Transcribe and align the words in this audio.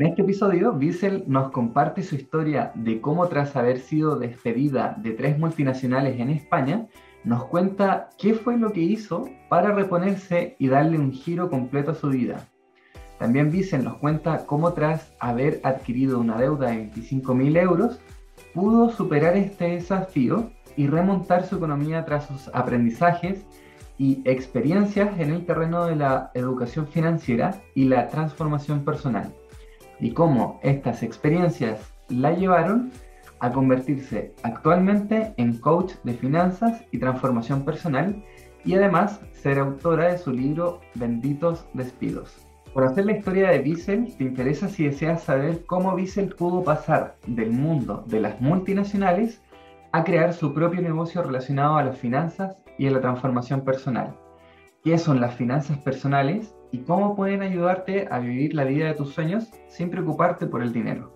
En 0.00 0.06
este 0.06 0.22
episodio, 0.22 0.74
Wiesel 0.74 1.24
nos 1.26 1.50
comparte 1.50 2.04
su 2.04 2.14
historia 2.14 2.70
de 2.76 3.00
cómo 3.00 3.26
tras 3.26 3.56
haber 3.56 3.80
sido 3.80 4.16
despedida 4.16 4.96
de 4.96 5.10
tres 5.10 5.36
multinacionales 5.40 6.20
en 6.20 6.30
España, 6.30 6.86
nos 7.24 7.46
cuenta 7.46 8.08
qué 8.16 8.34
fue 8.34 8.56
lo 8.56 8.72
que 8.72 8.80
hizo 8.80 9.28
para 9.48 9.72
reponerse 9.72 10.54
y 10.60 10.68
darle 10.68 11.00
un 11.00 11.10
giro 11.10 11.50
completo 11.50 11.90
a 11.90 11.94
su 11.96 12.10
vida. 12.10 12.48
También 13.18 13.50
Wiesel 13.50 13.82
nos 13.82 13.96
cuenta 13.96 14.46
cómo 14.46 14.72
tras 14.72 15.12
haber 15.18 15.60
adquirido 15.64 16.20
una 16.20 16.38
deuda 16.38 16.68
de 16.68 16.92
25.000 16.92 17.60
euros, 17.60 17.98
pudo 18.54 18.90
superar 18.90 19.36
este 19.36 19.70
desafío 19.70 20.52
y 20.76 20.86
remontar 20.86 21.44
su 21.44 21.56
economía 21.56 22.04
tras 22.04 22.28
sus 22.28 22.48
aprendizajes 22.54 23.44
y 23.98 24.22
experiencias 24.24 25.18
en 25.18 25.30
el 25.30 25.44
terreno 25.44 25.86
de 25.86 25.96
la 25.96 26.30
educación 26.34 26.86
financiera 26.86 27.60
y 27.74 27.86
la 27.86 28.06
transformación 28.06 28.84
personal, 28.84 29.34
y 30.00 30.12
cómo 30.12 30.60
estas 30.62 31.02
experiencias 31.02 31.92
la 32.08 32.32
llevaron 32.32 32.90
a 33.40 33.52
convertirse 33.52 34.34
actualmente 34.42 35.32
en 35.36 35.58
coach 35.58 35.92
de 36.04 36.14
finanzas 36.14 36.82
y 36.90 36.98
transformación 36.98 37.64
personal 37.64 38.22
y 38.64 38.74
además 38.74 39.20
ser 39.32 39.58
autora 39.58 40.12
de 40.12 40.18
su 40.18 40.32
libro 40.32 40.80
Benditos 40.94 41.66
Despidos. 41.74 42.46
Por 42.74 42.84
hacer 42.84 43.06
la 43.06 43.12
historia 43.12 43.50
de 43.50 43.60
Wiesel, 43.60 44.14
te 44.16 44.24
interesa 44.24 44.68
si 44.68 44.84
deseas 44.84 45.22
saber 45.22 45.64
cómo 45.66 45.94
Wiesel 45.94 46.34
pudo 46.34 46.62
pasar 46.62 47.16
del 47.26 47.50
mundo 47.50 48.04
de 48.06 48.20
las 48.20 48.40
multinacionales 48.40 49.40
a 49.92 50.04
crear 50.04 50.34
su 50.34 50.52
propio 50.52 50.82
negocio 50.82 51.22
relacionado 51.22 51.76
a 51.76 51.84
las 51.84 51.98
finanzas 51.98 52.56
y 52.76 52.86
a 52.86 52.90
la 52.90 53.00
transformación 53.00 53.62
personal. 53.62 54.14
¿Qué 54.84 54.98
son 54.98 55.20
las 55.20 55.34
finanzas 55.34 55.78
personales 55.78 56.54
y 56.70 56.78
cómo 56.78 57.16
pueden 57.16 57.42
ayudarte 57.42 58.08
a 58.10 58.18
vivir 58.18 58.54
la 58.54 58.64
vida 58.64 58.86
de 58.86 58.94
tus 58.94 59.14
sueños 59.14 59.50
sin 59.68 59.90
preocuparte 59.90 60.46
por 60.46 60.62
el 60.62 60.72
dinero? 60.72 61.12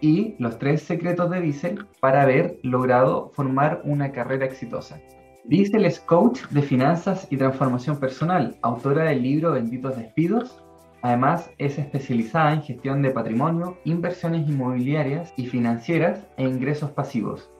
Y 0.00 0.34
los 0.38 0.58
tres 0.58 0.82
secretos 0.82 1.30
de 1.30 1.40
Diesel 1.40 1.86
para 2.00 2.22
haber 2.22 2.58
logrado 2.62 3.30
formar 3.34 3.82
una 3.84 4.12
carrera 4.12 4.46
exitosa. 4.46 5.00
Diesel 5.44 5.84
es 5.84 6.00
coach 6.00 6.42
de 6.50 6.62
finanzas 6.62 7.26
y 7.30 7.36
transformación 7.36 7.98
personal, 7.98 8.56
autora 8.62 9.04
del 9.04 9.22
libro 9.22 9.52
Benditos 9.52 9.96
Despidos. 9.96 10.62
Además, 11.02 11.50
es 11.58 11.78
especializada 11.78 12.52
en 12.52 12.62
gestión 12.62 13.02
de 13.02 13.10
patrimonio, 13.10 13.78
inversiones 13.84 14.48
inmobiliarias 14.48 15.32
y 15.36 15.46
financieras 15.46 16.26
e 16.36 16.44
ingresos 16.44 16.90
pasivos 16.90 17.50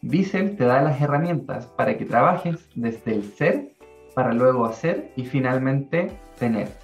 Diesel 0.00 0.56
te 0.56 0.64
da 0.64 0.80
las 0.80 1.00
herramientas 1.00 1.66
para 1.66 1.98
que 1.98 2.04
trabajes 2.04 2.68
desde 2.76 3.14
el 3.14 3.24
ser 3.32 3.72
para 4.18 4.32
luego 4.32 4.66
hacer 4.66 5.12
y 5.14 5.24
finalmente 5.26 6.10
tener. 6.40 6.76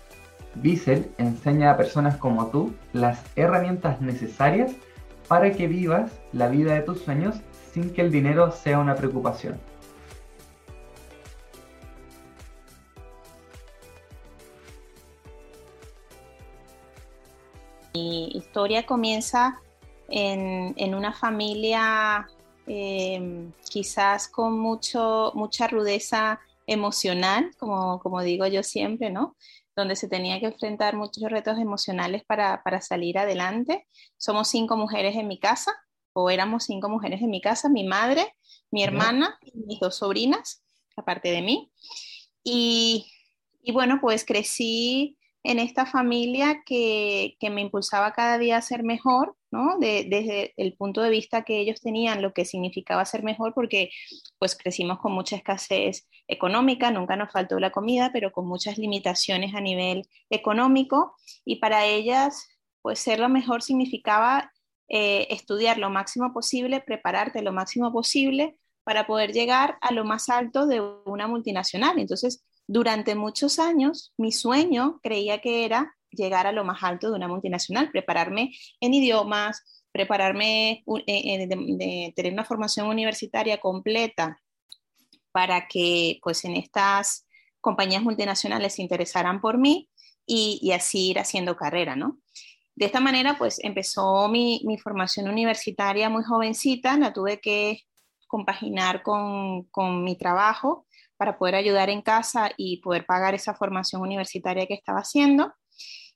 Diesel 0.55 1.11
enseña 1.19 1.73
a 1.73 1.77
personas 1.77 2.17
como 2.17 2.47
tú 2.47 2.73
las 2.93 3.25
herramientas 3.35 4.01
necesarias 4.01 4.71
para 5.27 5.51
que 5.51 5.67
vivas 5.67 6.13
la 6.33 6.47
vida 6.47 6.75
de 6.75 6.83
tus 6.83 7.01
sueños 7.01 7.35
sin 7.73 7.93
que 7.93 8.03
el 8.03 8.13
dinero 8.13 8.53
sea 8.53 8.79
una 8.79 8.95
preocupación. 8.95 9.59
Mi 17.95 18.29
historia 18.29 18.87
comienza 18.87 19.61
en, 20.09 20.73
en 20.77 20.95
una 20.95 21.13
familia 21.13 22.29
Em, 22.67 23.53
quizás 23.69 24.29
con 24.29 24.59
mucho, 24.59 25.33
mucha 25.35 25.69
rudeza 25.69 26.41
emocional, 26.67 27.51
como, 27.59 28.01
como 28.01 28.23
digo 28.23 28.47
yo 28.47 28.62
siempre, 28.62 29.11
¿no? 29.11 29.37
donde 29.77 29.97
se 29.97 30.09
tenía 30.09 30.39
que 30.41 30.47
enfrentar 30.47 30.97
muchos 30.97 31.25
retos 31.25 31.59
emocionales 31.59 32.25
para, 32.25 32.62
para, 32.62 32.81
salir 32.81 33.19
adelante. 33.19 33.87
Somos 34.17 34.48
cinco 34.48 34.77
mujeres 34.77 35.17
en 35.17 35.27
mi 35.27 35.39
casa, 35.39 35.73
o 36.13 36.30
éramos 36.30 36.64
cinco 36.64 36.89
mujeres 36.89 37.20
en 37.23 37.30
mi 37.30 37.41
casa, 37.41 37.69
mi 37.69 37.85
madre, 37.85 38.35
mi 38.70 38.85
hermana 38.85 39.36
y 39.42 39.58
mis 39.67 39.80
dos 39.80 39.97
sobrinas, 39.97 40.63
aparte 40.97 41.30
de 41.30 41.42
mí. 41.42 41.73
Y, 42.45 43.11
y 43.63 43.73
bueno, 43.73 43.98
pues 44.01 44.25
crecí 44.25 45.19
en 45.42 45.58
esta 45.58 45.86
familia 45.86 46.63
que, 46.64 47.36
que, 47.39 47.51
me 47.51 47.61
impulsaba 47.61 48.13
cada 48.13 48.39
día 48.39 48.57
a 48.57 48.63
ser 48.63 48.83
mejor, 48.83 49.36
¿no? 49.51 49.77
desde 49.79 50.55
el 50.57 50.75
punto 50.75 51.02
de 51.02 51.11
vista 51.11 51.45
que 51.45 51.58
ellos 51.58 51.83
tenían, 51.83 52.23
lo 52.23 52.33
que 52.33 52.46
significaba 52.46 53.05
ser 53.05 53.23
mejor, 53.23 53.52
porque 53.52 53.91
pues 54.39 54.57
crecimos 54.57 55.01
con 55.01 55.13
mucha 55.13 55.36
escasez 55.36 56.08
económica, 56.29 56.90
nunca 56.90 57.17
nos 57.17 57.30
faltó 57.30 57.58
la 57.58 57.70
comida, 57.70 58.11
pero 58.12 58.33
con 58.33 58.46
muchas 58.46 58.79
limitaciones 58.79 59.55
a 59.55 59.61
nivel 59.61 60.08
económico, 60.30 61.14
y 61.45 61.57
para 61.57 61.85
ellas, 61.85 62.48
pues 62.83 62.98
ser 62.98 63.20
lo 63.20 63.29
mejor 63.29 63.62
significaba 63.62 64.52
eh, 64.89 65.27
estudiar 65.30 65.79
lo 65.79 65.90
máximo 65.90 66.33
posible, 66.33 66.80
prepararte 66.80 67.42
lo 67.42 67.52
máximo 67.52 67.92
posible 67.92 68.58
para 68.84 69.07
poder 69.07 69.33
llegar 69.33 69.79
a 69.80 69.92
lo 69.92 70.05
más 70.05 70.29
alto 70.29 70.67
de 70.67 70.80
una 71.07 71.27
multinacional. 71.27 71.98
Entonces, 71.98 72.45
durante 72.67 73.14
muchos 73.14 73.58
años, 73.58 74.13
mi 74.18 74.33
sueño 74.33 75.01
creía 75.02 75.40
que 75.40 75.64
era 75.64 75.95
llegar 76.11 76.46
a 76.46 76.52
lo 76.52 76.64
más 76.64 76.83
alto 76.83 77.11
de 77.11 77.17
una 77.17 77.29
multinacional, 77.29 77.90
prepararme 77.90 78.52
en 78.80 78.95
idiomas, 78.95 79.84
prepararme, 79.92 80.84
eh, 81.07 81.48
eh, 81.48 82.13
tener 82.14 82.33
una 82.33 82.45
formación 82.45 82.89
universitaria 82.89 83.58
completa 83.58 84.39
para 85.34 85.67
que 85.67 86.20
pues 86.22 86.45
en 86.45 86.55
estas 86.55 87.27
compañías 87.61 88.05
multinacionales 88.05 88.74
se 88.74 88.83
interesaran 88.83 89.40
por 89.40 89.58
mí 89.58 89.90
y, 90.24 90.70
así 90.70 91.11
ir 91.11 91.18
haciendo 91.18 91.56
carrera, 91.56 91.96
¿no? 91.96 92.20
De 92.77 92.86
esta 92.86 93.00
manera 93.00 93.36
pues 93.36 93.58
empezó 93.64 94.28
mi, 94.28 94.62
mi, 94.64 94.78
formación 94.78 95.28
universitaria 95.28 96.08
muy 96.08 96.22
jovencita, 96.22 96.96
la 96.98 97.12
tuve 97.12 97.40
que 97.40 97.80
compaginar 98.28 99.02
con, 99.02 99.64
con 99.72 100.05
mi 100.05 100.17
trabajo 100.17 100.86
para 101.17 101.36
poder 101.36 101.56
ayudar 101.56 101.90
en 101.90 102.02
casa 102.02 102.52
y 102.56 102.77
poder 102.77 103.05
pagar 103.05 103.34
esa 103.34 103.55
formación 103.55 104.02
universitaria 104.02 104.66
que 104.66 104.74
estaba 104.74 105.01
haciendo. 105.01 105.52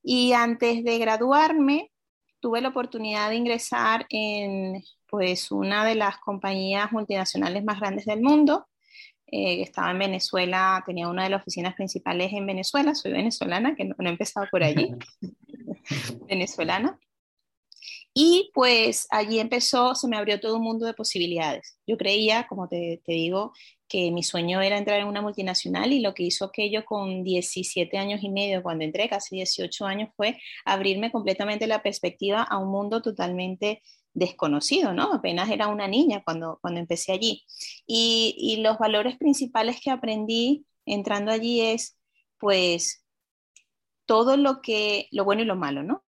Y 0.00 0.32
antes 0.32 0.84
de 0.84 0.96
graduarme, 0.98 1.90
tuve 2.38 2.60
la 2.60 2.68
oportunidad 2.68 3.30
de 3.30 3.36
ingresar 3.36 4.06
en 4.10 4.84
pues 5.08 5.50
una 5.50 5.84
de 5.84 5.96
las 5.96 6.18
compañías 6.18 6.92
multinacionales 6.92 7.64
más 7.64 7.80
grandes 7.80 8.04
del 8.04 8.22
mundo. 8.22 8.68
Eh, 9.30 9.62
estaba 9.62 9.90
en 9.90 9.98
Venezuela, 9.98 10.82
tenía 10.86 11.08
una 11.08 11.24
de 11.24 11.30
las 11.30 11.42
oficinas 11.42 11.74
principales 11.74 12.32
en 12.32 12.46
Venezuela, 12.46 12.94
soy 12.94 13.12
venezolana, 13.12 13.74
que 13.74 13.84
no, 13.84 13.94
no 13.98 14.08
he 14.08 14.12
empezado 14.12 14.46
por 14.50 14.62
allí, 14.62 14.94
venezolana. 16.28 16.98
Y 18.14 18.50
pues 18.54 19.06
allí 19.10 19.38
empezó, 19.38 19.94
se 19.94 20.08
me 20.08 20.16
abrió 20.16 20.40
todo 20.40 20.56
un 20.56 20.62
mundo 20.62 20.86
de 20.86 20.94
posibilidades. 20.94 21.78
Yo 21.86 21.96
creía, 21.96 22.46
como 22.48 22.68
te, 22.68 23.00
te 23.04 23.12
digo, 23.12 23.52
que 23.86 24.10
mi 24.10 24.22
sueño 24.22 24.60
era 24.60 24.76
entrar 24.76 25.00
en 25.00 25.06
una 25.06 25.22
multinacional 25.22 25.92
y 25.92 26.00
lo 26.00 26.14
que 26.14 26.24
hizo 26.24 26.44
aquello 26.44 26.84
con 26.84 27.22
17 27.22 27.96
años 27.96 28.22
y 28.22 28.28
medio, 28.28 28.62
cuando 28.62 28.84
entré, 28.84 29.08
casi 29.08 29.36
18 29.36 29.86
años, 29.86 30.10
fue 30.16 30.38
abrirme 30.64 31.10
completamente 31.10 31.66
la 31.66 31.82
perspectiva 31.82 32.42
a 32.42 32.58
un 32.58 32.70
mundo 32.70 33.02
totalmente 33.02 33.82
desconocido, 34.14 34.92
¿no? 34.92 35.12
Apenas 35.12 35.50
era 35.50 35.68
una 35.68 35.88
niña 35.88 36.22
cuando, 36.24 36.58
cuando 36.60 36.80
empecé 36.80 37.12
allí. 37.12 37.44
Y, 37.86 38.34
y 38.38 38.62
los 38.62 38.78
valores 38.78 39.16
principales 39.16 39.80
que 39.82 39.90
aprendí 39.90 40.66
entrando 40.86 41.30
allí 41.30 41.60
es, 41.60 41.98
pues, 42.38 43.04
todo 44.06 44.36
lo 44.36 44.62
que, 44.62 45.08
lo 45.12 45.24
bueno 45.24 45.42
y 45.42 45.44
lo 45.44 45.56
malo, 45.56 45.82
¿no? 45.82 46.04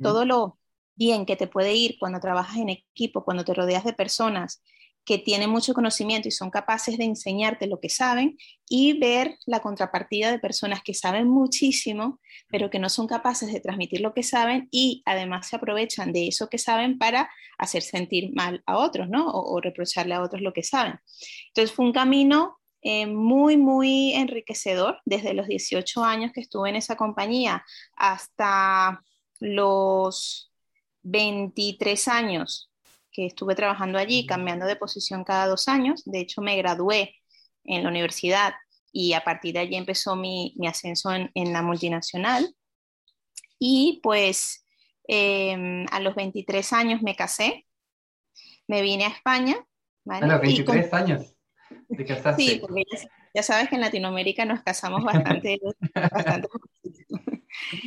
Todo 0.00 0.24
lo 0.24 0.58
bien 0.94 1.26
que 1.26 1.36
te 1.36 1.46
puede 1.46 1.74
ir 1.74 1.98
cuando 1.98 2.18
trabajas 2.18 2.56
en 2.56 2.70
equipo, 2.70 3.24
cuando 3.24 3.44
te 3.44 3.52
rodeas 3.52 3.84
de 3.84 3.92
personas 3.92 4.62
que 5.04 5.18
tienen 5.18 5.50
mucho 5.50 5.74
conocimiento 5.74 6.28
y 6.28 6.30
son 6.30 6.50
capaces 6.50 6.96
de 6.96 7.04
enseñarte 7.04 7.66
lo 7.66 7.78
que 7.78 7.90
saben 7.90 8.38
y 8.68 8.98
ver 8.98 9.36
la 9.46 9.60
contrapartida 9.60 10.30
de 10.30 10.38
personas 10.38 10.82
que 10.82 10.94
saben 10.94 11.28
muchísimo, 11.28 12.20
pero 12.48 12.70
que 12.70 12.78
no 12.78 12.88
son 12.88 13.06
capaces 13.06 13.52
de 13.52 13.60
transmitir 13.60 14.00
lo 14.00 14.14
que 14.14 14.22
saben 14.22 14.68
y 14.70 15.02
además 15.04 15.48
se 15.48 15.56
aprovechan 15.56 16.12
de 16.12 16.28
eso 16.28 16.48
que 16.48 16.58
saben 16.58 16.98
para 16.98 17.30
hacer 17.58 17.82
sentir 17.82 18.32
mal 18.34 18.62
a 18.66 18.78
otros, 18.78 19.08
¿no? 19.08 19.26
O, 19.30 19.60
reprocharle 19.60 20.14
a 20.14 20.22
otros 20.22 20.42
lo 20.42 20.52
que 20.52 20.62
saben. 20.62 20.98
Entonces 21.48 21.74
fue 21.74 21.84
un 21.84 21.92
camino 21.92 22.58
eh, 22.82 23.06
muy, 23.06 23.56
muy 23.56 24.12
enriquecedor 24.14 25.00
desde 25.04 25.34
los 25.34 25.46
18 25.46 26.04
años 26.04 26.32
que 26.32 26.40
estuve 26.40 26.70
en 26.70 26.76
esa 26.76 26.96
compañía 26.96 27.64
hasta 27.96 29.02
los 29.40 30.50
23 31.02 32.08
años 32.08 32.70
que 33.14 33.26
estuve 33.26 33.54
trabajando 33.54 33.98
allí, 33.98 34.26
cambiando 34.26 34.66
de 34.66 34.76
posición 34.76 35.24
cada 35.24 35.46
dos 35.46 35.68
años. 35.68 36.02
De 36.04 36.18
hecho, 36.18 36.42
me 36.42 36.56
gradué 36.56 37.14
en 37.64 37.84
la 37.84 37.88
universidad 37.88 38.52
y 38.92 39.14
a 39.14 39.24
partir 39.24 39.54
de 39.54 39.60
allí 39.60 39.76
empezó 39.76 40.16
mi, 40.16 40.54
ascenso 40.68 41.10
en, 41.12 41.52
la 41.52 41.62
multinacional. 41.62 42.54
Y 43.58 44.00
pues 44.02 44.66
em, 45.08 45.86
a 45.90 46.00
los 46.00 46.14
23 46.14 46.72
años 46.72 47.02
me 47.02 47.14
casé, 47.14 47.64
me 48.66 48.82
vine 48.82 49.04
a 49.04 49.08
España. 49.08 49.56
¿vale? 50.04 50.26
A 50.26 50.28
los 50.28 50.40
23 50.40 50.92
años 50.92 51.34
te 51.96 52.04
casaste. 52.04 52.42
Sí, 52.42 52.58
porque 52.60 52.82
ya, 53.32 53.42
sabes 53.42 53.68
que 53.68 53.76
en 53.76 53.80
Latinoamérica 53.80 54.44
nos 54.44 54.62
casamos 54.62 55.04
bastante. 55.04 55.60
bastante 55.94 56.48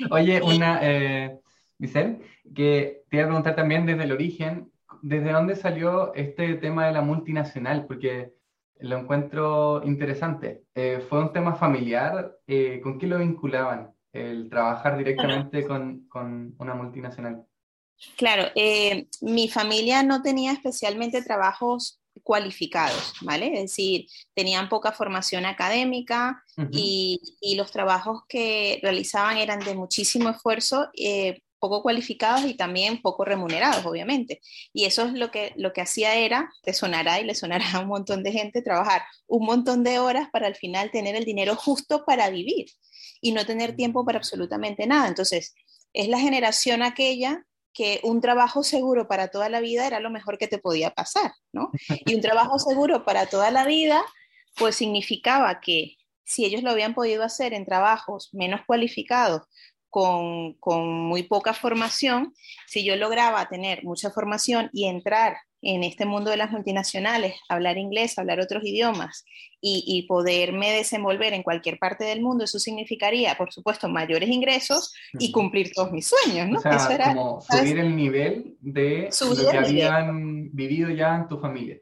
Oye, 0.10 0.42
una, 0.42 0.80
eh, 0.82 1.40
Vicel, 1.78 2.22
que 2.56 3.04
te 3.10 3.18
iba 3.18 3.26
a 3.26 3.28
preguntar 3.28 3.56
también 3.56 3.86
desde 3.86 4.04
el 4.04 4.12
origen, 4.12 4.72
¿desde 5.02 5.32
dónde 5.32 5.56
salió 5.56 6.14
este 6.14 6.56
tema 6.56 6.88
de 6.88 6.94
la 6.94 7.02
multinacional? 7.02 7.86
Porque 7.86 8.34
lo 8.80 8.98
encuentro 8.98 9.82
interesante. 9.84 10.64
Eh, 10.76 11.04
¿Fue 11.08 11.20
un 11.20 11.34
tema 11.34 11.56
familiar? 11.56 12.38
Eh, 12.48 12.80
¿Con 12.82 13.00
qué 13.00 13.08
lo 13.08 13.20
vinculaban 13.20 13.92
el 14.14 14.50
trabajar 14.50 14.98
directamente 14.98 15.66
con, 15.66 16.08
con, 16.08 16.56
una 16.60 16.74
multinacional? 16.74 17.46
Claro, 18.16 18.52
eh, 18.56 19.08
mi 19.22 19.48
familia 19.50 20.04
no 20.04 20.22
tenía 20.22 20.52
especialmente 20.52 21.22
trabajos 21.24 22.00
cualificados, 22.24 23.14
¿vale? 23.22 23.48
Es 23.54 23.62
decir, 23.62 24.08
tenían 24.34 24.70
poca 24.70 24.92
formación 24.92 25.46
académica 25.46 26.44
y, 26.72 27.22
y, 27.42 27.56
los 27.56 27.72
trabajos 27.72 28.24
que 28.28 28.80
realizaban 28.82 29.38
eran 29.38 29.60
de 29.60 29.76
muchísimo 29.76 30.30
esfuerzo, 30.30 30.90
eh, 30.94 31.42
poco 31.60 31.82
cualificados 31.82 32.46
y 32.46 32.54
también 32.54 33.02
poco 33.02 33.26
remunerados, 33.26 33.86
obviamente. 33.86 34.42
Y 34.74 34.86
eso 34.86 35.06
es 35.06 35.14
lo 35.14 35.32
que, 35.32 35.54
lo 35.56 35.74
que 35.74 35.82
hacía 35.82 36.16
era, 36.16 36.50
te 36.64 36.74
sonará 36.74 37.20
y 37.20 37.24
le 37.24 37.36
sonará 37.36 37.66
a 37.74 37.80
un 37.80 37.88
montón 37.88 38.24
de 38.24 38.32
gente, 38.32 38.62
trabajar 38.62 39.04
un 39.28 39.46
montón 39.46 39.84
de 39.84 40.00
horas 40.00 40.30
para 40.32 40.48
al 40.48 40.56
final 40.56 40.92
tener 40.92 41.16
el 41.16 41.26
dinero 41.26 41.56
justo 41.56 42.06
para 42.06 42.30
vivir 42.30 42.68
y 43.22 43.32
no 43.32 43.46
tener 43.46 43.76
tiempo 43.76 44.06
para 44.06 44.18
absolutamente 44.18 44.88
nada. 44.88 45.08
Entonces, 45.08 45.56
es 45.94 46.08
la 46.08 46.20
generación 46.20 46.84
aquella 46.84 47.44
que 47.74 48.00
un 48.04 48.22
trabajo 48.22 48.64
seguro 48.64 49.08
para 49.08 49.28
toda 49.28 49.50
la 49.50 49.60
vida 49.60 49.86
era 49.86 50.00
lo 50.00 50.10
mejor 50.10 50.38
que 50.38 50.48
te 50.48 50.58
podía 50.58 50.92
pasar, 50.92 51.32
¿no? 51.52 51.70
Y 52.06 52.16
un 52.16 52.22
trabajo 52.22 52.58
seguro 52.60 53.06
para 53.06 53.28
toda 53.28 53.52
la 53.52 53.66
vida, 53.66 54.04
pues 54.56 54.76
significaba 54.76 55.60
que 55.60 55.96
si 56.24 56.44
ellos 56.44 56.64
lo 56.64 56.72
habían 56.72 56.94
podido 56.94 57.24
hacer 57.24 57.54
en 57.54 57.66
trabajos 57.66 58.30
menos 58.34 58.62
cualificados, 58.66 59.44
con, 59.90 60.54
con, 60.56 60.88
muy 60.88 61.24
poca 61.24 61.54
formación, 61.54 62.34
si 62.68 62.84
yo 62.84 62.96
lograba 62.96 63.48
tener 63.50 63.84
mucha 63.84 64.12
formación 64.12 64.70
y 64.74 64.86
entrar 64.86 65.38
en 65.62 65.84
este 65.84 66.06
mundo 66.06 66.30
de 66.30 66.38
las 66.38 66.52
multinacionales, 66.52 67.36
hablar 67.50 67.78
inglés, 67.78 68.18
hablar 68.20 68.40
otros 68.40 68.64
idiomas 68.64 69.26
y, 69.60 69.84
y, 69.88 70.08
poderme 70.08 70.72
desenvolver 70.72 71.34
en 71.34 71.42
cualquier 71.42 71.80
parte 71.80 72.04
del 72.06 72.22
mundo, 72.22 72.44
eso 72.44 72.60
significaría, 72.60 73.36
por 73.36 73.52
supuesto, 73.52 73.90
mayores 73.90 74.30
ingresos 74.30 74.94
y 75.18 75.32
cumplir 75.32 75.72
todos 75.74 75.92
mis 75.92 76.08
sueños, 76.08 76.48
¿no? 76.50 76.60
O 76.60 76.62
sea, 76.62 76.76
eso 76.76 76.92
era, 76.92 77.16
como 77.16 77.42
subir 77.42 77.80
el 77.80 77.96
nivel 77.96 78.56
de 78.62 79.10
lo 79.20 79.52
que 79.52 79.58
habían 79.58 80.52
vivido 80.54 80.90
ya 80.92 81.16
en 81.16 81.28
tu 81.28 81.40
familia. 81.40 81.80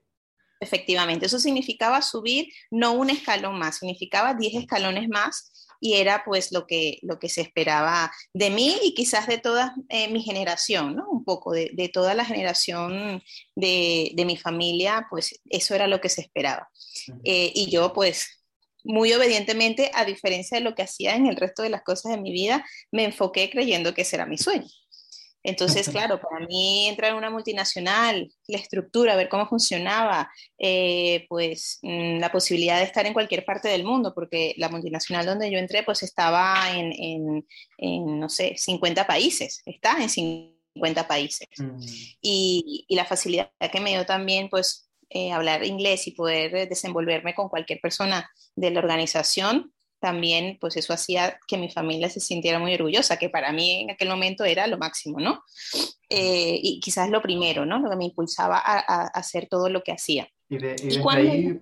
Efectivamente, 0.60 1.26
eso 1.26 1.38
significaba 1.38 2.02
subir 2.02 2.48
no 2.72 2.94
un 2.94 3.10
escalón 3.10 3.60
más, 3.60 3.80
significaba 3.80 4.34
10 4.34 4.56
escalones 4.56 5.10
más 5.10 5.52
y 5.86 5.94
era 5.94 6.24
pues 6.26 6.52
lo 6.52 6.66
que, 6.66 6.98
lo 7.04 7.20
que 7.20 7.30
se 7.30 7.42
esperaba 7.42 8.12
de 8.34 8.50
mí 8.50 8.76
y 8.82 8.96
quizás 8.96 9.28
de 9.28 9.38
toda 9.38 9.76
eh, 9.90 10.08
mi 10.08 10.24
generación, 10.24 10.96
¿no? 10.96 11.08
Un 11.12 11.24
poco 11.24 11.52
de, 11.52 11.70
de 11.74 11.90
toda 11.90 12.16
la 12.16 12.26
generación 12.26 13.22
de, 13.56 14.12
de, 14.16 14.26
mi 14.26 14.36
familia, 14.36 15.06
pues 15.12 15.40
eso 15.48 15.76
era 15.76 15.86
lo 15.86 16.02
que 16.02 16.10
se 16.10 16.22
esperaba. 16.22 16.68
Eh, 17.24 17.52
y 17.54 17.70
yo 17.70 17.94
pues 17.94 18.28
muy 18.84 19.14
obedientemente, 19.14 19.92
a 19.94 20.06
diferencia 20.06 20.58
de 20.58 20.64
lo 20.64 20.74
que 20.74 20.82
hacía 20.82 21.16
en 21.16 21.28
el 21.28 21.36
resto 21.36 21.62
de 21.62 21.70
las 21.70 21.84
cosas 21.84 22.14
de 22.14 22.22
mi 22.22 22.32
vida, 22.32 22.66
me 22.92 23.04
enfoqué 23.04 23.52
creyendo 23.52 23.94
que 23.94 24.02
ese 24.02 24.16
era 24.16 24.26
mi 24.26 24.40
sueño. 24.40 24.68
Entonces, 25.46 25.88
claro, 25.90 26.20
para 26.20 26.44
mí 26.48 26.88
entrar 26.88 27.12
en 27.12 27.18
una 27.18 27.30
multinacional, 27.30 28.28
la 28.48 28.58
estructura, 28.58 29.16
ver 29.16 29.30
cómo 29.30 29.48
funcionaba, 29.48 30.32
eh, 30.58 31.26
pues 31.30 31.78
mm, 31.84 32.18
la 32.18 32.32
posibilidad 32.32 32.80
de 32.80 32.86
estar 32.86 33.06
en 33.06 33.14
cualquier 33.14 33.46
parte 33.46 33.70
del 33.70 33.84
mundo, 33.84 34.12
porque 34.16 34.56
la 34.58 34.70
multinacional 34.70 35.26
donde 35.26 35.52
yo 35.52 35.60
entré, 35.60 35.84
pues 35.84 36.02
estaba 36.02 36.66
en, 36.74 37.46
no 37.80 38.28
sé, 38.28 38.56
50 38.58 39.06
países, 39.06 39.62
está 39.66 40.02
en 40.02 40.10
50 40.10 41.08
países. 41.08 41.48
Mm. 41.58 41.80
Y, 42.22 42.86
la 42.90 43.06
facilidad 43.06 43.52
que 43.72 43.80
me 43.80 43.92
dio 43.92 44.06
también, 44.06 44.50
pues, 44.50 44.90
eh, 45.10 45.32
hablar 45.32 45.64
inglés 45.64 46.08
y 46.08 46.12
poder 46.12 46.68
desenvolverme 46.68 47.36
con 47.36 47.50
cualquier 47.50 47.80
persona 47.80 48.28
de 48.56 48.72
la 48.72 48.80
organización, 48.80 49.72
también 50.06 50.60
pues 50.62 50.78
eso 50.78 50.94
hacía 50.94 51.40
que 51.48 51.58
mi 51.58 51.68
familia 51.68 52.12
se 52.12 52.20
sintiera 52.20 52.60
muy 52.60 52.76
orgullosa, 52.76 53.18
que 53.18 53.28
para 53.28 53.52
mí 53.52 53.82
en 53.82 53.90
aquel 53.90 54.08
momento 54.08 54.46
era 54.46 54.68
lo 54.68 54.78
máximo, 54.78 55.20
¿no? 55.20 55.42
Eh, 56.12 56.60
y 56.62 56.80
quizás 56.80 57.10
lo 57.10 57.24
primero, 57.24 57.66
¿no? 57.66 57.80
Lo 57.80 57.90
que 57.90 57.96
me 57.96 58.06
impulsaba 58.06 58.62
a, 58.64 59.08
hacer 59.08 59.48
todo 59.50 59.68
lo 59.68 59.82
que 59.82 59.94
hacía. 59.94 60.28
Y, 60.48 60.60
desde 60.60 61.02
ahí, 61.10 61.60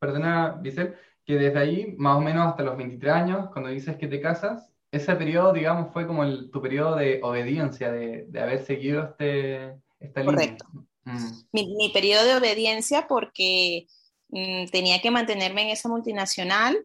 perdona, 0.00 0.58
Vicel, 0.60 0.96
que 1.24 1.34
desde 1.36 1.60
ahí, 1.60 1.94
más 1.96 2.16
o 2.16 2.20
menos 2.20 2.48
hasta 2.48 2.64
los 2.64 2.76
23 2.76 3.14
años, 3.14 3.50
cuando 3.52 3.70
dices 3.70 3.96
que 3.96 4.08
te 4.08 4.20
casas, 4.20 4.72
ese 4.90 5.14
periodo, 5.14 5.52
digamos, 5.52 5.92
fue 5.92 6.08
como 6.08 6.24
el, 6.24 6.50
tu 6.50 6.60
periodo 6.60 6.96
de 6.96 7.20
obediencia, 7.22 7.92
de, 7.92 8.24
de 8.26 8.40
haber 8.40 8.64
seguido 8.64 9.04
este, 9.04 9.76
esta 10.00 10.22
línea. 10.22 10.34
Correcto. 10.34 10.66
Mm. 11.04 11.30
Mi, 11.52 11.76
mi, 11.76 11.90
periodo 11.90 12.24
de 12.24 12.34
obediencia 12.34 13.06
porque 13.06 13.86
mm, 14.30 14.66
tenía 14.72 15.00
que 15.00 15.12
mantenerme 15.12 15.62
en 15.62 15.68
esa 15.68 15.88
multinacional, 15.88 16.76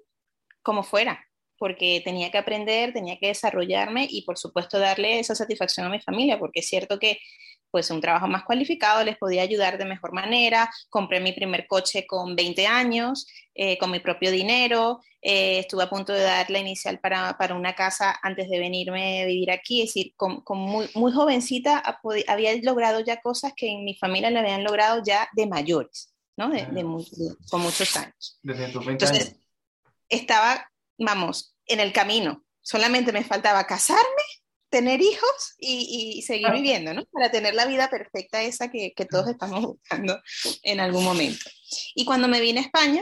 como 0.61 0.83
fuera, 0.83 1.25
porque 1.57 2.01
tenía 2.03 2.31
que 2.31 2.37
aprender, 2.37 2.93
tenía 2.93 3.17
que 3.19 3.27
desarrollarme 3.27 4.07
y 4.09 4.23
por 4.23 4.37
supuesto 4.37 4.79
darle 4.79 5.19
esa 5.19 5.35
satisfacción 5.35 5.85
a 5.85 5.89
mi 5.89 5.99
familia, 5.99 6.39
porque 6.39 6.61
es 6.61 6.67
cierto 6.67 6.97
que 6.97 7.19
pues 7.71 7.89
un 7.89 8.01
trabajo 8.01 8.27
más 8.27 8.43
cualificado 8.43 9.03
les 9.03 9.17
podía 9.17 9.41
ayudar 9.41 9.77
de 9.77 9.85
mejor 9.85 10.11
manera. 10.11 10.69
Compré 10.89 11.21
mi 11.21 11.31
primer 11.31 11.65
coche 11.67 12.05
con 12.05 12.35
20 12.35 12.67
años, 12.67 13.25
eh, 13.55 13.77
con 13.77 13.89
mi 13.91 13.99
propio 13.99 14.29
dinero. 14.29 14.99
Eh, 15.21 15.59
estuve 15.59 15.83
a 15.83 15.89
punto 15.89 16.13
de 16.13 16.21
dar 16.21 16.49
la 16.49 16.59
inicial 16.59 16.99
para, 16.99 17.37
para, 17.37 17.55
una 17.55 17.73
casa 17.73 18.19
antes 18.21 18.49
de 18.49 18.59
venirme 18.59 19.23
a 19.23 19.25
vivir 19.25 19.51
aquí. 19.51 19.81
Es 19.81 19.89
decir, 19.89 20.13
con, 20.17 20.41
con 20.41 20.57
muy, 20.57 20.89
muy, 20.95 21.11
jovencita 21.13 21.81
había 22.27 22.55
logrado 22.61 22.99
ya 22.99 23.21
cosas 23.21 23.53
que 23.55 23.69
en 23.69 23.85
mi 23.85 23.95
familia 23.95 24.29
le 24.29 24.39
habían 24.39 24.63
logrado 24.63 25.01
ya 25.03 25.29
de 25.33 25.47
mayores, 25.47 26.13
¿no? 26.35 26.49
De, 26.49 26.65
de, 26.65 26.83
con 27.49 27.61
muchos 27.61 27.95
años. 27.95 28.39
Desde 28.43 28.67
tus 28.67 28.85
20 28.85 29.05
años 29.05 29.40
estaba, 30.11 30.69
vamos, 30.97 31.55
en 31.65 31.79
el 31.79 31.91
camino. 31.91 32.43
Solamente 32.61 33.11
me 33.11 33.23
faltaba 33.23 33.65
casarme, 33.65 34.23
tener 34.69 35.01
hijos 35.01 35.55
y, 35.57 36.21
seguir 36.21 36.47
ah. 36.47 36.53
viviendo, 36.53 36.93
¿no? 36.93 37.05
Para 37.11 37.31
tener 37.31 37.55
la 37.55 37.65
vida 37.65 37.89
perfecta 37.89 38.41
esa 38.43 38.69
que, 38.69 38.93
todos 39.09 39.27
estamos 39.27 39.61
buscando 39.65 40.21
en 40.63 40.79
algún 40.79 41.03
momento. 41.03 41.49
Y 41.95 42.05
cuando 42.05 42.27
me 42.27 42.41
vine 42.41 42.59
a 42.59 42.63
España, 42.63 43.01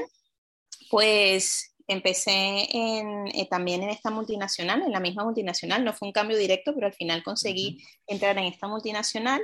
pues 0.89 1.75
empecé 1.87 2.67
en, 2.71 3.27
eh, 3.27 3.47
también 3.49 3.83
en 3.83 3.89
esta 3.89 4.11
multinacional, 4.11 4.83
en 4.83 4.91
la 4.91 4.99
misma 4.99 5.23
multinacional, 5.23 5.83
no 5.83 5.93
fue 5.93 6.07
un 6.07 6.11
cambio 6.11 6.37
directo, 6.37 6.73
pero 6.73 6.87
al 6.87 6.93
final 6.93 7.23
conseguí 7.23 7.83
entrar 8.07 8.37
en 8.37 8.45
esta 8.45 8.67
multinacional. 8.67 9.41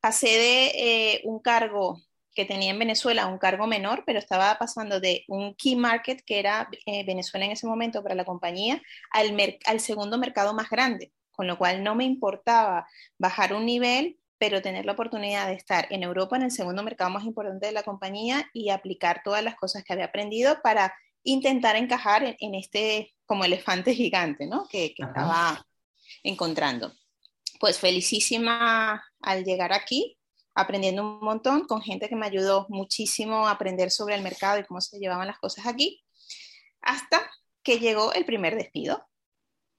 Pasé 0.00 0.28
de 0.28 0.66
eh, 0.74 1.20
un 1.24 1.40
cargo 1.40 2.02
que 2.34 2.44
tenía 2.44 2.70
en 2.70 2.78
Venezuela 2.78 3.26
un 3.26 3.38
cargo 3.38 3.66
menor, 3.66 4.04
pero 4.06 4.18
estaba 4.18 4.56
pasando 4.58 5.00
de 5.00 5.24
un 5.28 5.54
key 5.54 5.76
market, 5.76 6.22
que 6.24 6.38
era 6.38 6.68
eh, 6.86 7.04
Venezuela 7.04 7.46
en 7.46 7.52
ese 7.52 7.66
momento 7.66 8.02
para 8.02 8.14
la 8.14 8.24
compañía, 8.24 8.82
al, 9.10 9.36
al 9.66 9.80
segundo 9.80 10.18
mercado 10.18 10.54
más 10.54 10.70
grande, 10.70 11.12
con 11.30 11.46
lo 11.46 11.58
cual 11.58 11.82
no 11.82 11.94
me 11.94 12.04
importaba 12.04 12.86
bajar 13.18 13.54
un 13.54 13.66
nivel, 13.66 14.18
pero 14.38 14.62
tener 14.62 14.84
la 14.86 14.92
oportunidad 14.92 15.46
de 15.46 15.54
estar 15.54 15.86
en 15.90 16.02
Europa, 16.02 16.36
en 16.36 16.42
el 16.42 16.50
segundo 16.50 16.82
mercado 16.82 17.10
más 17.10 17.24
importante 17.24 17.66
de 17.66 17.72
la 17.72 17.82
compañía, 17.82 18.48
y 18.52 18.70
aplicar 18.70 19.22
todas 19.22 19.44
las 19.44 19.54
cosas 19.54 19.84
que 19.84 19.92
había 19.92 20.06
aprendido 20.06 20.60
para 20.62 20.94
intentar 21.24 21.76
encajar 21.76 22.36
en, 22.38 22.54
este 22.54 23.14
como 23.26 23.44
elefante 23.44 23.94
gigante, 23.94 24.46
¿no? 24.46 24.66
Que, 24.68 24.94
que 24.94 25.02
estaba 25.02 25.64
encontrando. 26.22 26.92
Pues 27.60 27.78
felicísima 27.78 29.04
al 29.20 29.44
llegar 29.44 29.72
aquí, 29.72 30.16
aprendiendo 30.54 31.02
un 31.02 31.20
montón 31.20 31.66
con 31.66 31.80
gente 31.80 32.08
que 32.08 32.16
me 32.16 32.26
ayudó 32.26 32.66
muchísimo 32.68 33.46
a 33.46 33.52
aprender 33.52 33.90
sobre 33.90 34.14
el 34.14 34.22
mercado 34.22 34.58
y 34.58 34.64
cómo 34.64 34.80
se 34.80 34.98
llevaban 34.98 35.26
las 35.26 35.38
cosas 35.38 35.66
aquí, 35.66 36.02
hasta 36.80 37.30
que 37.62 37.78
llegó 37.78 38.12
el 38.12 38.24
primer 38.24 38.56
despido. 38.56 39.06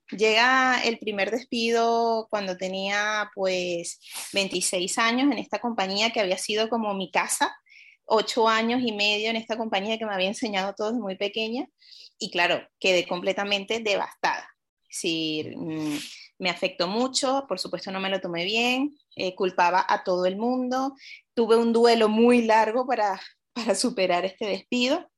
Llega 0.09 0.83
el 0.83 0.99
primer 0.99 1.31
despido 1.31 2.27
cuando 2.29 2.57
tenía 2.57 3.31
pues 3.33 3.99
26 4.33 4.97
años 4.97 5.31
en 5.31 5.37
esta 5.37 5.59
compañía 5.59 6.11
que 6.11 6.19
había 6.19 6.37
sido 6.37 6.69
como 6.69 6.93
mi 6.93 7.09
casa, 7.09 7.55
ocho 8.05 8.47
años 8.47 8.81
y 8.85 8.91
medio 8.91 9.29
en 9.29 9.37
esta 9.37 9.57
compañía 9.57 9.97
que 9.97 10.05
me 10.05 10.13
había 10.13 10.27
enseñado 10.27 10.73
todo 10.75 10.89
desde 10.89 11.01
muy 11.01 11.15
pequeña 11.15 11.67
y 12.19 12.31
claro, 12.31 12.67
quedé 12.79 13.07
completamente 13.07 13.79
devastada. 13.79 14.47
Es 14.89 15.55
mm, 15.55 15.97
me 16.39 16.49
afectó 16.49 16.87
mucho, 16.87 17.45
por 17.47 17.59
supuesto 17.59 17.91
no 17.91 17.99
me 17.99 18.09
lo 18.09 18.19
tomé 18.19 18.43
bien, 18.45 18.97
eh, 19.15 19.35
culpaba 19.35 19.85
a 19.87 20.03
todo 20.03 20.25
el 20.25 20.37
mundo, 20.37 20.95
tuve 21.33 21.57
un 21.57 21.73
duelo 21.73 22.09
muy 22.09 22.43
largo 22.43 22.85
para, 22.85 23.19
para 23.53 23.75
superar 23.75 24.25
este 24.25 24.45
despido. 24.45 25.09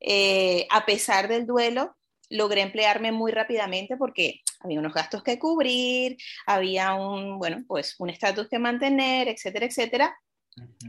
Eh, 0.00 0.66
a 0.70 0.84
pesar 0.84 1.28
del 1.28 1.46
duelo, 1.46 1.96
logré 2.28 2.62
emplearme 2.62 3.12
muy 3.12 3.30
rápidamente 3.30 3.96
porque 3.96 4.42
había 4.60 4.78
unos 4.78 4.94
gastos 4.94 5.22
que 5.22 5.38
cubrir, 5.38 6.16
había 6.46 6.94
un, 6.94 7.38
bueno, 7.38 7.64
pues 7.66 7.94
un 7.98 8.10
estatus 8.10 8.48
que 8.48 8.58
mantener, 8.58 9.28
etcétera, 9.28 9.66
etcétera. 9.66 10.16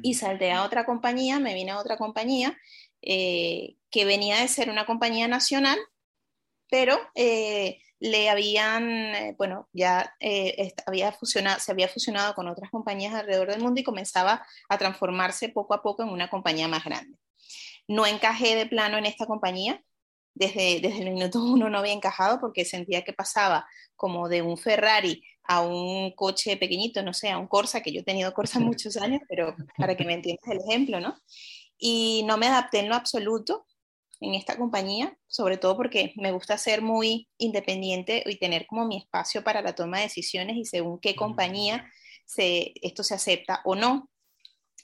Y 0.01 0.15
salté 0.15 0.51
a 0.51 0.63
otra 0.63 0.85
compañía, 0.85 1.39
me 1.39 1.53
vine 1.53 1.71
a 1.71 1.79
otra 1.79 1.97
compañía 1.97 2.57
eh, 3.01 3.75
que 3.89 4.05
venía 4.05 4.39
de 4.39 4.47
ser 4.47 4.69
una 4.69 4.85
compañía 4.85 5.27
nacional, 5.27 5.79
pero 6.69 6.99
le 8.03 8.29
habían, 8.29 9.15
eh, 9.15 9.35
bueno, 9.37 9.69
ya 9.71 10.13
eh, 10.19 10.73
había 10.85 11.13
fusionado, 11.13 11.61
se 11.61 11.71
había 11.71 11.87
fusionado 11.87 12.35
con 12.35 12.49
otras 12.49 12.69
compañías 12.69 13.13
alrededor 13.13 13.49
del 13.49 13.61
mundo 13.61 13.79
y 13.79 13.85
comenzaba 13.85 14.45
a 14.67 14.77
transformarse 14.77 15.47
poco 15.47 15.73
a 15.73 15.81
poco 15.81 16.03
en 16.03 16.09
una 16.09 16.29
compañía 16.29 16.67
más 16.67 16.83
grande. 16.83 17.17
No 17.87 18.05
encajé 18.05 18.57
de 18.57 18.65
plano 18.65 18.97
en 18.97 19.05
esta 19.05 19.25
compañía, 19.25 19.81
desde, 20.33 20.81
desde 20.81 21.03
el 21.03 21.11
minuto 21.11 21.41
uno 21.41 21.69
no 21.69 21.77
había 21.77 21.93
encajado 21.93 22.41
porque 22.41 22.65
sentía 22.65 23.05
que 23.05 23.13
pasaba 23.13 23.65
como 23.95 24.27
de 24.27 24.41
un 24.41 24.57
Ferrari 24.57 25.23
a 25.45 25.61
un 25.61 26.11
coche 26.11 26.57
pequeñito, 26.57 27.03
no 27.03 27.13
sé, 27.13 27.29
a 27.29 27.37
un 27.37 27.47
Corsa, 27.47 27.79
que 27.79 27.93
yo 27.93 28.01
he 28.01 28.03
tenido 28.03 28.33
Corsa 28.33 28.59
muchos 28.59 28.97
años, 28.97 29.21
pero 29.29 29.55
para 29.77 29.95
que 29.95 30.03
me 30.03 30.15
entiendas 30.15 30.49
el 30.49 30.59
ejemplo, 30.59 30.99
¿no? 30.99 31.15
Y 31.77 32.23
no 32.25 32.37
me 32.37 32.47
adapté 32.47 32.79
en 32.79 32.89
lo 32.89 32.95
absoluto 32.95 33.65
en 34.23 34.35
esta 34.35 34.57
compañía, 34.57 35.17
sobre 35.27 35.57
todo 35.57 35.75
porque 35.75 36.13
me 36.15 36.31
gusta 36.31 36.57
ser 36.57 36.81
muy 36.81 37.27
independiente 37.37 38.23
y 38.25 38.37
tener 38.37 38.65
como 38.65 38.87
mi 38.87 38.97
espacio 38.97 39.43
para 39.43 39.61
la 39.61 39.75
toma 39.75 39.97
de 39.97 40.03
decisiones 40.03 40.55
y 40.55 40.65
según 40.65 40.99
qué 40.99 41.13
compañía 41.13 41.91
se, 42.25 42.73
esto 42.81 43.03
se 43.03 43.15
acepta 43.15 43.61
o 43.65 43.75
no. 43.75 44.09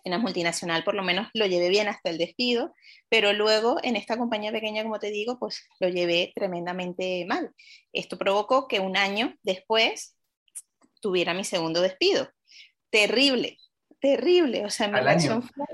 En 0.04 0.12
la 0.12 0.18
multinacional 0.18 0.84
por 0.84 0.96
lo 0.96 1.04
menos 1.04 1.30
lo 1.34 1.46
llevé 1.46 1.70
bien 1.70 1.88
hasta 1.88 2.10
el 2.10 2.18
despido, 2.18 2.74
pero 3.08 3.32
luego 3.32 3.78
en 3.82 3.96
esta 3.96 4.18
compañía 4.18 4.52
pequeña, 4.52 4.84
como 4.84 5.00
te 5.00 5.10
digo, 5.10 5.40
pues 5.40 5.64
lo 5.80 5.88
llevé 5.88 6.34
tremendamente 6.36 7.26
mal. 7.26 7.54
Esto 7.94 8.18
provocó 8.18 8.68
que 8.68 8.80
un 8.80 8.98
año 8.98 9.36
después 9.44 10.18
tuviera 11.02 11.34
mi 11.34 11.46
segundo 11.46 11.82
despido. 11.82 12.30
Terrible, 12.90 13.58
terrible. 14.02 14.66
O 14.66 14.70
sea, 14.70 14.88
mi 14.90 15.00
reacción 15.00 15.44
fue 15.44 15.66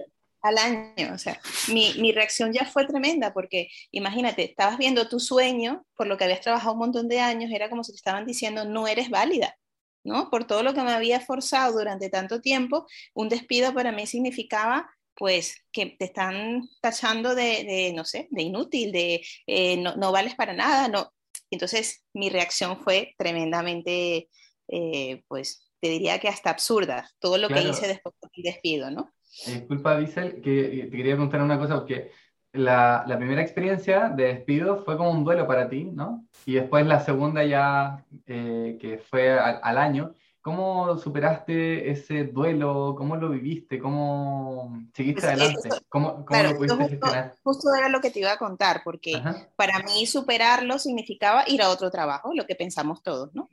al 0.46 0.58
año. 0.58 1.14
O 1.14 1.18
sea, 1.18 1.40
mi, 1.70 1.94
mi, 1.96 2.12
reacción 2.12 2.54
ya 2.54 2.66
fue 2.66 2.86
tremenda 2.86 3.34
porque 3.34 3.70
imagínate, 3.92 4.44
estabas 4.44 4.78
viendo 4.78 5.10
tu 5.10 5.20
sueño 5.20 5.86
por 5.96 6.08
lo 6.08 6.18
que 6.18 6.26
habías 6.26 6.42
trabajado 6.42 6.74
un 6.74 6.80
montón 6.80 7.08
de 7.08 7.20
años, 7.20 7.52
era 7.52 7.70
como 7.70 7.84
si 7.84 7.92
te 7.92 7.98
estaban 7.98 8.26
diciendo, 8.26 8.66
no 8.66 8.88
eres 8.88 9.10
válida, 9.10 9.58
¿no? 10.04 10.30
Por 10.30 10.46
todo 10.46 10.64
lo 10.64 10.74
que 10.74 10.84
me 10.84 10.92
había 10.92 11.20
forzado 11.20 11.80
durante 11.80 12.10
tanto 12.10 12.42
tiempo, 12.42 12.86
un 13.14 13.30
despido 13.30 13.74
para 13.74 13.92
mí 13.92 14.06
significaba 14.08 14.90
pues 15.18 15.56
que 15.72 15.96
te 15.98 16.06
están 16.06 16.64
tachando 16.82 17.36
de, 17.36 17.64
de 17.64 17.94
no 17.96 18.04
sé, 18.04 18.28
de 18.32 18.44
inútil, 18.44 18.92
de 18.92 19.26
eh, 19.48 19.78
no, 19.78 19.96
no, 19.96 20.12
vales 20.12 20.36
para 20.36 20.54
nada, 20.54 20.88
no. 20.90 21.14
Entonces 21.50 22.04
mi 22.14 22.30
reacción 22.30 22.78
fue 22.84 23.14
tremendamente, 23.18 24.30
eh, 24.68 25.24
pues 25.28 25.70
te 25.80 25.90
diría 25.90 26.20
que 26.20 26.28
hasta 26.28 26.50
absurda, 26.50 27.10
todo 27.20 27.38
lo 27.38 27.48
que 27.48 27.62
hice 27.62 27.88
después 27.88 28.16
del 28.36 28.44
despido, 28.44 28.92
¿no? 28.92 29.15
Eh, 29.48 29.52
disculpa, 29.52 29.98
Diesel, 29.98 30.42
que 30.42 30.88
te 30.90 30.98
quería 30.98 31.14
preguntar 31.14 31.42
una 31.42 31.60
cosa, 31.60 31.76
porque 31.76 32.12
la, 32.54 33.04
la, 33.08 33.18
primera 33.18 33.42
experiencia 33.42 34.10
de 34.10 34.28
despido 34.28 34.84
fue 34.84 34.98
como 34.98 35.12
un 35.12 35.24
duelo 35.24 35.46
para 35.46 35.70
ti, 35.70 35.84
¿no? 35.84 36.26
Y 36.46 36.54
después 36.54 36.86
la 36.86 37.02
segunda 37.02 37.44
ya, 37.44 38.06
eh, 38.28 38.78
que 38.80 38.98
fue 38.98 39.38
al, 39.38 39.78
año. 39.78 40.14
¿Cómo 40.42 40.98
superaste 40.98 41.90
ese 41.90 42.26
duelo? 42.26 42.94
¿Cómo 42.96 43.16
lo 43.16 43.30
viviste? 43.30 43.80
¿Cómo 43.80 44.86
seguiste 44.94 45.22
pues, 45.22 45.34
adelante? 45.34 45.70
¿Cómo, 45.90 46.24
cómo 46.24 46.44
lo 46.44 46.56
pudiste 46.56 46.76
justo, 46.76 46.90
gestionar? 46.90 47.36
Justo 47.44 47.76
era 47.76 47.90
lo 47.90 48.00
que 48.00 48.12
te 48.12 48.20
iba 48.20 48.32
a 48.32 48.38
contar, 48.38 48.82
porque 48.84 49.22
para 49.56 49.80
mí 49.80 50.06
superarlo 50.06 50.78
significaba 50.78 51.44
ir 51.48 51.62
a 51.64 51.70
otro 51.70 51.90
trabajo, 51.90 52.32
lo 52.34 52.46
que 52.46 52.56
pensamos 52.56 53.02
todos, 53.02 53.34
¿no? 53.34 53.50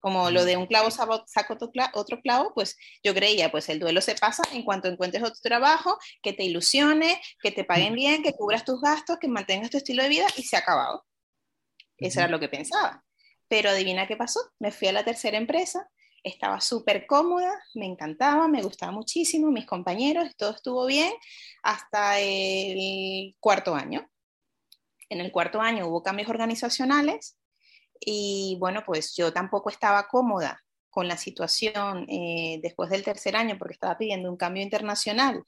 Como 0.00 0.30
lo 0.30 0.44
de 0.44 0.56
un 0.56 0.66
clavo 0.66 0.90
saco 0.90 1.24
otro 1.94 2.20
clavo, 2.20 2.52
pues 2.54 2.76
yo 3.04 3.14
creía, 3.14 3.50
pues 3.50 3.68
el 3.68 3.78
duelo 3.78 4.00
se 4.00 4.14
pasa 4.14 4.42
en 4.52 4.64
cuanto 4.64 4.88
encuentres 4.88 5.22
otro 5.22 5.38
trabajo, 5.42 5.98
que 6.22 6.32
te 6.32 6.44
ilusione, 6.44 7.20
que 7.40 7.52
te 7.52 7.64
paguen 7.64 7.94
bien, 7.94 8.22
que 8.22 8.32
cubras 8.32 8.64
tus 8.64 8.80
gastos, 8.80 9.18
que 9.18 9.28
mantengas 9.28 9.70
tu 9.70 9.76
estilo 9.76 10.02
de 10.02 10.08
vida 10.08 10.26
y 10.36 10.42
se 10.42 10.56
ha 10.56 10.60
acabado. 10.60 11.06
Eso 11.98 12.20
era 12.20 12.28
lo 12.28 12.40
que 12.40 12.48
pensaba. 12.48 13.04
Pero 13.46 13.70
adivina 13.70 14.06
qué 14.06 14.16
pasó, 14.16 14.40
me 14.58 14.72
fui 14.72 14.88
a 14.88 14.92
la 14.92 15.04
tercera 15.04 15.36
empresa, 15.36 15.88
estaba 16.22 16.60
súper 16.60 17.06
cómoda, 17.06 17.52
me 17.74 17.86
encantaba, 17.86 18.48
me 18.48 18.62
gustaba 18.62 18.92
muchísimo, 18.92 19.50
mis 19.50 19.66
compañeros, 19.66 20.34
todo 20.36 20.50
estuvo 20.50 20.86
bien 20.86 21.12
hasta 21.62 22.20
el 22.20 23.36
cuarto 23.40 23.74
año. 23.74 24.08
En 25.08 25.20
el 25.20 25.32
cuarto 25.32 25.60
año 25.60 25.88
hubo 25.88 26.02
cambios 26.02 26.28
organizacionales 26.28 27.39
y 28.00 28.56
bueno, 28.58 28.82
pues 28.84 29.14
yo 29.14 29.32
tampoco 29.32 29.70
estaba 29.70 30.08
cómoda 30.08 30.60
con 30.88 31.06
la 31.06 31.16
situación 31.16 32.06
eh, 32.08 32.58
después 32.62 32.90
del 32.90 33.04
tercer 33.04 33.36
año 33.36 33.56
porque 33.58 33.74
estaba 33.74 33.96
pidiendo 33.96 34.30
un 34.30 34.36
cambio 34.36 34.62
internacional 34.62 35.44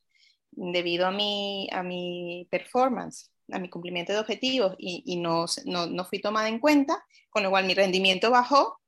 debido 0.50 1.06
a 1.06 1.10
mi, 1.10 1.68
a 1.72 1.82
mi 1.82 2.46
performance, 2.50 3.30
a 3.50 3.58
mi 3.58 3.68
cumplimiento 3.68 4.12
de 4.12 4.20
objetivos 4.20 4.76
y, 4.78 5.02
y 5.06 5.16
no, 5.16 5.46
no, 5.64 5.86
no 5.86 6.04
fui 6.04 6.20
tomada 6.20 6.48
en 6.48 6.60
cuenta, 6.60 7.04
con 7.30 7.42
lo 7.42 7.50
cual 7.50 7.66
mi 7.66 7.74
rendimiento 7.74 8.30
bajó 8.30 8.78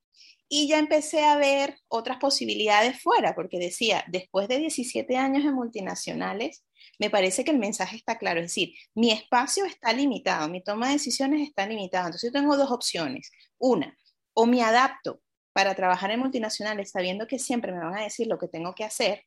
y 0.48 0.68
ya 0.68 0.78
empecé 0.78 1.24
a 1.24 1.36
ver 1.36 1.78
otras 1.88 2.18
posibilidades 2.18 3.00
fuera, 3.02 3.34
porque 3.34 3.58
decía, 3.58 4.04
después 4.08 4.46
de 4.46 4.58
17 4.58 5.16
años 5.16 5.44
en 5.44 5.54
multinacionales, 5.54 6.64
me 6.98 7.10
parece 7.10 7.44
que 7.44 7.50
el 7.50 7.58
mensaje 7.58 7.96
está 7.96 8.18
claro, 8.18 8.40
es 8.40 8.46
decir, 8.46 8.74
mi 8.94 9.10
espacio 9.10 9.64
está 9.64 9.92
limitado, 9.92 10.48
mi 10.48 10.62
toma 10.62 10.86
de 10.86 10.94
decisiones 10.94 11.48
está 11.48 11.66
limitada. 11.66 12.06
Entonces 12.06 12.32
yo 12.32 12.38
tengo 12.38 12.56
dos 12.56 12.70
opciones. 12.70 13.30
Una, 13.58 13.96
o 14.34 14.46
me 14.46 14.62
adapto 14.62 15.20
para 15.52 15.74
trabajar 15.74 16.10
en 16.10 16.20
multinacionales 16.20 16.90
sabiendo 16.90 17.26
que 17.26 17.38
siempre 17.38 17.72
me 17.72 17.78
van 17.78 17.96
a 17.96 18.02
decir 18.02 18.26
lo 18.26 18.38
que 18.38 18.48
tengo 18.48 18.74
que 18.74 18.84
hacer, 18.84 19.24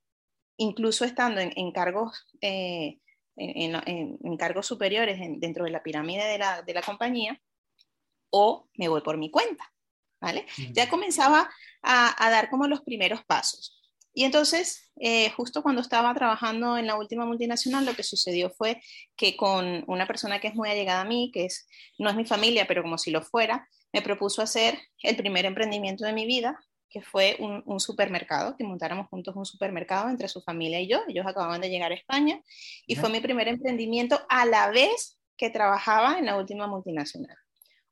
incluso 0.58 1.06
estando 1.06 1.40
en, 1.42 1.72
cargos, 1.72 2.26
eh, 2.42 3.00
en, 3.38 4.38
cargos 4.38 4.68
superiores 4.68 5.20
dentro 5.40 5.64
de 5.64 5.72
la 5.72 5.84
pirámide 5.84 6.26
de 6.26 6.38
la, 6.38 6.62
de 6.62 6.74
la 6.74 6.82
compañía, 6.82 7.42
o 8.30 8.68
me 8.76 8.90
voy 8.90 9.02
por 9.02 9.18
mi 9.18 9.32
cuenta. 9.32 9.72
¿Vale? 10.20 10.48
Ya 10.74 10.90
comenzaba 10.90 11.48
a, 11.84 12.26
a, 12.26 12.30
dar 12.32 12.50
como 12.50 12.68
los 12.68 12.82
primeros 12.82 13.24
pasos. 13.24 13.87
Y 14.18 14.24
entonces, 14.24 14.90
eh, 15.00 15.30
justo 15.30 15.62
cuando 15.62 15.80
estaba 15.80 16.12
trabajando 16.16 16.76
en 16.76 16.88
la 16.88 16.96
última 16.96 17.24
multinacional, 17.24 17.86
lo 17.86 17.94
que 17.94 18.02
sucedió 18.02 18.50
fue 18.50 18.82
que 19.16 19.38
con 19.38 19.84
una 19.86 20.08
persona 20.08 20.42
que 20.42 20.48
es 20.48 20.56
muy 20.56 20.70
allegada 20.70 21.02
a 21.02 21.06
mí, 21.06 21.30
que 21.32 21.46
es, 21.46 21.68
no 22.00 22.10
es 22.10 22.16
mi 22.16 22.26
familia, 22.26 22.66
pero 22.68 22.82
como 22.82 22.98
si 22.98 23.12
lo 23.12 23.22
fuera, 23.22 23.70
me 23.94 24.02
propuso 24.02 24.42
hacer 24.42 24.80
el 25.04 25.16
primer 25.18 25.46
emprendimiento 25.46 26.04
de 26.04 26.14
mi 26.14 26.26
vida, 26.26 26.60
que 26.90 27.04
fue 27.04 27.38
un, 27.38 27.80
supermercado, 27.80 28.58
que 28.58 28.64
montáramos 28.64 29.08
juntos 29.08 29.36
un 29.36 29.46
supermercado 29.46 30.10
entre 30.10 30.28
su 30.30 30.42
familia 30.42 30.82
y 30.82 30.88
yo. 30.88 31.02
Ellos 31.08 31.28
acababan 31.28 31.62
de 31.62 31.70
llegar 31.70 31.92
a 31.92 31.96
España 31.96 32.42
y 32.88 32.96
fue 32.96 33.12
mi 33.12 33.20
primer 33.20 33.48
emprendimiento 33.48 34.20
a 34.30 34.48
la 34.48 34.72
vez 34.72 35.20
que 35.38 35.52
trabajaba 35.52 36.18
en 36.18 36.26
la 36.26 36.38
última 36.38 36.66
multinacional. 36.66 37.38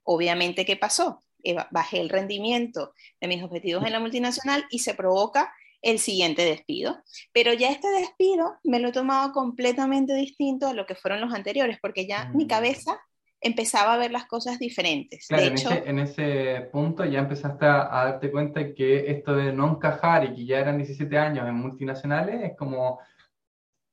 Obviamente, 0.01 0.65
¿qué 0.65 0.75
pasó? 0.75 1.21
Bajé 1.69 1.99
el 1.99 2.09
rendimiento 2.09 2.95
de 3.21 3.27
mis 3.27 3.43
objetivos 3.43 3.85
en 3.85 3.91
la 3.91 3.99
multinacional 3.99 4.65
y 4.71 4.79
se 4.79 4.95
provoca 4.95 5.53
el 5.85 5.99
siguiente 5.99 6.43
despido. 6.43 6.97
Pero 7.31 7.53
ya 7.53 7.69
este 7.69 7.87
despido 7.89 8.57
me 8.63 8.79
lo 8.79 8.89
he 8.89 8.91
tomado 8.91 9.31
completamente 9.31 10.13
distinto 10.15 10.67
a 10.67 10.73
lo 10.73 10.85
que 10.85 10.95
fueron 10.95 11.21
los 11.21 11.33
anteriores, 11.33 11.77
porque 11.81 12.07
ya 12.07 12.31
mi 12.33 12.45
mm. 12.45 12.47
cabeza 12.47 12.99
empezaba 13.39 13.93
a 13.93 13.97
ver 13.97 14.11
las 14.11 14.25
cosas 14.25 14.57
diferentes. 14.57 15.27
Claro, 15.27 15.45
en, 15.85 15.99
ese, 15.99 16.69
punto 16.71 17.05
ya 17.05 17.19
empezaste 17.19 17.65
a, 17.67 17.87
darte 17.87 18.31
cuenta 18.31 18.73
que 18.73 19.11
esto 19.11 19.35
de 19.35 19.53
no 19.53 19.69
encajar 19.69 20.25
y 20.25 20.33
que 20.33 20.45
ya 20.45 20.59
eran 20.59 20.77
17 20.77 21.15
años 21.17 21.47
en 21.47 21.53
multinacionales 21.53 22.43
es 22.43 22.57
como 22.57 22.99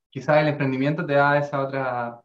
quizás 0.08 0.38
el 0.38 0.48
emprendimiento 0.48 1.04
te 1.04 1.12
da 1.12 1.38
esa 1.38 1.60
otra 1.60 2.22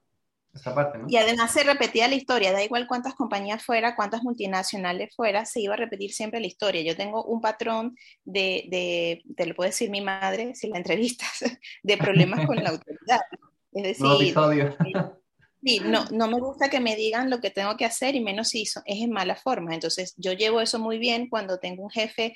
y 1.08 1.18
además 1.18 1.52
se 1.52 1.64
repetía 1.64 2.08
la 2.08 2.16
historia, 2.16 2.52
da 2.52 2.64
igual 2.64 2.88
cuántas 2.88 3.14
compañías 3.16 3.64
fuera, 3.64 3.96
cuántas 3.96 4.24
multinacionales 4.24 5.16
fuera, 5.16 5.46
se 5.46 5.62
iba 5.62 5.74
a 5.74 5.78
repetir 5.78 6.12
siempre 6.12 6.40
la 6.40 6.48
historia. 6.48 6.82
Yo 6.82 6.96
tengo 6.96 7.24
un 7.24 7.42
patrón 7.42 7.96
de, 8.24 8.66
de 8.70 9.24
te 9.36 9.46
lo 9.46 9.56
puede 9.56 9.70
decir 9.70 9.90
mi 9.90 10.02
madre 10.02 10.56
si 10.56 10.68
la 10.68 10.78
entrevistas, 10.78 11.40
de 11.84 11.98
problemas 11.98 12.46
con 12.46 12.58
la 12.58 12.70
autoridad. 12.70 13.22
Es 13.72 13.84
decir, 13.84 14.34
sí, 15.64 15.80
no, 15.82 16.06
no 16.12 16.28
me 16.28 16.40
gusta 16.40 16.70
que 16.70 16.80
me 16.80 16.96
digan 16.96 17.30
lo 17.30 17.40
que 17.40 17.52
tengo 17.52 17.76
que 17.78 17.86
hacer 17.86 18.16
y 18.16 18.22
menos 18.22 18.50
si 18.50 18.64
es 18.64 18.82
en 18.86 19.12
mala 19.12 19.36
forma. 19.36 19.74
Entonces, 19.74 20.14
yo 20.18 20.34
llevo 20.34 20.62
eso 20.62 20.80
muy 20.80 20.98
bien 20.98 21.30
cuando 21.30 21.60
tengo 21.60 21.84
un 21.84 21.90
jefe, 21.90 22.34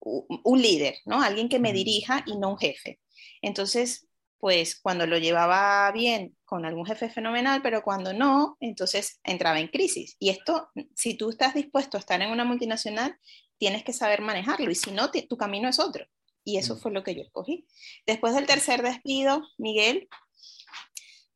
un 0.00 0.60
líder, 0.60 0.96
¿no? 1.04 1.22
Alguien 1.22 1.48
que 1.48 1.58
me 1.58 1.72
dirija 1.72 2.24
y 2.26 2.36
no 2.36 2.50
un 2.50 2.58
jefe. 2.58 3.00
Entonces, 3.42 4.07
pues 4.38 4.78
cuando 4.80 5.06
lo 5.06 5.18
llevaba 5.18 5.90
bien 5.92 6.36
con 6.44 6.64
algún 6.64 6.86
jefe 6.86 7.10
fenomenal, 7.10 7.60
pero 7.62 7.82
cuando 7.82 8.12
no, 8.12 8.56
entonces 8.60 9.20
entraba 9.24 9.58
en 9.58 9.68
crisis. 9.68 10.16
Y 10.18 10.30
esto, 10.30 10.70
si 10.94 11.14
tú 11.14 11.30
estás 11.30 11.54
dispuesto 11.54 11.96
a 11.96 12.00
estar 12.00 12.22
en 12.22 12.30
una 12.30 12.44
multinacional, 12.44 13.18
tienes 13.58 13.82
que 13.82 13.92
saber 13.92 14.22
manejarlo 14.22 14.70
y 14.70 14.74
si 14.74 14.92
no, 14.92 15.10
tu 15.10 15.36
camino 15.36 15.68
es 15.68 15.78
otro. 15.80 16.06
Y 16.44 16.56
eso 16.56 16.76
mm. 16.76 16.78
fue 16.78 16.92
lo 16.92 17.02
que 17.02 17.14
yo 17.14 17.22
escogí. 17.22 17.66
Después 18.06 18.34
del 18.34 18.46
tercer 18.46 18.82
despido, 18.82 19.42
Miguel, 19.58 20.08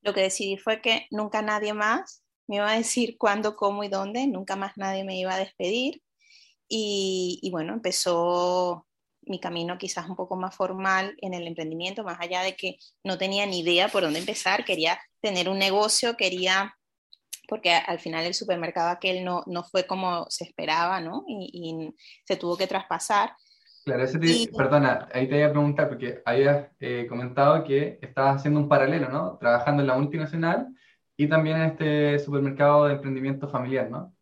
lo 0.00 0.14
que 0.14 0.23
decidí 0.23 0.56
fue 0.56 0.80
que 0.80 1.06
nunca 1.11 1.42
nadie 1.42 1.75
más 1.75 2.23
me 2.47 2.56
iba 2.56 2.71
a 2.71 2.76
decir 2.76 3.16
cuándo, 3.18 3.56
cómo 3.56 3.85
y 3.85 3.88
dónde, 3.88 4.26
nunca 4.26 4.56
más 4.56 4.76
nadie 4.76 5.04
me 5.04 5.18
iba 5.18 5.35
a 5.35 5.38
despedir. 5.38 6.02
Y, 6.68 7.38
y 7.42 7.50
bueno, 7.50 7.75
empezó 7.75 8.87
mi 9.22 9.40
camino 9.40 9.78
quizás 9.78 10.08
un 10.08 10.16
poco 10.16 10.36
más 10.36 10.54
formal 10.54 11.14
en 11.18 11.34
el 11.34 11.46
emprendimiento, 11.46 12.04
más 12.04 12.20
allá 12.20 12.42
de 12.42 12.56
que 12.56 12.76
no 13.04 13.18
tenía 13.18 13.46
ni 13.46 13.60
idea 13.60 13.88
por 13.88 14.02
dónde 14.02 14.18
empezar, 14.18 14.64
quería 14.64 14.98
tener 15.20 15.48
un 15.48 15.58
negocio, 15.58 16.16
quería 16.16 16.74
porque 17.48 17.74
al 17.74 17.98
final 17.98 18.24
el 18.24 18.34
supermercado 18.34 18.88
aquel 18.88 19.24
no, 19.24 19.42
no 19.46 19.62
fue 19.62 19.86
como 19.86 20.26
se 20.30 20.44
esperaba, 20.44 21.00
¿no? 21.00 21.24
Y, 21.26 21.94
se 22.24 22.36
tuvo 22.36 22.56
que 22.56 22.66
traspasar. 22.66 23.32
Claro, 23.84 24.04
ese 24.04 24.18
perdona, 24.56 25.08
ahí 25.12 25.28
te 25.28 25.34
voy 25.34 25.42
a 25.42 25.50
preguntar, 25.50 25.88
porque 25.88 26.22
habías 26.24 26.68
eh, 26.78 27.06
comentado 27.08 27.64
que 27.64 27.98
estabas 28.00 28.36
haciendo 28.36 28.60
un 28.60 28.68
paralelo, 28.68 29.08
¿no? 29.08 29.38
Trabajando 29.38 29.82
en 29.82 29.88
la 29.88 29.98
multinacional 29.98 30.68
y 31.16 31.28
también 31.28 31.56
en 31.58 31.62
este 31.64 32.18
supermercado 32.20 32.86
de 32.86 32.94
emprendimiento 32.94 33.48
familiar, 33.48 33.90
¿no? 33.90 34.14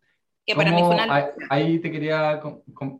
Que 0.50 0.56
para 0.56 0.72
mí 0.72 0.80
fue 0.80 0.94
una... 0.94 1.30
Ahí 1.48 1.78
te 1.78 1.90
quería 1.90 2.40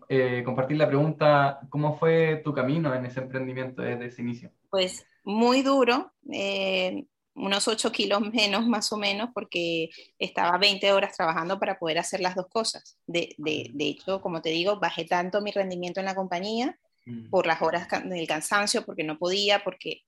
eh, 0.09 0.43
compartir 0.45 0.77
la 0.77 0.87
pregunta, 0.87 1.61
¿cómo 1.69 1.99
fue 1.99 2.41
tu 2.45 2.55
camino 2.55 2.95
en 2.95 3.07
ese 3.07 3.21
emprendimiento 3.21 3.83
desde 3.83 4.07
ese 4.07 4.23
inicio? 4.23 4.53
Pues 4.71 5.05
muy 5.25 5.63
duro, 5.63 6.13
eh, 6.33 7.05
unos 7.35 7.67
8 7.67 7.91
kilos 7.91 8.21
menos 8.33 8.67
más 8.67 8.93
o 8.93 8.97
menos, 8.97 9.31
porque 9.35 9.91
estaba 10.19 10.59
20 10.59 10.93
horas 10.93 11.17
trabajando 11.17 11.59
para 11.59 11.79
poder 11.79 11.99
hacer 11.99 12.21
las 12.21 12.35
dos 12.37 12.47
cosas. 12.49 12.99
De, 13.07 13.35
de, 13.39 13.71
de 13.73 13.85
hecho, 13.85 14.21
como 14.21 14.41
te 14.43 14.51
digo, 14.51 14.79
bajé 14.79 15.05
tanto 15.05 15.41
mi 15.41 15.51
rendimiento 15.51 15.99
en 16.01 16.07
la 16.07 16.15
compañía 16.15 16.79
mm. 17.07 17.31
por 17.31 17.47
las 17.47 17.61
horas 17.63 17.89
del 18.05 18.27
cansancio, 18.29 18.85
porque 18.85 19.05
no 19.05 19.19
podía, 19.19 19.65
porque 19.65 20.03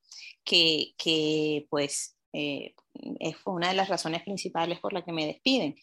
que, 0.45 0.95
que 0.97 1.67
pues 1.71 2.17
eh, 2.33 2.75
fue 3.43 3.55
una 3.55 3.69
de 3.69 3.75
las 3.75 3.89
razones 3.89 4.23
principales 4.23 4.79
por 4.81 4.93
la 4.93 5.05
que 5.05 5.13
me 5.13 5.27
despiden. 5.27 5.77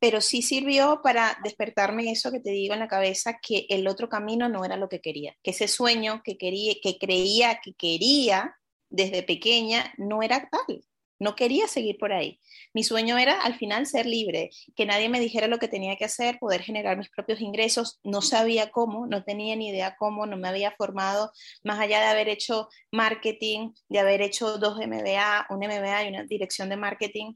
Pero 0.00 0.20
sí 0.20 0.42
sirvió 0.42 1.00
para 1.02 1.38
despertarme 1.42 2.10
eso 2.10 2.30
que 2.30 2.40
te 2.40 2.50
digo 2.50 2.74
en 2.74 2.80
la 2.80 2.88
cabeza, 2.88 3.38
que 3.42 3.66
el 3.68 3.86
otro 3.88 4.08
camino 4.08 4.48
no 4.48 4.64
era 4.64 4.76
lo 4.76 4.88
que 4.88 5.00
quería, 5.00 5.36
que 5.42 5.50
ese 5.50 5.68
sueño 5.68 6.22
que, 6.24 6.38
quería, 6.38 6.74
que 6.82 6.98
creía 6.98 7.60
que 7.62 7.74
quería 7.74 8.56
desde 8.90 9.22
pequeña 9.22 9.92
no 9.96 10.22
era 10.22 10.48
tal. 10.48 10.82
No 11.20 11.34
quería 11.34 11.66
seguir 11.66 11.98
por 11.98 12.12
ahí. 12.12 12.40
Mi 12.72 12.84
sueño 12.84 13.18
era 13.18 13.40
al 13.40 13.56
final 13.56 13.86
ser 13.86 14.06
libre, 14.06 14.50
que 14.76 14.86
nadie 14.86 15.08
me 15.08 15.18
dijera 15.18 15.48
lo 15.48 15.58
que 15.58 15.66
tenía 15.66 15.96
que 15.96 16.04
hacer, 16.04 16.38
poder 16.38 16.62
generar 16.62 16.96
mis 16.96 17.10
propios 17.10 17.40
ingresos. 17.40 17.98
No 18.04 18.22
sabía 18.22 18.70
cómo, 18.70 19.06
no 19.08 19.24
tenía 19.24 19.56
ni 19.56 19.70
idea 19.70 19.96
cómo, 19.98 20.26
no 20.26 20.36
me 20.36 20.48
había 20.48 20.70
formado, 20.72 21.32
más 21.64 21.80
allá 21.80 22.00
de 22.00 22.06
haber 22.06 22.28
hecho 22.28 22.68
marketing, 22.92 23.72
de 23.88 23.98
haber 23.98 24.22
hecho 24.22 24.58
dos 24.58 24.78
MBA, 24.78 25.48
un 25.50 25.58
MBA 25.58 26.04
y 26.04 26.08
una 26.08 26.24
dirección 26.24 26.68
de 26.68 26.76
marketing. 26.76 27.34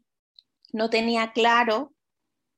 No 0.72 0.88
tenía 0.88 1.32
claro 1.32 1.92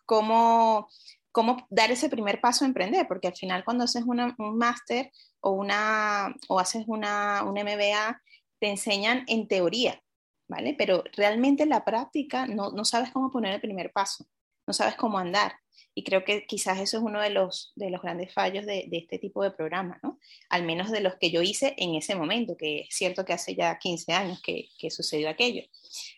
cómo, 0.05 0.89
cómo 1.33 1.67
dar 1.71 1.91
ese 1.91 2.09
primer 2.09 2.41
paso 2.41 2.65
a 2.65 2.69
emprender, 2.69 3.07
porque 3.09 3.29
al 3.29 3.37
final 3.37 3.65
cuando 3.65 3.85
haces 3.85 4.05
un 4.07 4.59
máster 4.59 5.11
o, 5.41 5.51
una, 5.51 6.35
o 6.49 6.59
haces 6.59 6.85
una, 6.87 7.43
un 7.45 7.55
MBA, 7.55 8.21
te 8.61 8.69
enseñan 8.69 9.25
en 9.27 9.49
teoría, 9.49 10.03
¿vale? 10.49 10.75
Pero 10.79 11.05
realmente 11.17 11.65
en 11.65 11.71
la 11.71 11.85
práctica 11.85 12.47
no, 12.47 12.71
no 12.71 12.85
sabes 12.85 13.11
cómo 13.11 13.31
poner 13.31 13.55
el 13.55 13.61
primer 13.61 13.93
paso, 13.93 14.27
no 14.67 14.73
sabes 14.73 14.95
cómo 14.97 15.19
andar. 15.19 15.55
Y 15.97 16.03
creo 16.03 16.25
que 16.25 16.45
quizás 16.47 16.81
eso 16.81 16.97
es 16.99 17.03
uno 17.05 17.21
de 17.21 17.31
los, 17.31 17.73
de 17.77 17.89
los 17.91 18.03
grandes 18.03 18.33
fallos 18.35 18.67
de, 18.67 18.87
de 18.89 18.99
este 18.99 19.19
tipo 19.19 19.45
de 19.45 19.53
programa, 19.53 20.01
¿no? 20.03 20.19
Al 20.49 20.65
menos 20.65 20.91
de 20.91 21.01
los 21.01 21.15
que 21.17 21.31
yo 21.31 21.41
hice 21.41 21.75
en 21.77 21.95
ese 21.95 22.17
momento, 22.17 22.57
que 22.57 22.81
es 22.81 22.97
cierto 22.97 23.25
que 23.25 23.33
hace 23.33 23.55
ya 23.55 23.79
15 23.79 24.13
años 24.13 24.43
que, 24.43 24.69
que 24.77 24.91
sucedió 24.91 25.29
aquello. 25.29 25.63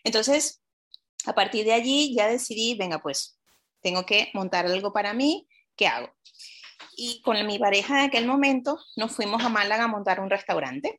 Entonces, 0.03 0.63
a 1.25 1.33
partir 1.33 1.65
de 1.65 1.73
allí 1.73 2.15
ya 2.15 2.27
decidí, 2.27 2.75
venga, 2.75 2.99
pues 2.99 3.36
tengo 3.87 4.05
que 4.05 4.29
montar 4.33 4.65
algo 4.65 4.91
para 4.91 5.13
mí, 5.13 5.47
¿qué 5.75 5.87
hago? 5.87 6.09
Y 6.95 7.21
con 7.21 7.45
mi 7.45 7.59
pareja 7.59 7.99
en 7.99 8.05
aquel 8.09 8.27
momento 8.27 8.79
nos 8.95 9.15
fuimos 9.15 9.43
a 9.43 9.49
Málaga 9.49 9.85
a 9.85 9.87
montar 9.87 10.19
un 10.19 10.29
restaurante 10.29 10.97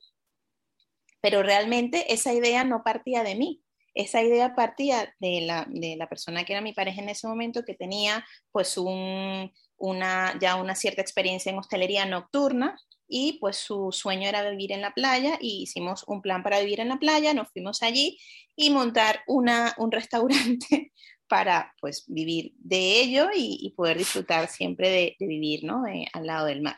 pero 1.20 1.42
realmente 1.42 2.12
esa 2.12 2.32
idea 2.32 2.64
no 2.64 2.82
partía 2.82 3.22
de 3.22 3.34
mí. 3.34 3.62
Esa 3.94 4.22
idea 4.22 4.54
partía 4.54 5.14
de 5.18 5.40
la, 5.40 5.66
de 5.68 5.96
la 5.96 6.08
persona 6.08 6.44
que 6.44 6.52
era 6.52 6.62
mi 6.62 6.72
pareja 6.72 7.00
en 7.00 7.08
ese 7.08 7.26
momento, 7.26 7.64
que 7.64 7.74
tenía 7.74 8.24
pues 8.52 8.78
un, 8.78 9.52
una, 9.76 10.38
ya 10.40 10.56
una 10.56 10.76
cierta 10.76 11.02
experiencia 11.02 11.50
en 11.50 11.58
hostelería 11.58 12.06
nocturna 12.06 12.78
y 13.08 13.38
pues 13.40 13.56
su 13.56 13.90
sueño 13.90 14.28
era 14.28 14.48
vivir 14.48 14.72
en 14.72 14.82
la 14.82 14.92
playa 14.92 15.38
y 15.40 15.62
hicimos 15.62 16.04
un 16.06 16.22
plan 16.22 16.42
para 16.42 16.60
vivir 16.60 16.80
en 16.80 16.90
la 16.90 16.98
playa, 16.98 17.34
nos 17.34 17.50
fuimos 17.50 17.82
allí 17.82 18.18
y 18.54 18.70
montar 18.70 19.22
una, 19.26 19.74
un 19.78 19.90
restaurante 19.90 20.92
para 21.28 21.74
pues 21.80 22.04
vivir 22.08 22.52
de 22.58 23.00
ello 23.00 23.28
y, 23.34 23.72
poder 23.76 23.98
disfrutar 23.98 24.48
siempre 24.48 24.88
de, 24.88 25.16
vivir 25.20 25.64
¿no? 25.64 25.86
Eh, 25.86 26.06
al 26.12 26.26
lado 26.26 26.46
del 26.46 26.62
mar. 26.62 26.76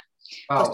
Pues 0.49 0.69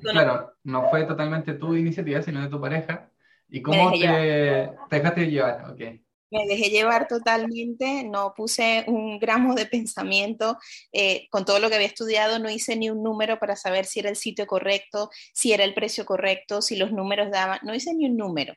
claro, 0.00 0.54
no 0.64 0.88
fue 0.90 1.04
totalmente 1.04 1.54
tu 1.54 1.74
iniciativa, 1.74 2.22
sino 2.22 2.42
de 2.42 2.48
tu 2.48 2.60
pareja. 2.60 3.10
¿Y 3.48 3.62
cómo 3.62 3.92
te, 3.92 4.70
dejaste 4.90 5.30
llevar? 5.30 5.70
Okay. 5.70 6.02
Me 6.30 6.46
dejé 6.46 6.70
llevar 6.70 7.06
totalmente, 7.06 8.02
no 8.02 8.34
puse 8.34 8.84
un 8.88 9.18
gramo 9.20 9.54
de 9.54 9.66
pensamiento, 9.66 10.58
eh, 10.92 11.28
con 11.30 11.44
todo 11.44 11.60
lo 11.60 11.68
que 11.68 11.76
había 11.76 11.86
estudiado 11.86 12.40
no 12.40 12.50
hice 12.50 12.76
ni 12.76 12.90
un 12.90 13.02
número 13.02 13.38
para 13.38 13.54
saber 13.54 13.84
si 13.84 14.00
era 14.00 14.10
el 14.10 14.16
sitio 14.16 14.46
correcto, 14.46 15.10
si 15.32 15.52
era 15.52 15.62
el 15.62 15.74
precio 15.74 16.04
correcto, 16.04 16.62
si 16.62 16.76
los 16.76 16.90
números 16.90 17.30
daban, 17.30 17.60
no 17.62 17.74
hice 17.74 17.94
ni 17.94 18.06
un 18.06 18.16
número. 18.16 18.54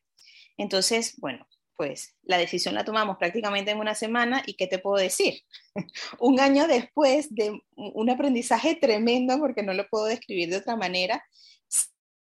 Entonces, 0.57 1.15
bueno, 1.19 1.47
pues 1.79 2.17
la 2.23 2.37
decisión 2.37 2.75
la 2.75 2.83
tomamos 2.83 3.15
prácticamente 3.15 3.71
en 3.71 3.79
una 3.79 3.95
semana 3.95 4.43
y 4.45 4.55
¿qué 4.55 4.67
te 4.67 4.79
puedo 4.79 5.01
decir? 5.01 5.43
un 6.19 6.41
año 6.41 6.67
después 6.67 7.33
de 7.33 7.57
un 7.77 8.09
aprendizaje 8.09 8.75
tremendo, 8.75 9.39
porque 9.39 9.63
no 9.63 9.73
lo 9.73 9.87
puedo 9.87 10.03
describir 10.03 10.49
de 10.49 10.57
otra 10.57 10.75
manera, 10.75 11.23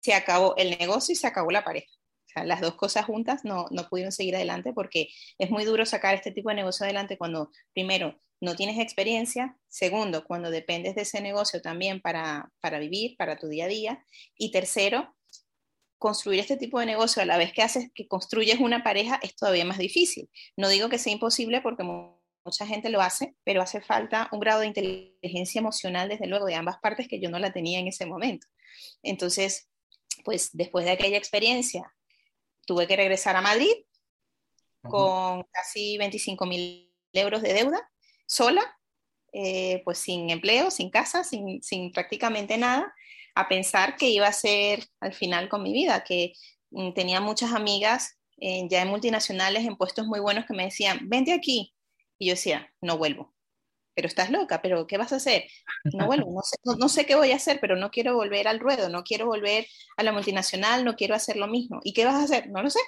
se 0.01 0.13
acabó 0.13 0.55
el 0.55 0.77
negocio 0.77 1.13
y 1.13 1.15
se 1.15 1.25
acabó 1.25 1.49
la 1.49 1.63
pareja. 1.63 1.91
O 1.91 2.29
sea, 2.31 2.43
las 2.43 2.62
dos 2.62 2.75
cosas 2.75 3.05
juntas 3.05 3.43
no, 3.43 3.65
no 3.71 3.89
pudieron 3.89 4.12
seguir 4.12 4.35
adelante 4.35 4.71
porque 4.71 5.07
es 5.39 5.49
muy 5.49 5.65
duro 5.65 5.83
sacar 5.83 6.13
este 6.13 6.29
tipo 6.29 6.49
de 6.49 6.55
negocio 6.57 6.83
adelante 6.83 7.17
cuando, 7.17 7.49
primero, 7.73 8.21
no 8.39 8.55
tienes 8.55 8.77
experiencia, 8.77 9.57
segundo, 9.67 10.25
cuando 10.25 10.51
dependes 10.51 10.93
de 10.93 11.01
ese 11.01 11.21
negocio 11.21 11.59
también 11.59 12.01
para, 12.01 12.51
para 12.62 12.77
vivir, 12.77 13.17
para 13.17 13.35
tu 13.35 13.47
día 13.47 13.65
a 13.65 13.67
día, 13.67 14.05
y 14.38 14.51
tercero, 14.51 15.15
construir 15.99 16.39
este 16.39 16.57
tipo 16.57 16.79
de 16.79 16.85
negocio 16.85 17.21
a 17.21 17.25
la 17.25 17.38
vez 17.38 17.53
que 17.53 17.62
haces 17.62 17.91
que 17.93 18.07
construyes 18.07 18.59
una 18.59 18.83
pareja 18.83 19.19
es 19.21 19.35
todavía 19.35 19.65
más 19.65 19.77
difícil. 19.77 20.29
No 20.57 20.69
digo 20.69 20.89
que 20.89 20.97
sea 20.97 21.13
imposible 21.13 21.62
porque 21.62 21.83
mucha 21.83 22.65
gente 22.65 22.89
lo 22.89 23.01
hace, 23.01 23.35
pero 23.43 23.62
hace 23.62 23.81
falta 23.81 24.29
un 24.31 24.39
grado 24.39 24.62
de 24.62 24.67
inteligencia 24.67 25.59
emocional, 25.59 26.09
desde 26.09 26.25
luego, 26.25 26.45
de 26.45 26.55
ambas 26.55 26.79
partes 26.79 27.07
que 27.07 27.19
yo 27.19 27.29
no 27.29 27.38
la 27.38 27.51
tenía 27.51 27.79
en 27.79 27.88
ese 27.88 28.05
momento. 28.05 28.47
Entonces, 29.03 29.69
pues 30.23 30.49
después 30.53 30.85
de 30.85 30.91
aquella 30.91 31.17
experiencia, 31.17 31.93
tuve 32.65 32.88
que 32.88 32.95
regresar 32.95 33.35
a 33.35 33.41
Madrid 33.41 33.73
con 34.81 35.43
casi 35.51 35.97
25 35.97 36.45
mil 36.45 36.95
euros 37.13 37.41
de 37.41 37.53
deuda, 37.53 37.91
sola, 38.25 38.62
eh, 39.33 39.81
pues 39.83 39.97
sin 39.97 40.29
empleo, 40.29 40.71
sin 40.71 40.89
casa, 40.89 41.23
sin, 41.23 41.62
sin 41.62 41.91
prácticamente 41.91 42.57
nada, 42.57 42.93
a 43.39 43.47
pensar 43.47 43.95
que 43.95 44.10
iba 44.10 44.28
a 44.28 44.34
ser 44.34 44.86
al 44.99 45.13
final 45.13 45.49
con 45.49 45.63
mi 45.63 45.73
vida, 45.73 46.04
que 46.04 46.34
mm, 46.71 46.93
tenía 46.93 47.21
muchas 47.21 47.54
amigas 47.54 48.17
eh, 48.38 48.67
ya 48.69 48.82
en 48.82 48.89
multinacionales, 48.89 49.65
en 49.65 49.75
puestos 49.75 50.06
muy 50.06 50.19
buenos, 50.19 50.45
que 50.45 50.54
me 50.54 50.65
decían, 50.65 51.10
vente 51.10 51.34
aquí. 51.34 51.73
Y 52.17 52.28
yo 52.28 52.34
decía, 52.34 52.71
no 52.82 52.97
vuelvo. 52.97 53.34
Pero 53.95 54.08
estás 54.08 54.30
loca, 54.30 54.62
pero 54.62 54.88
¿qué 54.88 54.97
vas 54.97 55.12
a 55.12 55.17
hacer? 55.17 55.43
No 55.84 56.06
vuelvo, 56.06 56.32
no 56.32 56.41
sé, 56.41 56.56
no, 56.63 56.89
sé 56.89 57.06
qué 57.06 57.15
voy 57.15 57.32
a 57.32 57.36
hacer, 57.36 57.60
pero 57.60 57.75
no 57.75 57.91
quiero 57.91 58.15
volver 58.15 58.47
al 58.47 58.60
ruedo, 58.60 58.88
no 58.88 59.04
quiero 59.04 59.25
volver 59.25 59.67
a 59.97 60.04
la 60.04 60.13
multinacional, 60.13 60.86
no 60.86 60.95
quiero 60.95 61.15
hacer 61.15 61.36
lo 61.36 61.47
mismo. 61.47 61.82
¿Y 61.84 61.93
qué 61.93 62.06
vas 62.06 62.15
a 62.15 62.23
hacer? 62.23 62.49
No 62.49 62.63
lo 62.63 62.69
sé. 62.69 62.80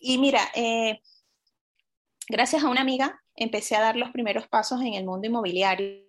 Y 0.00 0.18
mira, 0.18 0.40
eh, 0.54 1.00
gracias 2.28 2.64
a 2.64 2.68
una 2.68 2.80
amiga 2.80 3.20
empecé 3.36 3.76
a 3.76 3.80
dar 3.80 3.96
los 3.96 4.10
primeros 4.10 4.48
pasos 4.48 4.80
en 4.80 4.94
el 4.94 5.04
mundo 5.04 5.26
inmobiliario 5.26 6.04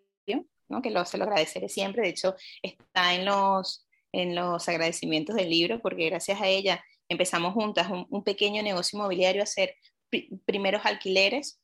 que 0.81 0.89
lo, 0.89 1.05
se 1.05 1.17
lo 1.17 1.25
agradeceré 1.25 1.69
siempre, 1.69 2.03
de 2.03 2.09
hecho 2.09 2.35
está 2.61 3.13
en 3.13 3.25
los, 3.25 3.85
en 4.11 4.35
los 4.35 4.67
agradecimientos 4.67 5.35
del 5.35 5.49
libro, 5.49 5.81
porque 5.81 6.09
gracias 6.09 6.41
a 6.41 6.47
ella 6.47 6.83
empezamos 7.09 7.53
juntas 7.53 7.87
un, 8.09 8.23
pequeño 8.23 8.63
negocio 8.63 8.97
inmobiliario 8.97 9.41
a 9.41 9.43
hacer 9.43 9.75
primeros 10.45 10.85
alquileres 10.85 11.59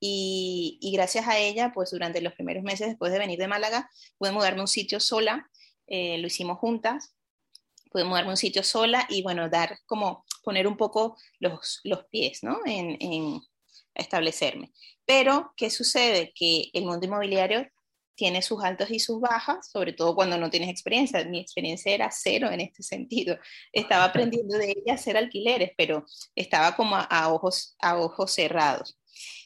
y, 0.00 0.78
y, 0.80 0.92
gracias 0.92 1.26
a 1.26 1.38
ella, 1.38 1.72
pues 1.74 1.90
durante 1.90 2.20
los 2.20 2.34
primeros 2.34 2.62
meses 2.62 2.88
después 2.88 3.12
de 3.12 3.18
venir 3.18 3.38
de 3.38 3.48
Málaga, 3.48 3.90
pude 4.18 4.32
mudarme 4.32 4.60
a 4.60 4.62
un 4.62 4.68
sitio 4.68 5.00
sola, 5.00 5.48
eh, 5.86 6.18
lo 6.18 6.26
hicimos 6.26 6.58
juntas, 6.58 7.14
pude 7.90 8.04
mudarme 8.04 8.28
a 8.28 8.32
un 8.32 8.36
sitio 8.36 8.62
sola 8.62 9.06
y 9.08 9.22
bueno, 9.22 9.48
dar 9.48 9.78
como 9.86 10.24
poner 10.42 10.66
un 10.66 10.76
poco 10.76 11.16
los, 11.38 11.80
los 11.84 12.04
pies, 12.06 12.42
¿no? 12.42 12.60
En, 12.66 12.96
en 13.00 13.40
establecerme. 13.94 14.72
Pero, 15.06 15.52
¿qué 15.56 15.70
sucede? 15.70 16.32
Que 16.34 16.70
el 16.74 16.84
mundo 16.84 17.06
inmobiliario 17.06 17.66
tiene 18.16 18.42
sus 18.42 18.64
altos 18.64 18.90
y 18.90 18.98
sus 18.98 19.20
bajas, 19.20 19.70
sobre 19.70 19.92
todo 19.92 20.14
cuando 20.14 20.38
no 20.38 20.50
tienes 20.50 20.70
experiencia. 20.70 21.24
Mi 21.24 21.40
experiencia 21.40 21.92
era 21.92 22.10
cero 22.10 22.50
en 22.50 22.60
este 22.60 22.82
sentido. 22.82 23.38
Estaba 23.72 24.04
aprendiendo 24.04 24.56
de 24.58 24.70
ella 24.70 24.92
a 24.92 24.94
hacer 24.94 25.16
alquileres, 25.16 25.72
pero 25.76 26.04
estaba 26.34 26.74
como 26.74 26.96
a, 26.96 27.32
ojos, 27.32 27.76
a 27.78 27.98
ojos 27.98 28.32
cerrados. 28.32 28.98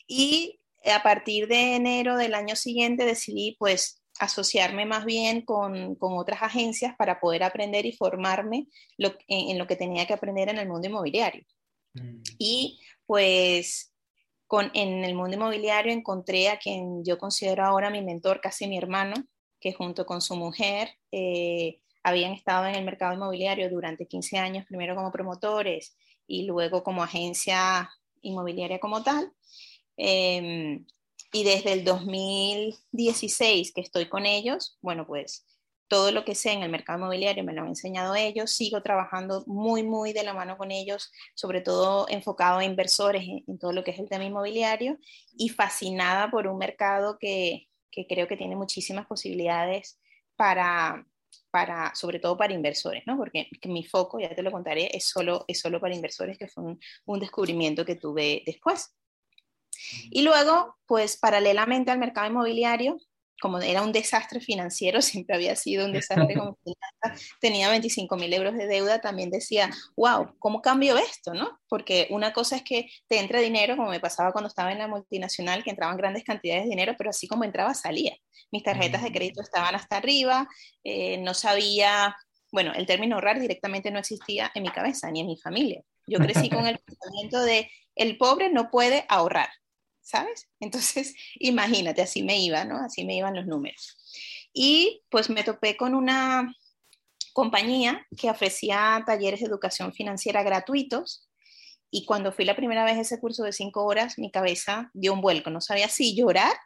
Y 0.06 0.60
a 0.84 1.02
partir 1.02 1.48
de 1.48 1.74
enero 1.74 2.16
del 2.16 2.34
año 2.34 2.56
siguiente 2.56 3.04
decidí 3.04 3.56
pues 3.58 4.00
asociarme 4.18 4.86
más 4.86 5.04
bien 5.04 5.42
con, 5.42 5.94
con 5.96 6.18
otras 6.18 6.42
agencias 6.42 6.94
para 6.96 7.20
poder 7.20 7.42
aprender 7.42 7.86
y 7.86 7.92
formarme 7.92 8.68
lo, 8.98 9.08
en, 9.28 9.50
en, 9.50 9.58
lo 9.58 9.66
que 9.66 9.76
tenía 9.76 10.06
que 10.06 10.14
aprender 10.14 10.48
en 10.48 10.58
el 10.58 10.68
mundo 10.68 10.88
inmobiliario. 10.88 11.44
Mm. 11.94 12.22
Y 12.38 12.80
pues 13.06 13.89
en 14.74 15.04
el 15.04 15.14
mundo 15.14 15.36
inmobiliario 15.36 15.92
encontré 15.92 16.48
a 16.48 16.58
quien 16.58 17.04
yo 17.04 17.18
considero 17.18 17.64
ahora 17.64 17.90
mi 17.90 18.02
mentor, 18.02 18.40
casi 18.40 18.66
mi 18.66 18.76
hermano, 18.76 19.14
que 19.60 19.72
junto 19.72 20.06
con 20.06 20.20
su 20.20 20.36
mujer 20.36 20.90
eh, 21.12 21.80
habían 22.02 22.32
estado 22.32 22.66
en 22.66 22.74
el 22.74 22.84
mercado 22.84 23.14
inmobiliario 23.14 23.70
durante 23.70 24.06
15 24.06 24.38
años, 24.38 24.66
primero 24.66 24.96
como 24.96 25.12
promotores 25.12 25.96
y 26.26 26.44
luego 26.44 26.82
como 26.82 27.02
agencia 27.02 27.90
inmobiliaria 28.22 28.80
como 28.80 29.02
tal. 29.02 29.32
Em, 29.96 30.86
y 31.32 31.44
desde 31.44 31.72
el 31.72 31.84
2016 31.84 33.72
que 33.72 33.82
estoy 33.82 34.08
con 34.08 34.26
ellos, 34.26 34.78
bueno, 34.80 35.06
pues 35.06 35.46
todo 35.90 36.12
lo 36.12 36.24
que 36.24 36.36
sé 36.36 36.52
en 36.52 36.62
el 36.62 36.70
mercado 36.70 37.00
inmobiliario 37.00 37.42
me 37.42 37.52
lo 37.52 37.62
han 37.62 37.68
enseñado 37.68 38.14
ellos, 38.14 38.52
sigo 38.52 38.80
trabajando 38.80 39.42
muy, 39.48 39.82
muy 39.82 40.12
de 40.12 40.22
la 40.22 40.32
mano 40.32 40.56
con 40.56 40.70
ellos, 40.70 41.10
sobre 41.34 41.62
todo 41.62 42.06
enfocado 42.08 42.60
a 42.60 42.64
inversores 42.64 43.24
en, 43.26 43.58
todo 43.58 43.72
lo 43.72 43.82
que 43.82 43.90
es 43.90 43.98
el 43.98 44.08
tema 44.08 44.24
inmobiliario 44.24 44.98
y 45.36 45.48
fascinada 45.48 46.30
por 46.30 46.46
un 46.46 46.58
mercado 46.58 47.18
que, 47.18 47.68
que 47.90 48.06
creo 48.06 48.28
que 48.28 48.36
tiene 48.36 48.54
muchísimas 48.54 49.04
posibilidades 49.06 49.98
para, 50.36 51.04
para, 51.50 51.92
sobre 51.96 52.20
todo 52.20 52.36
para 52.36 52.54
inversores, 52.54 53.02
¿no? 53.04 53.16
Porque 53.16 53.48
mi 53.64 53.84
foco, 53.84 54.20
ya 54.20 54.32
te 54.32 54.44
lo 54.44 54.52
contaré, 54.52 54.96
es 54.96 55.08
solo, 55.08 55.44
es 55.48 55.58
solo 55.58 55.80
para 55.80 55.96
inversores, 55.96 56.38
que 56.38 56.46
fue 56.46 56.62
un, 56.62 56.80
un 57.06 57.18
descubrimiento 57.18 57.84
que 57.84 57.96
tuve 57.96 58.44
después. 58.46 58.94
Y 60.08 60.22
luego, 60.22 60.76
pues 60.86 61.16
paralelamente 61.16 61.90
al 61.90 61.98
mercado 61.98 62.28
inmobiliario, 62.28 62.96
como 63.40 63.58
era 63.58 63.82
un 63.82 63.92
desastre 63.92 64.40
financiero, 64.40 65.02
siempre 65.02 65.34
había 65.34 65.56
sido 65.56 65.86
un 65.86 65.92
desastre 65.92 66.34
como 66.36 66.58
tenía 67.40 67.68
25 67.70 68.16
mil 68.16 68.32
euros 68.32 68.54
de 68.54 68.66
deuda, 68.66 69.00
también 69.00 69.30
decía, 69.30 69.70
wow, 69.96 70.34
¿cómo 70.38 70.60
cambio 70.60 70.96
esto? 70.96 71.34
¿no? 71.34 71.58
Porque 71.68 72.06
una 72.10 72.32
cosa 72.32 72.56
es 72.56 72.62
que 72.62 72.90
te 73.08 73.18
entre 73.18 73.40
dinero, 73.40 73.76
como 73.76 73.90
me 73.90 74.00
pasaba 74.00 74.32
cuando 74.32 74.48
estaba 74.48 74.72
en 74.72 74.78
la 74.78 74.88
multinacional, 74.88 75.64
que 75.64 75.70
entraban 75.70 75.96
grandes 75.96 76.24
cantidades 76.24 76.64
de 76.64 76.70
dinero, 76.70 76.94
pero 76.96 77.10
así 77.10 77.26
como 77.26 77.44
entraba, 77.44 77.74
salía. 77.74 78.16
Mis 78.50 78.62
tarjetas 78.62 79.02
de 79.02 79.12
crédito 79.12 79.42
estaban 79.42 79.74
hasta 79.74 79.96
arriba, 79.96 80.48
eh, 80.84 81.18
no 81.18 81.34
sabía, 81.34 82.16
bueno, 82.52 82.72
el 82.74 82.86
término 82.86 83.16
ahorrar 83.16 83.40
directamente 83.40 83.90
no 83.90 83.98
existía 83.98 84.50
en 84.54 84.62
mi 84.62 84.70
cabeza 84.70 85.10
ni 85.10 85.20
en 85.20 85.26
mi 85.26 85.36
familia. 85.36 85.82
Yo 86.06 86.18
crecí 86.18 86.50
con 86.50 86.66
el 86.66 86.78
pensamiento 86.86 87.40
de, 87.42 87.70
el 87.94 88.18
pobre 88.18 88.50
no 88.50 88.70
puede 88.70 89.04
ahorrar. 89.08 89.48
¿Sabes? 90.02 90.48
Entonces, 90.60 91.14
imagínate, 91.38 92.02
así 92.02 92.22
me 92.22 92.38
iba, 92.38 92.64
¿no? 92.64 92.76
Así 92.78 93.04
me 93.04 93.16
iban 93.16 93.36
los 93.36 93.46
números. 93.46 93.96
Y 94.52 95.02
pues 95.10 95.30
me 95.30 95.44
topé 95.44 95.76
con 95.76 95.94
una 95.94 96.54
compañía 97.32 98.06
que 98.16 98.30
ofrecía 98.30 99.02
talleres 99.06 99.40
de 99.40 99.46
educación 99.46 99.92
financiera 99.92 100.42
gratuitos 100.42 101.30
y 101.90 102.04
cuando 102.04 102.32
fui 102.32 102.44
la 102.44 102.56
primera 102.56 102.84
vez 102.84 102.96
a 102.96 103.00
ese 103.00 103.18
curso 103.18 103.42
de 103.42 103.52
cinco 103.52 103.84
horas, 103.84 104.18
mi 104.18 104.30
cabeza 104.30 104.90
dio 104.94 105.12
un 105.12 105.20
vuelco, 105.20 105.50
no 105.50 105.60
sabía 105.60 105.88
si 105.88 106.14
llorar, 106.14 106.56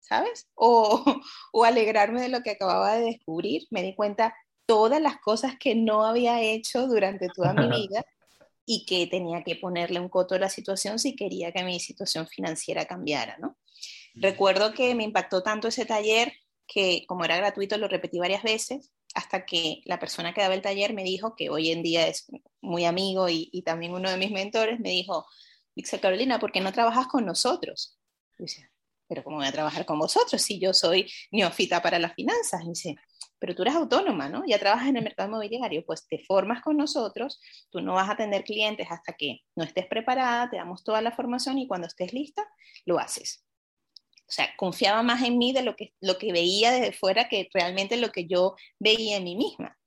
¿sabes? 0.00 0.48
O, 0.54 1.04
o 1.52 1.64
alegrarme 1.64 2.22
de 2.22 2.28
lo 2.28 2.42
que 2.42 2.52
acababa 2.52 2.94
de 2.94 3.04
descubrir. 3.04 3.66
Me 3.70 3.82
di 3.82 3.94
cuenta 3.94 4.34
todas 4.66 5.00
las 5.02 5.20
cosas 5.20 5.56
que 5.58 5.74
no 5.74 6.06
había 6.06 6.40
hecho 6.40 6.86
durante 6.86 7.28
toda 7.28 7.52
mi 7.52 7.68
vida 7.88 8.04
y 8.66 8.86
que 8.86 9.06
tenía 9.06 9.42
que 9.42 9.56
ponerle 9.56 10.00
un 10.00 10.08
coto 10.08 10.34
a 10.34 10.38
la 10.38 10.48
situación 10.48 10.98
si 10.98 11.16
quería 11.16 11.52
que 11.52 11.64
mi 11.64 11.80
situación 11.80 12.26
financiera 12.26 12.86
cambiara, 12.86 13.36
¿no? 13.38 13.58
Recuerdo 14.14 14.72
que 14.72 14.94
me 14.94 15.04
impactó 15.04 15.42
tanto 15.42 15.68
ese 15.68 15.86
taller 15.86 16.32
que 16.66 17.04
como 17.06 17.24
era 17.24 17.36
gratuito 17.36 17.76
lo 17.76 17.88
repetí 17.88 18.18
varias 18.18 18.42
veces 18.42 18.90
hasta 19.14 19.44
que 19.46 19.80
la 19.84 19.98
persona 19.98 20.34
que 20.34 20.40
daba 20.40 20.54
el 20.54 20.62
taller 20.62 20.92
me 20.92 21.04
dijo, 21.04 21.34
que 21.36 21.48
hoy 21.48 21.70
en 21.70 21.82
día 21.82 22.08
es 22.08 22.26
muy 22.60 22.84
amigo 22.84 23.28
y, 23.28 23.62
también 23.64 23.92
uno 23.92 24.10
de 24.10 24.16
mis 24.16 24.32
mentores, 24.32 24.80
me 24.80 24.90
dijo, 24.90 25.26
dice 25.74 26.00
Carolina, 26.00 26.40
¿por 26.40 26.50
qué 26.50 26.60
no 26.60 26.72
trabajas 26.72 27.06
con 27.06 27.24
nosotros? 27.24 27.98
dice, 28.38 28.68
pero 29.06 29.22
¿cómo 29.22 29.36
voy 29.36 29.46
a 29.46 29.52
trabajar 29.52 29.86
con 29.86 29.98
vosotros 29.98 30.42
si 30.42 30.58
yo 30.58 30.74
soy 30.74 31.10
neofita 31.30 31.80
para 31.80 32.00
las 32.00 32.14
finanzas? 32.14 32.62
Y 32.64 32.70
dice, 32.70 32.96
pero 33.44 33.54
tú 33.54 33.60
eres 33.60 33.74
autónoma, 33.74 34.30
¿no? 34.30 34.42
Ya 34.46 34.58
trabajas 34.58 34.88
en 34.88 34.96
el 34.96 35.04
mercado 35.04 35.28
inmobiliario, 35.28 35.84
pues 35.84 36.08
te 36.08 36.18
formas 36.18 36.62
con 36.62 36.78
nosotros, 36.78 37.42
tú 37.68 37.82
no 37.82 37.92
vas 37.92 38.08
a 38.08 38.16
tener 38.16 38.42
clientes 38.42 38.86
hasta 38.90 39.12
que 39.12 39.40
no 39.54 39.64
estés 39.64 39.86
preparada, 39.86 40.48
te 40.48 40.56
damos 40.56 40.82
toda 40.82 41.02
la 41.02 41.12
formación 41.12 41.58
y 41.58 41.68
cuando 41.68 41.86
estés 41.86 42.14
lista, 42.14 42.42
lo 42.86 42.98
haces. 42.98 43.44
O 44.26 44.32
sea, 44.32 44.48
confiaba 44.56 45.02
más 45.02 45.22
en 45.22 45.36
mí 45.36 45.52
de 45.52 45.60
lo 45.60 45.76
que, 45.76 45.92
lo 46.00 46.16
que 46.16 46.32
veía 46.32 46.72
desde 46.72 46.94
fuera 46.94 47.28
que 47.28 47.50
realmente 47.52 47.98
lo 47.98 48.12
que 48.12 48.26
yo 48.26 48.56
veía 48.78 49.18
en 49.18 49.24
mí 49.24 49.36
misma. 49.36 49.78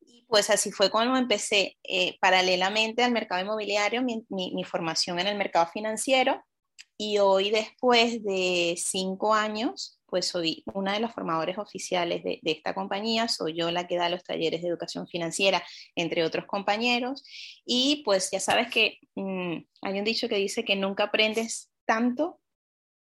Y 0.00 0.24
pues 0.26 0.48
así 0.48 0.72
fue 0.72 0.90
cuando 0.90 1.18
empecé 1.18 1.76
eh, 1.82 2.16
paralelamente 2.18 3.02
al 3.04 3.12
mercado 3.12 3.42
inmobiliario, 3.42 4.00
mi, 4.00 4.24
mi 4.30 4.64
formación 4.64 5.20
en 5.20 5.26
el 5.26 5.36
mercado 5.36 5.66
financiero. 5.70 6.42
Y 6.96 7.18
hoy, 7.18 7.50
después 7.50 8.22
de 8.24 8.74
cinco 8.78 9.34
años, 9.34 9.99
pues 10.10 10.26
soy 10.26 10.64
una 10.74 10.94
de 10.94 11.00
los 11.00 11.12
formadores 11.12 11.56
oficiales 11.58 12.22
de, 12.24 12.40
esta 12.42 12.74
compañía, 12.74 13.28
soy 13.28 13.54
yo 13.54 13.70
la 13.70 13.86
que 13.86 13.96
da 13.96 14.08
los 14.08 14.24
talleres 14.24 14.62
de 14.62 14.68
educación 14.68 15.06
financiera, 15.06 15.62
entre 15.94 16.24
otros 16.24 16.46
compañeros, 16.46 17.22
y 17.64 18.02
pues 18.04 18.30
ya 18.30 18.40
sabes 18.40 18.68
que 18.68 18.98
mm, 19.14 19.56
hay 19.82 19.98
un 19.98 20.04
dicho 20.04 20.28
que 20.28 20.36
dice 20.36 20.64
que 20.64 20.76
nunca 20.76 21.04
aprendes 21.04 21.70
tanto, 21.86 22.40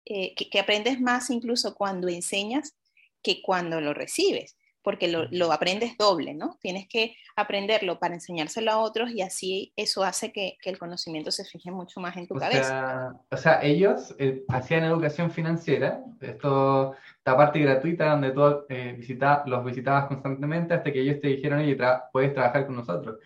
eh, 0.05 0.35
que 0.35 0.61
aprendes 0.61 1.01
más 1.01 1.31
incluso 1.31 1.75
cuando 1.75 2.09
enseñas 2.09 2.75
que 3.23 3.43
cuando 3.43 3.81
lo 3.81 3.95
recibes 3.95 4.58
porque 4.89 5.07
lo, 5.09 5.53
aprendes 5.53 5.99
doble, 5.99 6.33
¿no? 6.33 6.57
Tienes 6.63 6.89
que 6.89 7.15
aprenderlo 7.37 7.99
para 7.99 8.15
enseñárselo 8.15 8.71
a 8.71 8.79
otros 8.79 9.11
y 9.11 9.21
así 9.21 9.71
eso 9.77 10.03
hace 10.03 10.33
que, 10.33 10.57
el 10.65 10.79
conocimiento 10.79 11.31
se 11.31 11.45
fije 11.45 11.71
mucho 11.71 12.01
más 12.01 12.17
en 12.17 12.27
tu 12.27 12.35
cabeza. 12.37 13.15
o 13.31 13.37
sea, 13.37 13.61
ellos 13.63 14.15
eh, 14.19 14.45
hacían 14.49 14.85
educación 14.85 15.31
financiera, 15.31 16.01
esto, 16.23 16.95
esta 17.19 17.37
parte 17.37 17.59
gratuita 17.59 18.13
donde 18.13 18.31
tú 18.31 18.65
eh, 18.71 18.99
los 19.45 19.63
visitabas 19.63 20.07
constantemente 20.07 20.73
hasta 20.73 20.91
que 20.91 21.03
ellos 21.03 21.21
te 21.21 21.29
dijeron, 21.29 21.59
oye, 21.59 21.77
puedes 22.11 22.33
trabajar 22.33 22.65
con 22.65 22.77
nosotros. 22.77 23.19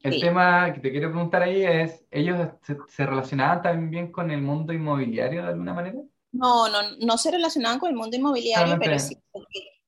El 0.00 0.20
tema 0.20 0.72
que 0.74 0.80
te 0.80 0.90
quiero 0.90 1.12
preguntar 1.12 1.42
ahí 1.42 1.62
es, 1.62 2.04
¿ellos 2.10 2.48
se, 2.88 3.06
relacionaban 3.06 3.62
también 3.62 4.10
con 4.10 4.32
el 4.32 4.42
mundo 4.42 4.72
inmobiliario 4.72 5.42
de 5.42 5.48
alguna 5.50 5.72
manera? 5.72 6.00
No, 6.32 6.68
no, 6.68 6.78
no 6.98 7.16
se 7.16 7.30
relacionaban 7.30 7.78
con 7.78 7.90
el 7.90 7.96
mundo 7.96 8.16
inmobiliario, 8.16 8.76
pero 8.80 8.98
sí, 8.98 9.16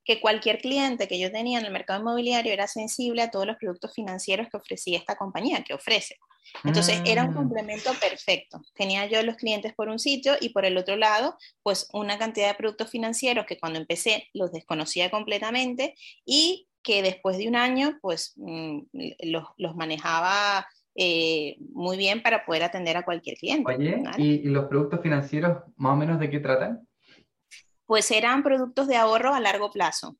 que 0.08 0.20
cualquier 0.22 0.58
cliente 0.58 1.06
que 1.06 1.20
yo 1.20 1.30
tenía 1.30 1.58
en 1.58 1.66
el 1.66 1.70
mercado 1.70 2.00
inmobiliario 2.00 2.50
era 2.50 2.66
sensible 2.66 3.20
a 3.20 3.30
todos 3.30 3.46
los 3.46 3.56
productos 3.56 3.92
financieros 3.92 4.48
que 4.50 4.56
ofrecía 4.56 4.96
esta 4.96 5.16
compañía, 5.16 5.62
que 5.62 5.74
ofrece. 5.74 6.16
Entonces 6.64 7.02
era 7.04 7.24
un 7.24 7.32
mm. 7.32 7.36
complemento 7.36 7.90
perfecto. 8.00 8.62
Tenía 8.74 9.04
yo 9.04 9.22
los 9.22 9.36
clientes 9.36 9.74
por 9.74 9.90
un 9.90 9.98
sitio 9.98 10.32
y 10.40 10.48
por 10.48 10.64
el 10.64 10.78
otro 10.78 10.96
lado, 10.96 11.36
pues 11.62 11.90
una 11.92 12.16
cantidad 12.18 12.48
de 12.48 12.54
productos 12.54 12.90
financieros 12.90 13.44
que 13.44 13.58
cuando 13.58 13.78
empecé 13.78 14.28
los 14.32 14.50
desconocía 14.50 15.10
completamente 15.10 15.94
y 16.24 16.68
que 16.82 17.02
después 17.02 17.36
de 17.36 17.46
un 17.46 17.56
año, 17.56 17.98
pues 18.00 18.32
mm, 18.36 18.78
los, 19.24 19.76
manejaba 19.76 20.66
eh, 20.94 21.56
muy 21.74 21.98
bien 21.98 22.22
para 22.22 22.46
poder 22.46 22.62
atender 22.62 22.96
a 22.96 23.04
cualquier 23.04 23.36
cliente. 23.36 23.74
Oye, 23.74 24.02
¿y, 24.16 24.44
los 24.44 24.64
productos 24.68 25.02
financieros 25.02 25.64
más 25.76 25.92
o 25.92 25.96
menos 25.96 26.18
de 26.18 26.30
qué 26.30 26.40
tratan? 26.40 26.87
Pues 27.88 28.10
eran 28.10 28.42
productos 28.42 28.86
de 28.86 28.96
ahorro 28.96 29.34
a 29.34 29.40
largo 29.40 29.70
plazo. 29.70 30.16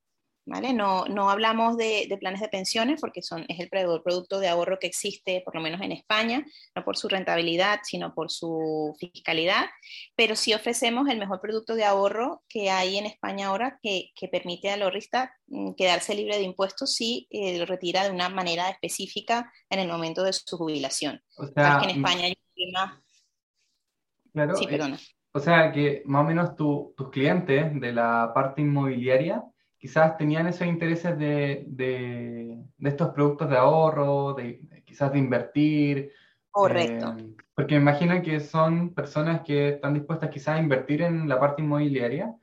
¿Vale? 0.47 0.73
No, 0.73 1.05
no 1.05 1.29
hablamos 1.29 1.77
de, 1.77 2.09
planes 2.19 2.41
de 2.41 2.49
pensiones 2.49 2.99
porque 3.03 3.21
son, 3.21 3.45
es 3.49 3.61
el 3.61 3.69
producto 3.69 4.41
de 4.41 4.49
ahorro 4.49 4.79
que 4.79 4.87
existe, 4.87 5.43
por 5.45 5.55
lo 5.55 5.61
menos 5.61 5.83
en 5.83 5.93
España, 5.93 6.43
no 6.75 6.85
por 6.87 6.97
su 6.97 7.07
rentabilidad, 7.07 7.81
sino 7.83 8.15
por 8.15 8.31
su 8.31 8.97
fiscalidad, 8.99 9.67
pero 10.17 10.35
sí 10.35 10.55
ofrecemos 10.55 11.07
el 11.11 11.19
mejor 11.19 11.43
producto 11.43 11.75
de 11.75 11.85
ahorro 11.85 12.43
que 12.49 12.71
hay 12.71 12.97
en 12.97 13.05
España 13.05 13.49
ahora 13.49 13.79
que, 13.83 14.13
permite 14.33 14.71
al 14.71 14.81
ahorrista 14.81 15.37
mm, 15.49 15.73
quedarse 15.75 16.15
libre 16.15 16.39
de 16.39 16.45
impuestos 16.45 16.95
si 16.95 17.27
eh, 17.29 17.59
lo 17.59 17.67
retira 17.67 18.05
de 18.05 18.11
una 18.11 18.31
manera 18.31 18.71
específica 18.71 19.53
en 19.69 19.81
el 19.81 19.89
momento 19.89 20.23
de 20.23 20.33
su 20.33 20.57
jubilación. 20.57 21.23
O 21.37 21.47
sea, 21.47 21.81
que 21.83 21.91
en 21.91 21.99
España 21.99 22.25
hay 22.25 22.39
un 22.57 22.91
Claro, 24.33 24.57
sí, 24.57 24.67
perdona. 24.67 24.99
O 25.33 25.41
sea 25.41 25.71
que 25.73 26.03
más 26.07 26.23
o 26.23 26.27
menos 26.27 26.57
tus 26.57 27.11
clientes 27.11 27.79
de 27.81 27.93
la 27.93 28.33
parte 28.35 28.63
inmobiliaria 28.63 29.45
quizás 29.79 30.17
tenían 30.17 30.47
esos 30.47 30.67
intereses 30.67 31.17
de, 31.19 31.65
de, 31.69 32.59
estos 32.81 33.11
productos 33.11 33.49
de 33.49 33.57
ahorro, 33.57 34.35
de, 34.35 34.61
quizás 34.85 35.13
de 35.13 35.19
invertir. 35.19 36.13
Correcto. 36.51 37.15
Eh, 37.19 37.35
porque 37.55 37.75
me 37.75 37.83
imagino 37.83 38.21
que 38.23 38.41
son 38.41 38.95
personas 38.95 39.43
que 39.43 39.71
están 39.71 39.95
dispuestas 39.95 40.31
quizás 40.31 40.57
a 40.57 40.63
invertir 40.63 41.03
en 41.03 41.29
la 41.29 41.39
parte 41.39 41.63
inmobiliaria, 41.63 42.35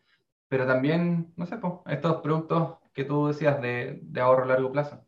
pero 0.48 0.66
también, 0.66 1.34
no 1.36 1.46
sé, 1.46 1.58
estos 1.88 2.22
productos 2.22 2.78
que 2.94 3.04
tú 3.04 3.28
decías 3.28 3.62
de, 3.62 4.00
de 4.02 4.22
ahorro 4.22 4.44
a 4.44 4.48
largo 4.48 4.72
plazo. 4.72 5.05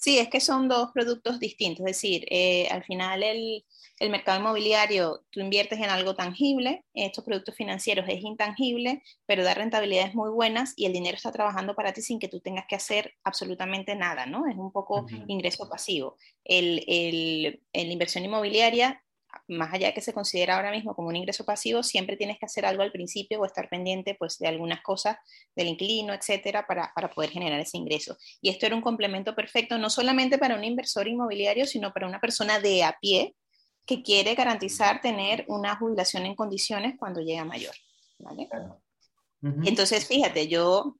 Sí, 0.00 0.18
es 0.18 0.30
que 0.30 0.40
son 0.40 0.66
dos 0.66 0.92
productos 0.94 1.38
distintos. 1.38 1.80
Es 1.86 1.96
decir, 1.96 2.24
eh, 2.30 2.66
al 2.70 2.82
final 2.84 3.22
el, 3.22 3.64
mercado 4.10 4.40
inmobiliario, 4.40 5.26
tú 5.30 5.40
inviertes 5.40 5.78
en 5.78 5.90
algo 5.90 6.14
tangible, 6.14 6.86
estos 6.94 7.22
productos 7.22 7.54
financieros 7.54 8.06
es 8.08 8.22
intangible, 8.22 9.02
pero 9.26 9.44
da 9.44 9.52
rentabilidades 9.52 10.14
muy 10.14 10.30
buenas 10.30 10.72
y 10.74 10.86
el 10.86 10.94
dinero 10.94 11.16
está 11.16 11.30
trabajando 11.32 11.74
para 11.74 11.92
ti 11.92 12.00
sin 12.00 12.18
que 12.18 12.28
tú 12.28 12.40
tengas 12.40 12.64
que 12.66 12.76
hacer 12.76 13.12
absolutamente 13.24 13.94
nada, 13.94 14.24
¿no? 14.24 14.46
Es 14.46 14.56
un 14.56 14.72
poco 14.72 15.04
ingreso 15.26 15.68
pasivo. 15.68 16.16
El, 16.44 16.82
el, 16.88 17.90
inversión 17.92 18.24
inmobiliaria 18.24 19.02
más 19.48 19.72
allá 19.72 19.88
de 19.88 19.94
que 19.94 20.00
se 20.00 20.12
considera 20.12 20.56
ahora 20.56 20.70
mismo 20.70 20.94
como 20.94 21.08
un 21.08 21.16
ingreso 21.16 21.44
pasivo, 21.44 21.82
siempre 21.82 22.16
tienes 22.16 22.38
que 22.38 22.46
hacer 22.46 22.64
algo 22.66 22.82
al 22.82 22.92
principio 22.92 23.40
o 23.40 23.44
estar 23.44 23.68
pendiente 23.68 24.14
pues, 24.18 24.38
de 24.38 24.48
algunas 24.48 24.82
cosas 24.82 25.16
del 25.56 25.68
inquilino, 25.68 26.12
etcétera, 26.12 26.66
para, 26.66 26.92
para 26.94 27.10
poder 27.10 27.30
generar 27.30 27.60
ese 27.60 27.78
ingreso. 27.78 28.16
Y 28.40 28.50
esto 28.50 28.66
era 28.66 28.76
un 28.76 28.82
complemento 28.82 29.34
perfecto, 29.34 29.78
no 29.78 29.90
solamente 29.90 30.38
para 30.38 30.54
un 30.54 30.64
inversor 30.64 31.08
inmobiliario, 31.08 31.66
sino 31.66 31.92
para 31.92 32.06
una 32.06 32.20
persona 32.20 32.60
de 32.60 32.84
a 32.84 32.96
pie 33.00 33.34
que 33.86 34.02
quiere 34.02 34.34
garantizar 34.34 35.00
tener 35.00 35.44
una 35.48 35.76
jubilación 35.76 36.26
en 36.26 36.34
condiciones 36.34 36.94
cuando 36.98 37.20
llega 37.20 37.44
mayor. 37.44 37.74
¿vale? 38.18 38.48
Entonces, 39.42 40.06
fíjate, 40.06 40.48
yo 40.48 40.96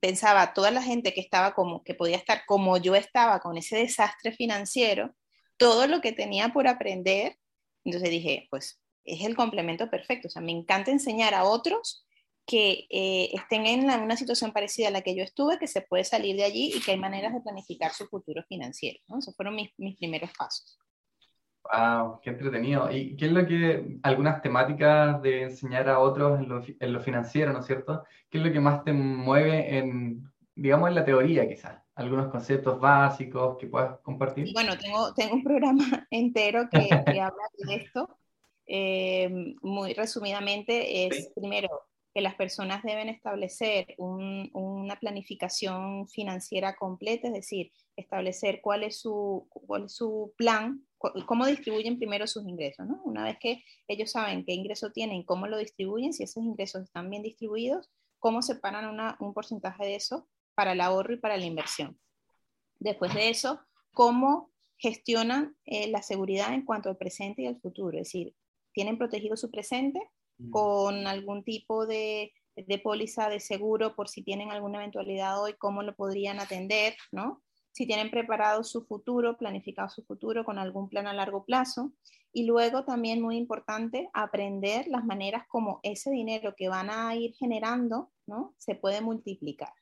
pensaba, 0.00 0.54
toda 0.54 0.70
la 0.70 0.82
gente 0.82 1.12
que 1.12 1.20
estaba 1.20 1.54
como, 1.54 1.82
que 1.82 1.94
podía 1.94 2.16
estar 2.16 2.44
como 2.46 2.76
yo 2.76 2.94
estaba 2.94 3.40
con 3.40 3.56
ese 3.56 3.76
desastre 3.76 4.32
financiero, 4.32 5.14
todo 5.56 5.86
lo 5.86 6.00
que 6.00 6.12
tenía 6.12 6.52
por 6.52 6.68
aprender, 6.68 7.36
entonces 7.84 8.10
dije, 8.10 8.46
pues 8.50 8.80
es 9.04 9.24
el 9.24 9.36
complemento 9.36 9.90
perfecto. 9.90 10.28
O 10.28 10.30
sea, 10.30 10.42
me 10.42 10.52
encanta 10.52 10.90
enseñar 10.90 11.34
a 11.34 11.44
otros 11.44 12.04
que 12.46 12.86
eh, 12.90 13.30
estén 13.32 13.66
en 13.66 13.88
una 13.88 14.16
situación 14.16 14.52
parecida 14.52 14.88
a 14.88 14.90
la 14.90 15.02
que 15.02 15.14
yo 15.14 15.22
estuve, 15.22 15.58
que 15.58 15.68
se 15.68 15.82
puede 15.82 16.04
salir 16.04 16.36
de 16.36 16.44
allí 16.44 16.72
y 16.74 16.80
que 16.80 16.92
hay 16.92 16.98
maneras 16.98 17.32
de 17.32 17.40
planificar 17.40 17.92
su 17.92 18.06
futuro 18.06 18.42
financiero. 18.48 18.98
¿no? 19.08 19.18
Esos 19.18 19.36
fueron 19.36 19.54
mis, 19.54 19.70
mis 19.78 19.96
primeros 19.96 20.30
pasos. 20.36 20.78
Wow, 21.72 22.20
qué 22.20 22.30
entretenido. 22.30 22.90
¿Y 22.90 23.14
qué 23.16 23.26
es 23.26 23.32
lo 23.32 23.46
que, 23.46 23.98
algunas 24.02 24.42
temáticas 24.42 25.22
de 25.22 25.42
enseñar 25.42 25.88
a 25.88 26.00
otros 26.00 26.40
en 26.40 26.48
lo, 26.48 26.62
en 26.66 26.92
lo, 26.92 27.00
financiero, 27.00 27.52
¿no 27.52 27.60
es 27.60 27.66
cierto? 27.66 28.04
¿Qué 28.28 28.38
es 28.38 28.44
lo 28.44 28.52
que 28.52 28.60
más 28.60 28.82
te 28.82 28.92
mueve 28.92 29.78
en, 29.78 30.24
digamos, 30.56 30.88
en 30.88 30.96
la 30.96 31.04
teoría 31.04 31.48
quizás? 31.48 31.81
Algunos 31.94 32.30
conceptos 32.30 32.80
básicos 32.80 33.58
que 33.58 33.66
puedas 33.66 33.98
compartir? 34.00 34.52
Bueno, 34.52 34.78
tengo, 34.78 35.12
tengo 35.14 35.34
un 35.34 35.44
programa 35.44 35.84
entero 36.10 36.68
que, 36.70 36.88
que 36.88 36.88
habla 37.20 37.44
de 37.58 37.74
esto. 37.74 38.18
Eh, 38.66 39.54
muy 39.60 39.92
resumidamente, 39.94 41.06
es 41.06 41.30
primero 41.34 41.68
que 42.14 42.20
las 42.20 42.34
personas 42.34 42.82
deben 42.82 43.08
establecer 43.08 43.94
un, 43.98 44.50
una 44.52 44.96
planificación 44.96 46.08
financiera 46.08 46.76
completa, 46.76 47.28
es 47.28 47.34
decir, 47.34 47.72
establecer 47.96 48.60
cuál 48.62 48.84
es 48.84 49.00
su, 49.00 49.48
cuál 49.50 49.84
es 49.84 49.94
su 49.94 50.34
plan, 50.36 50.86
cómo 51.26 51.46
distribuyen 51.46 51.98
primero 51.98 52.26
sus 52.26 52.46
ingresos. 52.46 52.86
¿no? 52.86 53.00
Una 53.04 53.24
vez 53.24 53.38
que 53.40 53.64
ellos 53.88 54.10
saben 54.12 54.44
qué 54.44 54.52
ingreso 54.52 54.92
tienen, 54.92 55.24
cómo 55.24 55.46
lo 55.46 55.56
distribuyen, 55.56 56.12
si 56.12 56.24
esos 56.24 56.42
ingresos 56.44 56.82
están 56.82 57.08
bien 57.08 57.22
distribuidos, 57.22 57.90
cómo 58.18 58.42
separan 58.42 58.88
una, 58.88 59.16
un 59.18 59.32
porcentaje 59.32 59.84
de 59.84 59.94
eso 59.96 60.28
para 60.54 60.72
el 60.72 60.80
ahorro 60.80 61.14
y 61.14 61.18
para 61.18 61.36
la 61.36 61.44
inversión. 61.44 61.98
Después 62.78 63.14
de 63.14 63.30
eso, 63.30 63.60
cómo 63.92 64.50
gestionan 64.76 65.56
eh, 65.64 65.88
la 65.88 66.02
seguridad 66.02 66.52
en 66.52 66.64
cuanto 66.64 66.88
al 66.88 66.96
presente 66.96 67.42
y 67.42 67.46
al 67.46 67.60
futuro, 67.60 67.96
es 67.98 68.08
decir, 68.08 68.34
tienen 68.72 68.98
protegido 68.98 69.36
su 69.36 69.50
presente 69.50 70.00
mm. 70.38 70.50
con 70.50 71.06
algún 71.06 71.44
tipo 71.44 71.86
de, 71.86 72.32
de 72.56 72.78
póliza 72.78 73.28
de 73.28 73.40
seguro 73.40 73.94
por 73.94 74.08
si 74.08 74.22
tienen 74.22 74.50
alguna 74.50 74.78
eventualidad 74.78 75.40
hoy, 75.40 75.54
cómo 75.54 75.82
lo 75.82 75.94
podrían 75.94 76.40
atender, 76.40 76.96
¿no? 77.10 77.42
Si 77.70 77.86
tienen 77.86 78.10
preparado 78.10 78.64
su 78.64 78.84
futuro, 78.84 79.38
planificado 79.38 79.88
su 79.88 80.02
futuro 80.04 80.44
con 80.44 80.58
algún 80.58 80.88
plan 80.88 81.06
a 81.06 81.14
largo 81.14 81.44
plazo. 81.44 81.92
Y 82.30 82.44
luego 82.44 82.84
también 82.84 83.20
muy 83.20 83.36
importante, 83.36 84.10
aprender 84.12 84.88
las 84.88 85.04
maneras 85.04 85.46
como 85.48 85.80
ese 85.82 86.10
dinero 86.10 86.54
que 86.56 86.68
van 86.68 86.90
a 86.90 87.14
ir 87.14 87.34
generando, 87.34 88.10
¿no? 88.26 88.54
Se 88.58 88.74
puede 88.74 89.00
multiplicar. 89.00 89.72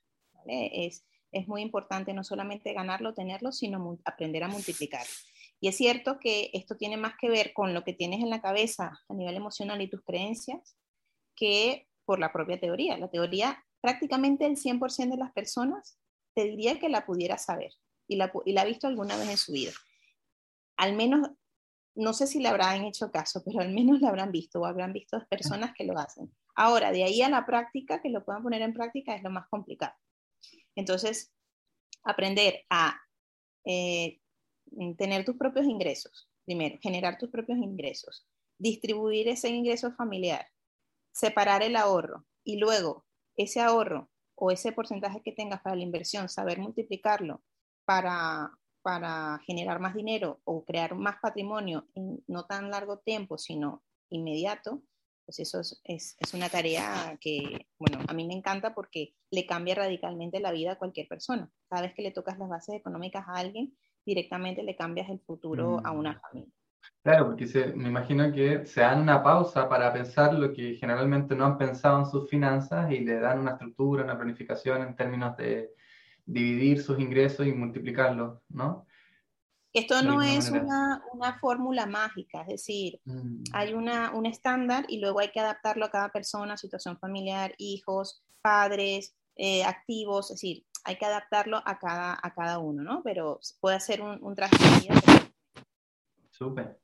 Es, 0.46 1.04
es 1.32 1.48
muy 1.48 1.62
importante 1.62 2.12
no 2.12 2.24
solamente 2.24 2.72
ganarlo, 2.72 3.14
tenerlo, 3.14 3.52
sino 3.52 3.98
aprender 4.04 4.44
a 4.44 4.48
multiplicar. 4.48 5.06
Y 5.60 5.68
es 5.68 5.76
cierto 5.76 6.18
que 6.18 6.50
esto 6.54 6.76
tiene 6.76 6.96
más 6.96 7.14
que 7.20 7.28
ver 7.28 7.52
con 7.52 7.74
lo 7.74 7.84
que 7.84 7.92
tienes 7.92 8.20
en 8.20 8.30
la 8.30 8.40
cabeza 8.40 8.98
a 9.08 9.14
nivel 9.14 9.36
emocional 9.36 9.80
y 9.82 9.88
tus 9.88 10.02
creencias 10.02 10.76
que 11.36 11.86
por 12.04 12.18
la 12.18 12.32
propia 12.32 12.58
teoría. 12.58 12.96
La 12.96 13.10
teoría, 13.10 13.62
prácticamente 13.80 14.46
el 14.46 14.56
100% 14.56 15.10
de 15.10 15.16
las 15.16 15.32
personas 15.32 15.98
te 16.34 16.44
diría 16.44 16.78
que 16.78 16.88
la 16.88 17.04
pudiera 17.04 17.36
saber 17.36 17.72
y 18.08 18.16
la, 18.16 18.32
y 18.44 18.52
la 18.52 18.62
ha 18.62 18.64
visto 18.64 18.86
alguna 18.86 19.16
vez 19.16 19.28
en 19.28 19.36
su 19.36 19.52
vida. 19.52 19.72
Al 20.76 20.96
menos, 20.96 21.28
no 21.94 22.14
sé 22.14 22.26
si 22.26 22.40
le 22.40 22.48
habrán 22.48 22.84
hecho 22.84 23.10
caso, 23.10 23.42
pero 23.44 23.60
al 23.60 23.70
menos 23.70 24.00
la 24.00 24.08
habrán 24.08 24.32
visto 24.32 24.60
o 24.60 24.64
habrán 24.64 24.92
visto 24.92 25.22
personas 25.28 25.72
que 25.76 25.84
lo 25.84 25.98
hacen. 25.98 26.34
Ahora, 26.54 26.90
de 26.90 27.04
ahí 27.04 27.20
a 27.22 27.28
la 27.28 27.44
práctica, 27.44 28.00
que 28.00 28.08
lo 28.08 28.24
puedan 28.24 28.42
poner 28.42 28.62
en 28.62 28.72
práctica, 28.72 29.14
es 29.14 29.22
lo 29.22 29.30
más 29.30 29.46
complicado. 29.48 29.94
Entonces, 30.74 31.32
aprender 32.02 32.64
a 32.70 33.00
eh, 33.64 34.20
tener 34.96 35.24
tus 35.24 35.36
propios 35.36 35.66
ingresos, 35.66 36.28
primero, 36.44 36.78
generar 36.80 37.18
tus 37.18 37.30
propios 37.30 37.58
ingresos, 37.58 38.26
distribuir 38.58 39.28
ese 39.28 39.48
ingreso 39.48 39.92
familiar, 39.92 40.46
separar 41.12 41.62
el 41.62 41.76
ahorro 41.76 42.26
y 42.44 42.56
luego 42.56 43.06
ese 43.36 43.60
ahorro 43.60 44.10
o 44.34 44.50
ese 44.50 44.72
porcentaje 44.72 45.22
que 45.22 45.32
tengas 45.32 45.60
para 45.60 45.76
la 45.76 45.82
inversión, 45.82 46.28
saber 46.28 46.58
multiplicarlo 46.58 47.42
para, 47.84 48.50
para 48.82 49.38
generar 49.44 49.80
más 49.80 49.94
dinero 49.94 50.40
o 50.44 50.64
crear 50.64 50.94
más 50.94 51.16
patrimonio 51.20 51.88
en 51.94 52.22
no 52.26 52.46
tan 52.46 52.70
largo 52.70 52.98
tiempo, 52.98 53.36
sino 53.36 53.82
inmediato, 54.08 54.82
pues 55.30 55.38
eso 55.38 55.60
es, 55.84 56.16
es, 56.18 56.34
una 56.34 56.48
tarea 56.48 57.16
que, 57.20 57.68
bueno, 57.78 58.04
a 58.08 58.12
mí 58.12 58.26
me 58.26 58.34
encanta 58.34 58.74
porque 58.74 59.14
le 59.30 59.46
cambia 59.46 59.76
radicalmente 59.76 60.40
la 60.40 60.50
vida 60.50 60.72
a 60.72 60.78
cualquier 60.78 61.06
persona. 61.06 61.48
Cada 61.68 61.82
vez 61.82 61.94
que 61.94 62.02
le 62.02 62.10
tocas 62.10 62.36
las 62.36 62.48
bases 62.48 62.74
económicas 62.74 63.28
a 63.28 63.34
alguien, 63.34 63.72
directamente 64.04 64.64
le 64.64 64.74
cambias 64.74 65.08
el 65.08 65.20
futuro 65.20 65.80
a 65.84 65.92
una 65.92 66.14
mm. 66.14 66.20
familia. 66.20 66.52
Claro, 67.04 67.26
porque 67.26 67.46
se, 67.46 67.66
me 67.74 67.90
imagino 67.90 68.32
que 68.32 68.66
se 68.66 68.80
dan 68.80 69.02
una 69.02 69.22
pausa 69.22 69.68
para 69.68 69.92
pensar 69.92 70.34
lo 70.34 70.52
que 70.52 70.74
generalmente 70.74 71.36
no 71.36 71.44
han 71.44 71.58
pensado 71.58 72.00
en 72.00 72.06
sus 72.06 72.28
finanzas 72.28 72.90
y 72.90 72.98
le 72.98 73.20
dan 73.20 73.38
una 73.38 73.52
estructura, 73.52 74.02
una 74.02 74.18
planificación 74.18 74.82
en 74.82 74.96
términos 74.96 75.36
de 75.36 75.70
dividir 76.26 76.82
sus 76.82 76.98
ingresos 76.98 77.46
y 77.46 77.52
multiplicarlos, 77.52 78.40
¿no? 78.48 78.84
Esto 79.72 80.02
no 80.02 80.20
es 80.20 80.50
una, 80.50 81.04
una, 81.12 81.38
fórmula 81.38 81.86
mágica, 81.86 82.42
es 82.42 82.48
decir, 82.48 83.00
mm. 83.04 83.44
hay 83.52 83.72
una, 83.72 84.10
un 84.12 84.26
estándar 84.26 84.84
y 84.88 84.98
luego 84.98 85.20
hay 85.20 85.30
que 85.30 85.38
adaptarlo 85.38 85.84
a 85.84 85.90
cada 85.90 86.08
persona, 86.08 86.56
situación 86.56 86.98
familiar, 86.98 87.54
hijos, 87.56 88.24
padres, 88.42 89.14
eh, 89.36 89.62
activos, 89.62 90.30
es 90.30 90.36
decir, 90.40 90.66
hay 90.84 90.96
que 90.96 91.06
adaptarlo 91.06 91.62
a 91.64 91.78
cada, 91.78 92.18
a 92.20 92.34
cada 92.34 92.58
uno, 92.58 92.82
¿no? 92.82 93.02
Pero 93.04 93.38
puede 93.60 93.78
ser 93.78 94.02
un, 94.02 94.18
un 94.24 94.34
traje 94.34 94.56
de 94.56 94.80
vida. 94.80 94.94
Súper. 96.30 96.80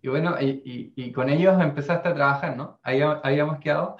Y 0.00 0.08
bueno, 0.08 0.40
y, 0.40 0.92
y, 0.96 1.12
con 1.12 1.28
ellos 1.28 1.60
empezaste 1.60 2.08
a 2.08 2.14
trabajar, 2.14 2.56
¿no? 2.56 2.80
Ahí 2.82 3.00
habíamos 3.02 3.60
quedado. 3.60 3.96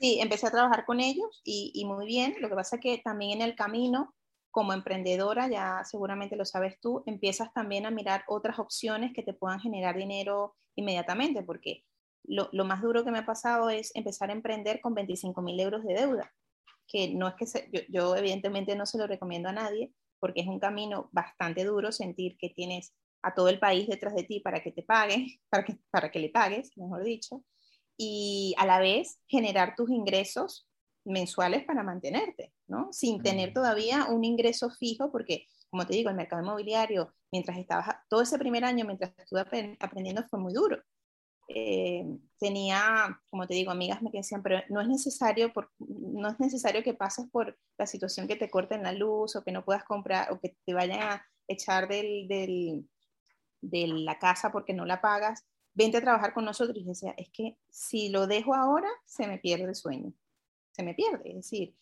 Sí, 0.00 0.18
empecé 0.20 0.46
a 0.46 0.50
trabajar 0.50 0.84
con 0.86 0.98
ellos 0.98 1.40
y, 1.44 1.70
y 1.74 1.84
muy 1.84 2.06
bien. 2.06 2.34
Lo 2.40 2.48
que 2.48 2.54
pasa 2.54 2.76
es 2.76 2.82
que 2.82 2.98
también 2.98 3.40
en 3.40 3.48
el 3.48 3.54
camino 3.54 4.14
como 4.50 4.72
emprendedora, 4.72 5.48
ya 5.48 5.82
seguramente 5.84 6.36
lo 6.36 6.44
sabes 6.44 6.80
tú, 6.80 7.02
empiezas 7.06 7.52
también 7.52 7.86
a 7.86 7.90
mirar 7.90 8.24
otras 8.26 8.58
opciones 8.58 9.12
que 9.14 9.22
te 9.22 9.34
puedan 9.34 9.60
generar 9.60 9.96
dinero 9.96 10.56
inmediatamente, 10.74 11.42
porque 11.42 11.84
lo, 12.24 12.48
más 12.64 12.82
duro 12.82 13.04
que 13.04 13.10
me 13.10 13.18
ha 13.18 13.26
pasado 13.26 13.70
es 13.70 13.94
empezar 13.94 14.30
a 14.30 14.34
emprender 14.34 14.80
con 14.80 14.94
25 14.94 15.40
mil 15.42 15.58
euros 15.60 15.84
de 15.84 15.94
deuda, 15.94 16.32
que 16.86 17.14
no 17.14 17.28
es 17.28 17.34
que 17.34 17.70
yo, 17.72 17.80
yo, 17.88 18.16
evidentemente 18.16 18.76
no 18.76 18.86
se 18.86 18.98
lo 18.98 19.06
recomiendo 19.06 19.48
a 19.48 19.52
nadie, 19.52 19.92
porque 20.18 20.40
es 20.40 20.46
un 20.46 20.60
camino 20.60 21.08
bastante 21.12 21.64
duro 21.64 21.92
sentir 21.92 22.36
que 22.36 22.50
tienes 22.50 22.94
a 23.22 23.34
todo 23.34 23.48
el 23.48 23.58
país 23.58 23.88
detrás 23.88 24.14
de 24.14 24.24
ti 24.24 24.40
para 24.40 24.62
que 24.62 24.72
te 24.72 24.82
pague, 24.82 25.40
para 25.50 25.64
que, 25.64 25.78
para 25.90 26.10
que 26.10 26.18
le 26.18 26.30
pagues, 26.30 26.76
mejor 26.76 27.04
dicho, 27.04 27.44
y 27.96 28.54
a 28.56 28.66
la 28.66 28.78
vez 28.78 29.20
generar 29.28 29.74
tus 29.76 29.90
ingresos 29.90 30.69
mensuales 31.04 31.64
para 31.64 31.82
mantenerte, 31.82 32.52
¿no? 32.66 32.92
Sin 32.92 33.22
tener 33.22 33.52
todavía 33.52 34.06
un 34.06 34.24
ingreso 34.24 34.70
fijo, 34.70 35.10
porque, 35.10 35.46
como 35.70 35.86
te 35.86 35.94
digo, 35.94 36.10
el 36.10 36.16
mercado 36.16 36.42
inmobiliario, 36.42 37.14
mientras 37.32 37.58
estaba, 37.58 38.04
todo 38.08 38.22
ese 38.22 38.38
primer 38.38 38.64
año, 38.64 38.84
mientras 38.84 39.12
estuve 39.18 39.40
aprendiendo, 39.40 40.24
fue 40.28 40.38
muy 40.38 40.52
duro. 40.52 40.82
Eh, 41.48 42.06
tenía, 42.38 43.20
como 43.28 43.46
te 43.46 43.54
digo, 43.54 43.72
amigas 43.72 44.02
me 44.02 44.10
decían, 44.12 44.42
pero 44.42 44.60
no 44.68 44.80
es 44.80 44.88
necesario, 44.88 45.52
por, 45.52 45.72
no 45.78 46.28
es 46.28 46.38
necesario 46.38 46.84
que 46.84 46.94
pases 46.94 47.26
por 47.30 47.58
la 47.76 47.86
situación 47.86 48.28
que 48.28 48.36
te 48.36 48.50
corten 48.50 48.84
la 48.84 48.92
luz 48.92 49.34
o 49.34 49.42
que 49.42 49.50
no 49.50 49.64
puedas 49.64 49.82
comprar 49.84 50.32
o 50.32 50.38
que 50.38 50.56
te 50.64 50.74
vayan 50.74 51.00
a 51.00 51.26
echar 51.48 51.88
del, 51.88 52.28
del, 52.28 52.88
de 53.60 53.88
la 53.88 54.18
casa 54.18 54.52
porque 54.52 54.74
no 54.74 54.84
la 54.84 55.00
pagas. 55.00 55.44
Vente 55.74 55.98
a 55.98 56.02
trabajar 56.02 56.34
con 56.34 56.44
nosotros. 56.44 56.78
Y 56.78 56.84
decía, 56.84 57.14
es 57.16 57.30
que 57.32 57.56
si 57.68 58.10
lo 58.10 58.28
dejo 58.28 58.54
ahora, 58.54 58.88
se 59.04 59.26
me 59.26 59.38
pierde 59.38 59.64
el 59.64 59.74
sueño 59.74 60.12
se 60.80 60.86
me 60.86 60.94
pierde. 60.94 61.30
Es 61.30 61.36
decir, 61.36 61.74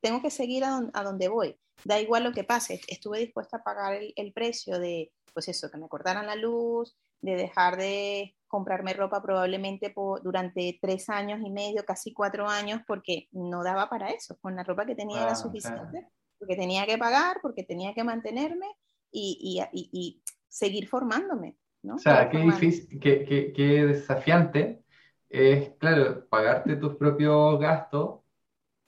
tengo 0.00 0.22
que 0.22 0.30
seguir 0.30 0.64
a, 0.64 1.02
donde 1.02 1.28
voy. 1.28 1.56
Da 1.84 2.00
igual 2.00 2.24
lo 2.24 2.32
que 2.32 2.44
pase. 2.44 2.80
Estuve 2.88 3.18
dispuesta 3.18 3.58
a 3.58 3.64
pagar 3.64 3.98
el, 4.14 4.32
precio 4.32 4.78
de, 4.78 5.12
pues 5.32 5.48
eso, 5.48 5.70
que 5.70 5.78
me 5.78 5.88
cortaran 5.88 6.26
la 6.26 6.36
luz, 6.36 6.96
de 7.20 7.34
dejar 7.34 7.76
de 7.76 8.36
comprarme 8.46 8.92
ropa 8.92 9.20
probablemente 9.20 9.90
por, 9.90 10.22
durante 10.22 10.78
tres 10.80 11.08
años 11.08 11.40
y 11.44 11.50
medio, 11.50 11.84
casi 11.84 12.12
cuatro 12.12 12.48
años, 12.48 12.80
porque 12.86 13.28
no 13.32 13.64
daba 13.64 13.88
para 13.88 14.10
eso. 14.10 14.38
Con 14.40 14.54
la 14.54 14.62
ropa 14.62 14.86
que 14.86 14.94
tenía 14.94 15.22
era 15.22 15.32
ah, 15.32 15.36
suficiente, 15.36 16.06
porque 16.38 16.54
tenía 16.54 16.86
que 16.86 16.96
pagar, 16.96 17.38
porque 17.42 17.64
tenía 17.64 17.92
que 17.92 18.04
mantenerme 18.04 18.66
y, 19.10 19.66
y, 19.72 19.90
y 19.92 20.22
seguir 20.48 20.86
formándome. 20.86 21.56
O 21.92 21.98
sea, 21.98 22.30
qué 22.30 22.38
difícil, 22.38 22.98
qué, 23.00 23.52
qué, 23.54 23.84
desafiante 23.84 24.82
es, 25.28 25.70
claro, 25.78 26.26
pagarte 26.28 26.76
tus 26.76 26.96
propios 26.96 27.58
gastos, 27.58 28.23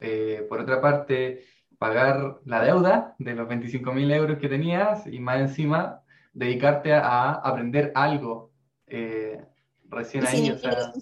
eh, 0.01 0.47
por 0.49 0.61
otra 0.61 0.81
parte, 0.81 1.45
pagar 1.79 2.41
la 2.45 2.63
deuda 2.63 3.15
de 3.19 3.35
los 3.35 3.49
25 3.49 3.93
mil 3.93 4.11
euros 4.11 4.39
que 4.39 4.49
tenías 4.49 5.07
y 5.07 5.19
más 5.21 5.41
encima 5.41 6.03
dedicarte 6.33 6.93
a, 6.93 7.33
aprender 7.33 7.93
algo 7.95 8.53
eh, 8.87 9.43
recién 9.85 10.27
ahí. 10.27 10.47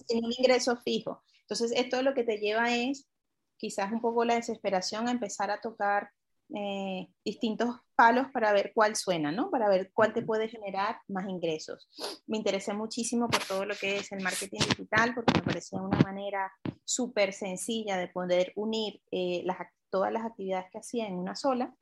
Sin, 0.07 0.25
un 0.25 0.33
ingreso 0.39 0.77
fijo. 0.77 1.23
Entonces, 1.41 1.73
esto 1.77 2.03
lo 2.03 2.15
que 2.15 2.25
te 2.25 2.39
lleva 2.39 2.75
es 2.75 3.09
quizás 3.57 3.93
un 3.93 4.01
poco 4.01 4.25
la 4.25 4.35
desesperación 4.35 5.09
a 5.09 5.13
empezar 5.13 5.51
a 5.51 5.61
tocar 5.61 6.11
eh, 6.55 7.09
distintos 7.25 7.77
palos 7.97 8.27
para 8.33 8.53
ver 8.53 8.73
cuál 8.75 8.97
suena, 8.97 9.33
¿no? 9.33 9.51
Para 9.51 9.69
ver 9.69 9.91
cuál 9.93 10.13
te 10.13 10.23
puede 10.23 10.49
generar 10.49 10.99
más 11.09 11.29
ingresos. 11.29 11.89
Me 12.27 12.37
interesé 12.37 12.75
muchísimo 12.75 13.29
por 13.29 13.43
todo 13.45 13.65
lo 13.65 13.75
que 13.75 13.97
es 13.97 14.13
el 14.13 14.23
marketing 14.23 14.61
digital, 14.61 15.15
porque 15.15 15.33
me 15.35 15.43
parecía 15.43 15.81
una 15.81 15.99
manera 16.01 16.53
súper 16.85 17.33
sencilla 17.33 17.97
de 17.97 18.09
poder 18.09 18.53
unir 18.57 19.03
eh, 19.11 19.45
todas 19.91 20.13
las 20.13 20.25
actividades 20.25 20.71
que 20.71 20.79
hacía 20.79 21.07
en 21.07 21.15
una 21.15 21.37
sola, 21.37 21.75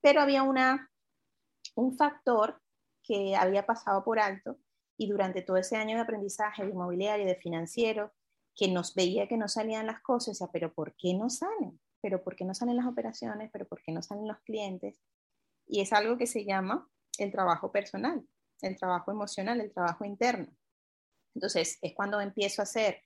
pero 0.00 0.20
había 0.20 0.42
una, 0.42 0.90
un 1.76 1.96
factor 1.96 2.60
que 3.02 3.36
había 3.36 3.66
pasado 3.66 4.04
por 4.04 4.18
alto 4.18 4.58
y 4.96 5.08
durante 5.08 5.42
todo 5.42 5.56
ese 5.56 5.76
año 5.76 5.96
de 5.96 6.02
aprendizaje 6.02 6.64
de 6.64 6.70
inmobiliario, 6.70 7.26
de 7.26 7.36
financiero, 7.36 8.12
que 8.54 8.68
nos 8.68 8.94
veía 8.94 9.26
que 9.26 9.36
no 9.36 9.48
salían 9.48 9.86
las 9.86 10.00
cosas, 10.00 10.40
o 10.40 10.50
pero 10.52 10.72
¿por 10.72 10.94
qué 10.96 11.14
no 11.14 11.28
salen? 11.28 11.80
¿Pero 12.00 12.22
por 12.22 12.36
qué 12.36 12.44
no 12.44 12.54
salen 12.54 12.76
las 12.76 12.86
operaciones? 12.86 13.50
¿Pero 13.52 13.66
por 13.66 13.82
qué 13.82 13.92
no 13.92 14.02
salen 14.02 14.28
los 14.28 14.38
clientes? 14.40 15.00
Y 15.66 15.80
es 15.80 15.92
algo 15.92 16.16
que 16.16 16.26
se 16.26 16.44
llama 16.44 16.88
el 17.18 17.32
trabajo 17.32 17.72
personal, 17.72 18.26
el 18.60 18.76
trabajo 18.76 19.10
emocional, 19.10 19.60
el 19.60 19.72
trabajo 19.72 20.04
interno. 20.04 20.46
Entonces, 21.34 21.78
es 21.82 21.94
cuando 21.94 22.20
empiezo 22.20 22.62
a 22.62 22.64
hacer 22.64 23.02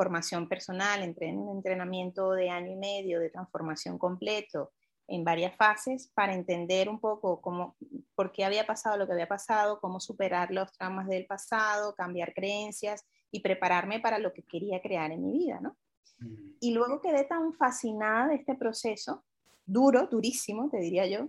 formación 0.00 0.48
personal, 0.48 1.02
entré 1.02 1.28
en 1.28 1.36
un 1.36 1.58
entrenamiento 1.58 2.30
de 2.30 2.48
año 2.48 2.72
y 2.72 2.76
medio 2.76 3.20
de 3.20 3.28
transformación 3.28 3.98
completo 3.98 4.72
en 5.06 5.24
varias 5.24 5.54
fases 5.56 6.10
para 6.14 6.32
entender 6.32 6.88
un 6.88 6.98
poco 6.98 7.42
cómo, 7.42 7.76
por 8.14 8.32
qué 8.32 8.46
había 8.46 8.66
pasado 8.66 8.96
lo 8.96 9.06
que 9.06 9.12
había 9.12 9.28
pasado, 9.28 9.78
cómo 9.78 10.00
superar 10.00 10.50
los 10.52 10.72
traumas 10.72 11.06
del 11.06 11.26
pasado, 11.26 11.94
cambiar 11.94 12.32
creencias 12.32 13.04
y 13.30 13.40
prepararme 13.40 14.00
para 14.00 14.18
lo 14.18 14.32
que 14.32 14.42
quería 14.42 14.80
crear 14.80 15.12
en 15.12 15.22
mi 15.22 15.32
vida, 15.32 15.60
¿no? 15.60 15.76
Mm. 16.20 16.54
Y 16.60 16.72
luego 16.72 17.02
quedé 17.02 17.24
tan 17.24 17.52
fascinada 17.52 18.28
de 18.28 18.36
este 18.36 18.54
proceso, 18.54 19.22
duro, 19.66 20.06
durísimo, 20.06 20.70
te 20.70 20.78
diría 20.78 21.06
yo, 21.06 21.28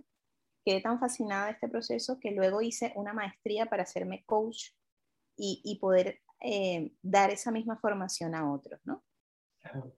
quedé 0.64 0.80
tan 0.80 0.98
fascinada 0.98 1.46
de 1.48 1.52
este 1.52 1.68
proceso 1.68 2.18
que 2.18 2.30
luego 2.30 2.62
hice 2.62 2.94
una 2.96 3.12
maestría 3.12 3.66
para 3.66 3.82
hacerme 3.82 4.24
coach 4.24 4.70
y, 5.36 5.78
poder 5.78 6.21
eh, 6.42 6.92
dar 7.02 7.30
esa 7.30 7.50
misma 7.50 7.78
formación 7.78 8.34
a 8.34 8.52
otros, 8.52 8.80
¿no? 8.84 9.04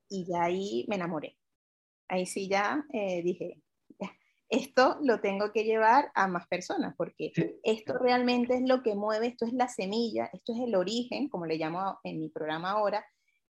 Y 0.09 0.25
ya 0.25 0.43
ahí 0.43 0.85
me 0.87 0.95
enamoré. 0.95 1.37
Ahí 2.07 2.25
sí 2.25 2.47
ya 2.47 2.85
eh, 2.93 3.23
dije, 3.23 3.63
esto 4.49 4.97
lo 5.01 5.19
tengo 5.21 5.51
que 5.51 5.63
llevar 5.63 6.11
a 6.13 6.27
más 6.27 6.47
personas, 6.47 6.93
porque 6.95 7.31
esto 7.63 7.97
realmente 7.97 8.55
es 8.55 8.61
lo 8.61 8.83
que 8.83 8.95
mueve, 8.95 9.27
esto 9.27 9.45
es 9.45 9.53
la 9.53 9.67
semilla, 9.67 10.29
esto 10.33 10.53
es 10.53 10.59
el 10.59 10.75
origen, 10.75 11.29
como 11.29 11.45
le 11.45 11.57
llamo 11.57 11.99
en 12.03 12.19
mi 12.19 12.29
programa 12.29 12.71
ahora, 12.71 13.05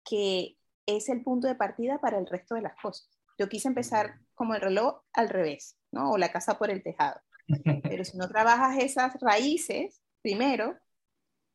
que 0.04 0.58
es 0.86 1.10
el 1.10 1.24
punto 1.24 1.48
de 1.48 1.56
partida 1.56 2.00
para 2.00 2.19
el 2.19 2.28
resto 2.28 2.56
de 2.56 2.62
las 2.62 2.76
cosas. 2.80 3.10
Yo 3.39 3.50
quise 3.50 3.67
empezar 3.67 4.19
como 4.36 4.54
el 4.54 4.62
reloj 4.62 5.02
al 5.13 5.30
revés, 5.30 5.78
¿no? 5.91 6.12
O 6.12 6.17
la 6.17 6.32
casa 6.32 6.58
por 6.58 6.69
el 6.69 6.84
tejado. 6.84 7.19
Pero 7.84 8.06
si 8.06 8.17
no 8.17 8.28
trabajas 8.28 8.78
esas 8.78 9.19
raíces 9.19 10.02
primero, 10.21 10.78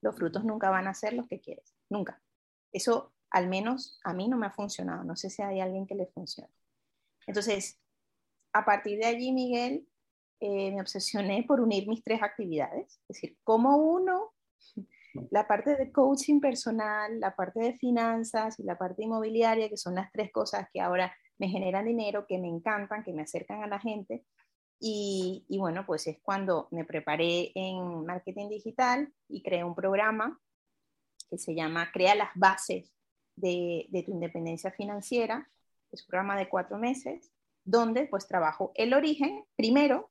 los 0.03 0.17
frutos 0.17 0.45
nunca 0.45 0.71
van 0.71 0.89
a 0.89 0.95
ser 0.95 1.13
los 1.13 1.27
que 1.27 1.41
quieres, 1.41 1.75
nunca. 1.89 2.21
Eso 2.73 3.13
al 3.31 3.49
menos 3.49 4.01
a 4.05 4.13
mí 4.13 4.29
no 4.29 4.37
me 4.37 4.47
ha 4.47 4.51
funcionado, 4.51 5.05
no 5.05 5.17
sé 5.17 5.31
si 5.31 5.43
hay 5.43 5.61
alguien 5.61 5.87
que 5.87 5.95
le 5.95 6.07
funcione. 6.07 6.53
Entonces, 7.27 7.79
a 8.53 8.65
partir 8.65 8.99
de 8.99 9.07
allí, 9.07 9.33
Miguel, 9.33 9.87
eh, 10.41 10.73
me 10.73 10.81
obsesioné 10.81 11.45
por 11.45 11.61
unir 11.61 11.87
mis 11.87 12.03
tres 12.03 12.23
actividades, 12.23 12.99
es 13.03 13.09
decir, 13.09 13.39
como 13.45 13.77
uno, 13.77 14.33
la 15.31 15.47
parte 15.47 15.77
de 15.77 15.93
coaching 15.93 16.41
personal, 16.41 17.21
la 17.21 17.35
parte 17.35 17.61
de 17.61 17.75
finanzas 17.75 18.59
y 18.59 18.63
la 18.63 18.79
parte 18.79 19.03
inmobiliaria, 19.03 19.69
que 19.69 19.77
son 19.77 19.95
las 19.95 20.11
tres 20.13 20.33
cosas 20.33 20.69
que 20.73 20.81
ahora 20.81 21.13
me 21.39 21.49
generan 21.49 21.87
dinero, 21.87 22.27
que 22.27 22.39
me 22.39 22.49
encantan, 22.49 23.03
que 23.03 23.13
me 23.13 23.23
acercan 23.23 23.63
a 23.63 23.67
la 23.67 23.81
gente. 23.81 24.25
Y, 24.83 25.45
bueno, 25.59 25.85
pues 25.85 26.07
es 26.07 26.19
cuando 26.23 26.67
me 26.71 26.87
preparé 26.87 27.53
en 27.55 28.07
marketing 28.07 28.49
digital 28.49 29.13
y 29.29 29.43
creé 29.43 29.63
un 29.63 29.75
programa 29.75 30.41
que 31.29 31.37
se 31.37 31.55
llama 31.55 31.93
Crea 31.93 32.15
las 32.15 32.31
bases 32.35 32.91
de, 33.37 33.87
tu 34.07 34.13
independencia 34.13 34.71
financiera. 34.71 35.51
Es 35.93 36.03
un 36.03 36.09
programa 36.09 36.37
de 36.37 36.49
cuatro 36.49 36.79
meses 36.79 37.31
donde 37.63 38.07
pues 38.07 38.27
trabajo 38.27 38.73
el 38.75 38.95
origen, 38.95 39.45
primero, 39.55 40.11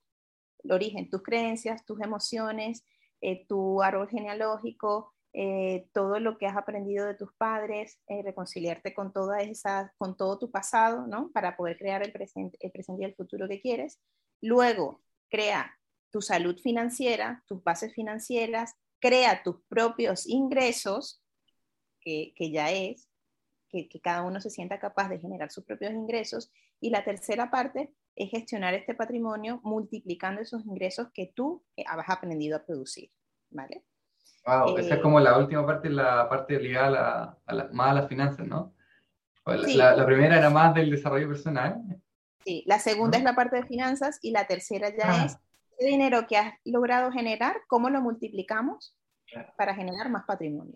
el 0.62 0.70
origen, 0.72 1.10
tus 1.10 1.22
creencias, 1.22 1.84
tus 1.84 2.00
emociones, 2.00 2.84
eh, 3.20 3.44
tu 3.48 3.82
árbol 3.82 4.08
genealógico, 4.08 5.12
eh, 5.32 5.88
todo 5.92 6.20
lo 6.20 6.38
que 6.38 6.46
has 6.46 6.56
aprendido 6.56 7.06
de 7.06 7.14
tus 7.14 7.32
padres, 7.34 8.00
eh, 8.06 8.22
reconciliarte 8.22 8.94
con, 8.94 9.12
toda 9.12 9.40
esa, 9.40 9.92
con 9.98 10.16
todo 10.16 10.38
tu 10.38 10.50
pasado, 10.50 11.06
¿no? 11.08 11.30
Para 11.32 11.56
poder 11.56 11.76
crear 11.76 12.04
el 12.04 12.12
presente, 12.12 12.56
el 12.60 12.70
presente 12.70 13.02
y 13.02 13.06
el 13.06 13.14
futuro 13.14 13.48
que 13.48 13.60
quieres. 13.60 13.98
Luego, 14.40 15.02
crea 15.28 15.78
tu 16.10 16.20
salud 16.20 16.58
financiera, 16.58 17.42
tus 17.46 17.62
bases 17.62 17.94
financieras, 17.94 18.74
crea 19.00 19.42
tus 19.42 19.62
propios 19.68 20.26
ingresos, 20.26 21.22
que, 22.00 22.32
que 22.34 22.50
ya 22.50 22.70
es, 22.70 23.08
que, 23.68 23.88
que, 23.88 24.00
cada 24.00 24.22
uno 24.22 24.40
se 24.40 24.50
sienta 24.50 24.80
capaz 24.80 25.08
de 25.08 25.18
generar 25.18 25.50
sus 25.50 25.64
propios 25.64 25.92
ingresos. 25.92 26.50
Y 26.80 26.90
la 26.90 27.04
tercera 27.04 27.50
parte 27.50 27.92
es 28.16 28.30
gestionar 28.30 28.74
este 28.74 28.94
patrimonio 28.94 29.60
multiplicando 29.62 30.40
esos 30.40 30.64
ingresos 30.64 31.08
que 31.14 31.32
tú 31.34 31.64
eh, 31.76 31.84
has 31.86 32.08
aprendido 32.08 32.56
a 32.56 32.64
producir, 32.64 33.10
¿vale? 33.50 33.84
Wow, 34.46 34.78
esa 34.78 34.94
es 34.94 34.98
eh, 34.98 35.02
como 35.02 35.20
la 35.20 35.38
última 35.38 35.66
parte, 35.66 35.90
la 35.90 36.28
parte 36.28 36.58
ligada 36.58 37.38
a, 37.44 37.54
la, 37.54 37.68
más 37.72 37.90
a 37.90 37.94
las 37.94 38.08
finanzas, 38.08 38.46
¿no? 38.46 38.74
La, 39.46 39.96
la, 39.96 40.06
primera 40.06 40.38
era 40.38 40.50
más 40.50 40.74
del 40.74 40.90
desarrollo 40.90 41.28
personal. 41.28 41.82
Sí, 42.44 42.64
la 42.66 42.78
segunda 42.78 43.18
es 43.18 43.24
la 43.24 43.34
parte 43.34 43.56
de 43.56 43.66
finanzas 43.66 44.18
y 44.22 44.30
la 44.30 44.46
tercera 44.46 44.88
ya 44.90 45.10
ah. 45.10 45.24
es 45.26 45.36
el 45.78 45.88
dinero 45.88 46.26
que 46.26 46.36
has 46.36 46.54
logrado 46.64 47.10
generar, 47.10 47.56
cómo 47.68 47.90
lo 47.90 48.00
multiplicamos 48.00 48.96
para 49.56 49.74
generar 49.74 50.10
más 50.10 50.24
patrimonio. 50.24 50.74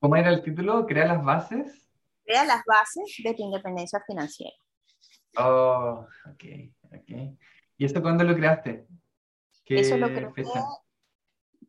¿Cómo 0.00 0.16
era 0.16 0.30
el 0.30 0.42
título? 0.42 0.86
¿Crea 0.86 1.06
las 1.06 1.24
bases? 1.24 1.90
Crea 2.24 2.44
las 2.44 2.62
bases 2.64 3.16
de 3.22 3.34
tu 3.34 3.42
independencia 3.42 4.00
financiera. 4.06 4.56
Oh, 5.36 6.06
ok, 6.26 6.44
ok. 6.92 7.36
¿Y 7.76 7.84
esto 7.84 8.00
cuándo 8.00 8.24
lo 8.24 8.34
creaste? 8.34 8.86
¿Qué 9.64 9.80
Eso 9.80 9.96
lo 9.96 10.08
creé, 10.08 10.30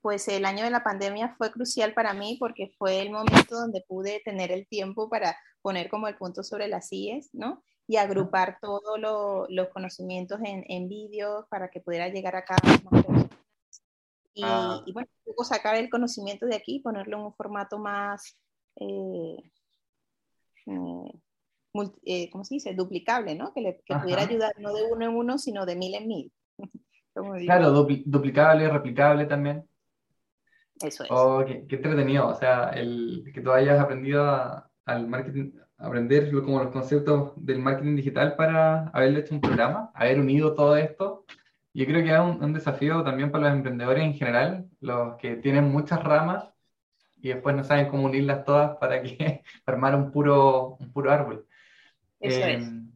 pues 0.02 0.28
el 0.28 0.46
año 0.46 0.64
de 0.64 0.72
la 0.72 0.84
pandemia 0.84 1.36
fue 1.38 1.52
crucial 1.52 1.94
para 1.94 2.14
mí 2.14 2.38
porque 2.40 2.72
fue 2.78 3.02
el 3.02 3.12
momento 3.12 3.56
donde 3.56 3.84
pude 3.88 4.22
tener 4.24 4.52
el 4.52 4.68
tiempo 4.68 5.10
para 5.10 5.36
poner 5.62 5.90
como 5.90 6.08
el 6.08 6.18
punto 6.18 6.44
sobre 6.44 6.68
las 6.68 6.92
IES, 6.92 7.30
¿no? 7.34 7.64
Y 7.88 7.98
agrupar 7.98 8.60
todos 8.62 9.00
los 9.50 9.68
conocimientos 9.70 10.40
en, 10.44 10.64
en 10.68 10.88
vídeos 10.88 11.46
para 11.50 11.70
que 11.70 11.82
pudiera 11.82 12.08
llegar 12.10 12.36
a 12.36 12.46
cada 12.46 12.60
más 12.84 13.04
personas. 13.04 13.28
Y, 14.34 14.42
ah. 14.46 14.82
y, 14.86 14.94
bueno, 14.94 15.10
sacar 15.44 15.76
el 15.76 15.90
conocimiento 15.90 16.46
de 16.46 16.56
aquí 16.56 16.76
y 16.76 16.82
ponerlo 16.82 17.18
en 17.18 17.24
un 17.26 17.34
formato 17.34 17.80
más, 17.80 18.38
eh, 18.76 19.38
eh, 20.68 21.12
eh, 22.06 22.30
¿cómo 22.32 22.44
se 22.44 22.56
dice? 22.56 22.74
Duplicable, 22.74 23.36
¿no? 23.36 23.54
Que, 23.54 23.62
le, 23.62 23.82
que 23.86 23.96
pudiera 23.96 24.24
ayudar 24.24 24.54
no 24.60 24.74
de 24.74 24.84
uno 24.84 25.06
en 25.06 25.16
uno, 25.16 25.38
sino 25.38 25.66
de 25.66 25.76
mil 25.76 25.96
en 25.96 26.08
mil. 26.08 26.32
claro, 27.46 27.72
duplicable, 27.72 28.70
replicable 28.70 29.26
también. 29.26 29.68
Eso 30.82 31.04
es. 31.04 31.10
Oh, 31.12 31.44
qué, 31.46 31.66
entretenido, 31.70 32.28
o 32.28 32.36
sea, 32.36 32.70
el, 32.70 33.30
que 33.34 33.42
tú 33.42 33.52
hayas 33.52 33.80
aprendido 33.80 34.24
al 34.86 35.08
marketing, 35.08 35.52
aprender 35.78 36.32
como 36.32 36.64
los 36.64 36.72
conceptos 36.72 37.34
del 37.36 37.60
marketing 37.60 37.96
digital 37.96 38.36
para 38.36 38.88
haberle 38.90 39.20
hecho 39.20 39.36
un 39.36 39.42
programa, 39.42 39.92
haber 39.94 40.20
unido 40.20 40.54
todo 40.54 40.78
esto 40.78 41.26
yo 41.74 41.86
creo 41.86 42.04
que 42.04 42.14
es 42.14 42.20
un, 42.20 42.54
desafío 42.54 43.04
también 43.04 43.32
para 43.32 43.46
los 43.46 43.54
emprendedores 43.54 44.04
en 44.04 44.14
general, 44.14 44.70
los 44.82 45.16
que 45.18 45.36
tienen 45.38 45.72
muchas 45.72 46.04
ramas 46.04 46.50
y 47.22 47.30
después 47.30 47.56
no 47.56 47.64
saben 47.64 47.88
cómo 47.88 48.06
unirlas 48.06 48.44
todas 48.44 48.78
para 48.78 49.02
que 49.02 49.44
armar 49.66 49.96
un 49.96 50.12
puro, 50.12 50.78
un 50.78 50.92
puro 50.92 51.12
árbol. 51.12 51.46
Eso 52.20 52.40
es. 52.40 52.64
Em, 52.64 52.92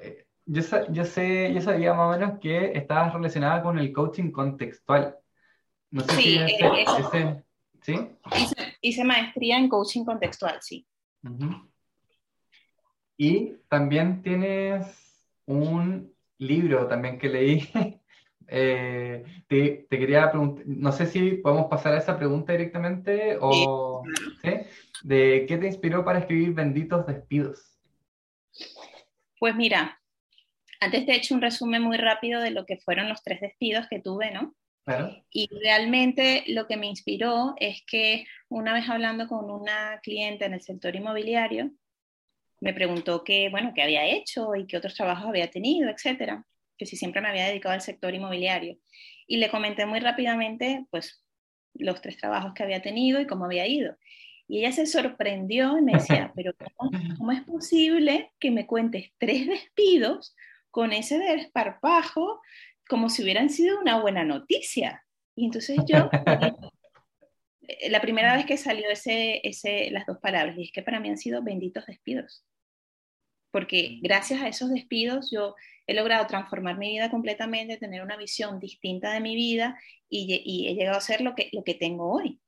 eh, 0.00 0.26
yo, 0.46 0.62
yo, 0.90 1.04
sé, 1.04 1.52
yo 1.52 1.60
sabía 1.60 1.94
más 1.94 2.14
o 2.14 2.18
menos 2.18 2.38
que 2.40 2.72
estabas 2.76 3.14
relacionada 3.14 3.62
con 3.62 3.78
el 3.78 3.92
coaching 3.92 4.30
contextual. 4.30 5.16
No 5.90 6.02
sé 6.02 6.14
sí, 6.14 6.22
si 6.22 6.38
eh, 6.38 6.84
ese, 6.86 7.44
¿sí? 7.82 7.94
Hice, 8.80 9.04
maestría 9.04 9.58
en 9.58 9.68
coaching 9.68 10.04
contextual, 10.04 10.58
sí. 10.60 10.86
Y 13.16 13.54
también 13.68 14.22
tienes 14.22 15.24
un 15.46 16.14
libro 16.38 16.86
también 16.86 17.18
que 17.18 17.28
leí 17.28 17.68
Eh, 18.52 19.24
te, 19.46 19.86
quería 19.88 20.28
preguntar, 20.28 20.64
no 20.66 20.90
sé 20.90 21.06
si 21.06 21.36
podemos 21.36 21.66
pasar 21.66 21.94
a 21.94 21.98
esa 21.98 22.18
pregunta 22.18 22.52
directamente 22.52 23.38
o 23.40 24.02
de 25.04 25.46
qué 25.46 25.56
te 25.56 25.68
inspiró 25.68 26.04
para 26.04 26.18
escribir 26.18 26.52
Benditos 26.52 27.06
Despidos. 27.06 27.78
Pues 29.38 29.54
mira, 29.54 30.00
antes 30.80 31.06
te 31.06 31.12
he 31.12 31.16
hecho 31.16 31.36
un 31.36 31.42
resumen 31.42 31.80
muy 31.80 31.96
rápido 31.96 32.40
de 32.40 32.50
lo 32.50 32.66
que 32.66 32.78
fueron 32.78 33.08
los 33.08 33.22
tres 33.22 33.40
despidos 33.40 33.86
que 33.88 34.00
tuve, 34.00 34.32
¿no? 34.32 34.52
Y 35.30 35.48
realmente 35.62 36.44
lo 36.48 36.66
que 36.66 36.76
me 36.76 36.86
inspiró 36.86 37.54
es 37.58 37.82
que 37.86 38.26
una 38.48 38.72
vez 38.72 38.88
hablando 38.88 39.28
con 39.28 39.50
una 39.50 40.00
cliente 40.02 40.44
en 40.44 40.54
el 40.54 40.60
sector 40.60 40.94
inmobiliario, 40.94 41.70
me 42.60 42.74
preguntó 42.74 43.24
qué, 43.24 43.48
bueno, 43.48 43.72
qué 43.74 43.82
había 43.82 44.06
hecho 44.06 44.54
y 44.54 44.66
qué 44.66 44.76
otros 44.76 44.94
trabajos 44.94 45.26
había 45.26 45.50
tenido, 45.50 45.88
etcétera, 45.88 46.44
que 46.76 46.86
si 46.86 46.96
siempre 46.96 47.20
me 47.20 47.28
había 47.28 47.46
dedicado 47.46 47.74
al 47.74 47.80
sector 47.80 48.14
inmobiliario. 48.14 48.78
Y 49.26 49.38
le 49.38 49.50
comenté 49.50 49.86
muy 49.86 50.00
rápidamente, 50.00 50.86
pues, 50.90 51.24
los 51.74 52.00
tres 52.00 52.16
trabajos 52.16 52.52
que 52.54 52.62
había 52.62 52.82
tenido 52.82 53.20
y 53.20 53.26
cómo 53.26 53.44
había 53.44 53.66
ido. 53.66 53.96
Y 54.48 54.58
ella 54.58 54.72
se 54.72 54.86
sorprendió 54.86 55.78
y 55.78 55.82
me 55.82 55.92
decía, 55.92 56.32
pero 56.36 56.52
¿cómo, 56.76 57.32
es 57.32 57.42
posible 57.42 58.32
que 58.40 58.50
me 58.50 58.66
cuentes 58.66 59.12
tres 59.18 59.46
despidos 59.46 60.34
con 60.70 60.92
ese 60.92 61.18
desparpajo 61.18 62.40
como 62.90 63.08
si 63.08 63.22
hubieran 63.22 63.48
sido 63.48 63.80
una 63.80 64.00
buena 64.00 64.24
noticia? 64.24 65.06
Y 65.34 65.46
entonces 65.46 65.78
yo, 65.86 66.10
eh, 67.62 67.88
la 67.88 68.02
primera 68.02 68.36
vez 68.36 68.44
que 68.44 68.58
salió 68.58 68.90
ese, 68.90 69.40
ese, 69.48 69.90
las 69.90 70.04
dos 70.04 70.18
palabras, 70.18 70.58
y 70.58 70.64
es 70.64 70.72
que 70.72 70.82
para 70.82 71.00
mí 71.00 71.08
han 71.08 71.16
sido 71.16 71.42
benditos 71.42 71.86
despidos 71.86 72.44
porque 73.50 73.98
mm. 73.98 74.02
gracias 74.02 74.40
a 74.40 74.48
esos 74.48 74.70
despidos 74.70 75.30
yo 75.30 75.54
he 75.86 75.94
logrado 75.94 76.26
transformar 76.26 76.78
mi 76.78 76.90
vida 76.90 77.10
completamente, 77.10 77.76
tener 77.76 78.02
una 78.02 78.16
visión 78.16 78.60
distinta 78.60 79.12
de 79.12 79.20
mi 79.20 79.34
vida 79.34 79.78
y, 80.08 80.66
he 80.68 80.74
llegado 80.74 80.98
a 80.98 81.02
ser 81.02 81.20
lo 81.20 81.34
que, 81.34 81.48
lo 81.52 81.64
que 81.64 81.74
tengo 81.74 82.12
hoy. 82.12 82.40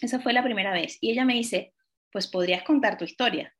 Esa 0.00 0.20
fue 0.20 0.32
la 0.32 0.42
primera 0.42 0.72
vez. 0.72 0.98
Y 1.00 1.10
ella 1.10 1.24
me 1.24 1.34
dice, 1.34 1.74
pues 2.12 2.26
podrías 2.26 2.62
contar 2.62 2.96
tu 2.96 3.04
historia. 3.04 3.54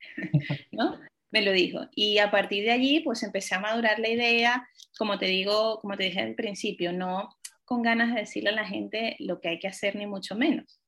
¿No? 0.72 1.00
Me 1.36 1.42
lo 1.42 1.52
dijo. 1.52 1.80
Y 1.94 2.16
a 2.16 2.30
partir 2.30 2.64
de 2.64 2.70
allí, 2.70 3.00
pues 3.00 3.22
empecé 3.22 3.54
a 3.54 3.60
madurar 3.60 3.98
la 3.98 4.08
idea, 4.08 4.66
como 4.96 5.18
te 5.18 5.26
digo, 5.26 5.80
como 5.82 5.94
te 5.94 6.04
dije 6.04 6.20
al 6.20 6.34
principio, 6.34 6.94
no 6.94 7.28
con 7.66 7.82
ganas 7.82 8.14
de 8.14 8.20
decirle 8.20 8.48
a 8.48 8.54
la 8.54 8.64
gente 8.64 9.16
lo 9.18 9.38
que 9.42 9.50
hay 9.50 9.58
que 9.58 9.68
hacer, 9.68 9.96
ni 9.96 10.06
mucho 10.06 10.34
menos. 10.34 10.80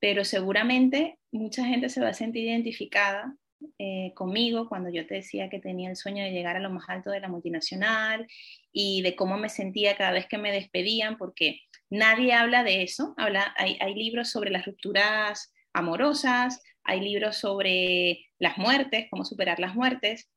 Pero 0.00 0.24
seguramente 0.24 1.18
mucha 1.30 1.66
gente 1.66 1.90
se 1.90 2.00
va 2.00 2.08
a 2.08 2.14
sentir 2.14 2.44
identificada 2.44 3.36
eh, 3.78 4.14
conmigo 4.14 4.66
cuando 4.66 4.88
yo 4.88 5.06
te 5.06 5.16
decía 5.16 5.50
que 5.50 5.58
tenía 5.58 5.90
el 5.90 5.96
sueño 5.96 6.24
de 6.24 6.32
llegar 6.32 6.56
a 6.56 6.60
lo 6.60 6.70
más 6.70 6.88
alto 6.88 7.10
de 7.10 7.20
la 7.20 7.28
multinacional 7.28 8.26
y 8.72 9.02
de 9.02 9.14
cómo 9.14 9.36
me 9.36 9.50
sentía 9.50 9.94
cada 9.94 10.12
vez 10.12 10.26
que 10.26 10.38
me 10.38 10.52
despedían, 10.52 11.18
porque 11.18 11.60
nadie 11.90 12.32
habla 12.32 12.64
de 12.64 12.82
eso. 12.82 13.12
Habla, 13.18 13.52
hay, 13.58 13.76
hay 13.78 13.94
libros 13.94 14.30
sobre 14.30 14.50
las 14.50 14.64
rupturas 14.64 15.52
amorosas, 15.74 16.62
hay 16.82 17.00
libros 17.00 17.36
sobre 17.36 18.26
las 18.42 18.58
muertes, 18.58 19.06
cómo 19.08 19.24
superar 19.24 19.60
las 19.60 19.76
muertes, 19.76 20.28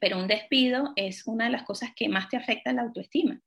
pero 0.00 0.18
un 0.18 0.26
despido 0.26 0.92
es 0.96 1.24
una 1.26 1.44
de 1.44 1.52
las 1.52 1.62
cosas 1.62 1.90
que 1.94 2.08
más 2.08 2.28
te 2.28 2.36
afecta 2.36 2.72
la 2.72 2.82
autoestima. 2.82 3.40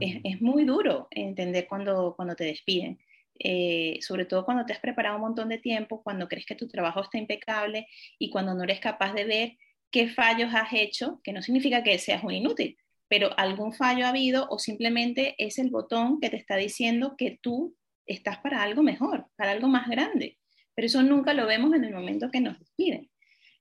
Es, 0.00 0.20
es, 0.24 0.40
muy 0.40 0.64
duro 0.64 1.08
entender 1.10 1.66
cuando, 1.68 2.14
cuando 2.16 2.34
te 2.34 2.44
despiden. 2.44 2.98
Eh, 3.38 3.98
sobre 4.00 4.24
todo 4.24 4.44
cuando 4.44 4.64
te 4.64 4.72
has 4.72 4.80
preparado 4.80 5.16
un 5.16 5.22
montón 5.22 5.48
de 5.48 5.58
tiempo, 5.58 6.02
cuando 6.02 6.26
crees 6.26 6.46
que 6.46 6.56
tu 6.56 6.68
trabajo 6.68 7.02
está 7.02 7.18
impecable 7.18 7.86
y 8.18 8.30
cuando 8.30 8.54
no 8.54 8.64
eres 8.64 8.80
capaz 8.80 9.12
de 9.12 9.24
ver 9.24 9.56
qué 9.90 10.08
fallos 10.08 10.52
has 10.54 10.72
hecho, 10.72 11.20
que 11.22 11.32
no 11.32 11.42
significa 11.42 11.82
que 11.82 11.98
seas 11.98 12.24
un 12.24 12.32
inútil, 12.32 12.78
pero 13.08 13.38
algún 13.38 13.72
fallo 13.72 14.06
ha 14.06 14.08
habido 14.08 14.48
o 14.48 14.58
simplemente 14.58 15.34
es 15.38 15.58
el 15.58 15.70
botón 15.70 16.18
que 16.18 16.30
te 16.30 16.36
está 16.36 16.56
diciendo 16.56 17.14
que 17.16 17.38
tú 17.40 17.76
estás 18.06 18.38
para 18.38 18.62
algo 18.62 18.82
mejor, 18.82 19.26
para 19.36 19.52
algo 19.52 19.68
más 19.68 19.88
grande. 19.88 20.38
Pero 20.74 20.86
eso 20.86 21.02
nunca 21.02 21.34
lo 21.34 21.46
vemos 21.46 21.74
en 21.74 21.84
el 21.84 21.94
momento 21.94 22.30
que 22.30 22.40
nos 22.40 22.58
despiden. 22.58 23.10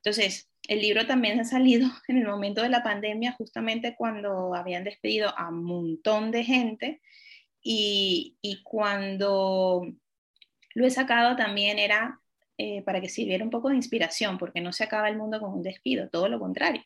Entonces, 0.03 0.49
el 0.67 0.81
libro 0.81 1.05
también 1.07 1.39
ha 1.39 1.45
salido 1.45 1.89
en 2.07 2.17
el 2.17 2.27
momento 2.27 2.61
de 2.61 2.69
la 2.69 2.83
pandemia, 2.83 3.33
justamente 3.33 3.95
cuando 3.95 4.53
habían 4.55 4.83
despedido 4.83 5.37
a 5.37 5.49
un 5.49 5.63
montón 5.63 6.31
de 6.31 6.43
gente 6.43 7.01
y, 7.61 8.37
cuando 8.63 9.85
lo 10.73 10.85
he 10.85 10.89
sacado 10.89 11.35
también 11.35 11.79
era 11.79 12.21
eh, 12.57 12.81
para 12.83 13.01
que 13.01 13.09
sirviera 13.09 13.43
un 13.43 13.49
poco 13.49 13.69
de 13.69 13.75
inspiración, 13.75 14.37
porque 14.37 14.61
no 14.61 14.71
se 14.71 14.83
acaba 14.83 15.09
el 15.09 15.17
mundo 15.17 15.39
con 15.39 15.53
un 15.53 15.63
despido, 15.63 16.09
todo 16.09 16.29
lo 16.29 16.39
contrario. 16.39 16.83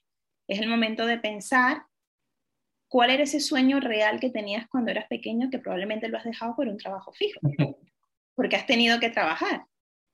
Es 0.47 0.59
el 0.59 0.67
momento 0.67 1.05
de 1.05 1.17
pensar 1.17 1.83
cuál 2.87 3.11
era 3.11 3.23
ese 3.23 3.39
sueño 3.39 3.79
real 3.79 4.19
que 4.19 4.31
tenías 4.31 4.67
cuando 4.67 4.91
eras 4.91 5.07
pequeño 5.07 5.49
que 5.49 5.59
probablemente 5.59 6.09
lo 6.09 6.17
has 6.17 6.25
dejado 6.25 6.55
por 6.55 6.67
un 6.67 6.77
trabajo 6.77 7.13
fijo, 7.13 7.39
porque 8.35 8.55
has 8.55 8.65
tenido 8.65 8.99
que 8.99 9.09
trabajar. 9.09 9.65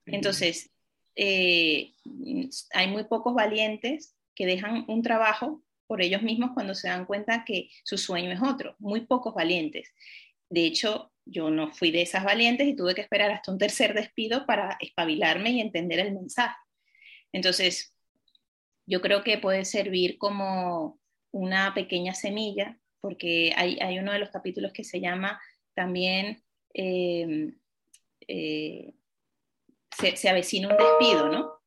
Entonces, 0.05 0.71
eh, 1.17 1.93
hay 2.73 2.87
muy 2.87 3.05
pocos 3.05 3.33
valientes 3.33 4.15
que 4.35 4.45
dejan 4.45 4.85
un 4.87 5.01
trabajo 5.01 5.63
por 5.87 6.01
ellos 6.01 6.21
mismos 6.21 6.51
cuando 6.53 6.75
se 6.75 6.89
dan 6.89 7.05
cuenta 7.05 7.43
que 7.43 7.69
su 7.83 7.97
sueño 7.97 8.31
es 8.31 8.41
otro, 8.41 8.75
muy 8.77 9.01
pocos 9.01 9.33
valientes. 9.33 9.91
De 10.49 10.65
hecho, 10.65 11.11
yo 11.25 11.49
no 11.49 11.73
fui 11.73 11.91
de 11.91 12.03
esas 12.03 12.23
valientes 12.23 12.67
y 12.67 12.75
tuve 12.75 12.93
que 12.93 13.01
esperar 13.01 13.31
hasta 13.31 13.51
un 13.51 13.57
tercer 13.57 13.95
despido 13.95 14.45
para 14.45 14.77
espabilarme 14.79 15.49
y 15.49 15.59
entender 15.59 15.99
el 15.99 16.13
mensaje. 16.13 16.55
Entonces, 17.33 17.95
yo 18.85 19.01
creo 19.01 19.23
que 19.23 19.39
puede 19.39 19.65
servir 19.65 20.19
como 20.19 20.99
una 21.31 21.73
pequeña 21.73 22.13
semilla, 22.13 22.77
porque 23.01 23.53
hay, 23.55 23.97
uno 23.97 24.13
de 24.13 24.19
los 24.19 24.29
capítulos 24.29 24.71
que 24.71 24.83
se 24.83 25.01
llama 25.01 25.41
también 25.73 26.43
em, 26.73 27.57
eh, 28.27 28.93
se, 29.97 30.29
avecina 30.29 30.69
un 30.69 30.77
despido, 30.77 31.29
¿no? 31.29 31.57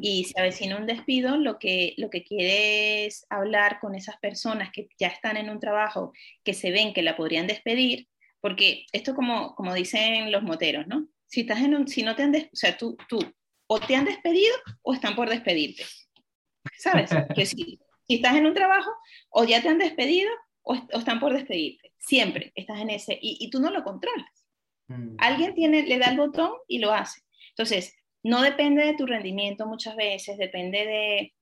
Y 0.00 0.24
se 0.24 0.40
avecina 0.40 0.78
un 0.78 0.86
despido, 0.86 1.36
lo 1.36 1.58
que, 1.58 1.92
lo 1.98 2.08
que 2.08 2.24
quiere 2.24 3.04
es 3.04 3.26
hablar 3.28 3.80
con 3.80 3.94
esas 3.94 4.16
personas 4.16 4.70
que 4.72 4.88
ya 4.98 5.08
están 5.08 5.36
en 5.36 5.50
un 5.50 5.60
trabajo, 5.60 6.14
que 6.42 6.54
se 6.54 6.70
ven 6.70 6.94
que 6.94 7.02
la 7.02 7.18
podrían 7.18 7.46
despedir, 7.46 8.08
porque 8.40 8.86
esto 8.92 9.14
como, 9.14 9.54
como 9.56 9.74
dicen 9.74 10.32
los 10.32 10.42
moteros, 10.42 10.86
¿no? 10.86 11.06
Si, 11.26 11.42
estás 11.42 11.60
en 11.60 11.74
un, 11.74 11.86
si 11.86 12.02
no 12.02 12.16
te 12.16 12.22
han, 12.22 12.34
o 12.34 12.48
sea, 12.56 12.78
tú, 12.78 12.96
tú 13.10 13.18
o 13.66 13.78
te 13.78 13.94
han 13.94 14.06
despedido 14.06 14.54
o 14.80 14.94
están 14.94 15.14
por 15.14 15.28
despedirte, 15.28 15.84
¿sabes? 16.78 17.10
que 17.36 17.44
si, 17.44 17.78
si, 18.06 18.14
estás 18.14 18.36
en 18.36 18.46
un 18.46 18.54
trabajo 18.54 18.90
o 19.28 19.44
ya 19.44 19.60
te 19.60 19.68
han 19.68 19.76
despedido 19.76 20.30
o, 20.62 20.76
están 20.92 21.20
por 21.20 21.34
despedirte, 21.34 21.92
siempre 21.98 22.52
estás 22.54 22.80
en 22.80 22.88
ese 22.88 23.18
y, 23.20 23.36
y 23.38 23.50
tú 23.50 23.60
no 23.60 23.70
lo 23.70 23.84
controlas. 23.84 24.46
Mm. 24.86 25.16
Alguien 25.18 25.54
tiene, 25.54 25.82
le 25.82 25.98
da 25.98 26.06
el 26.06 26.16
botón 26.16 26.52
y 26.66 26.78
lo 26.78 26.94
hace. 26.94 27.20
Entonces, 27.58 27.96
no 28.22 28.40
depende 28.42 28.84
de 28.86 28.94
tu 28.94 29.04
rendimiento 29.04 29.66
muchas 29.66 29.96
veces, 29.96 30.38
depende 30.38 30.86
de 30.86 31.34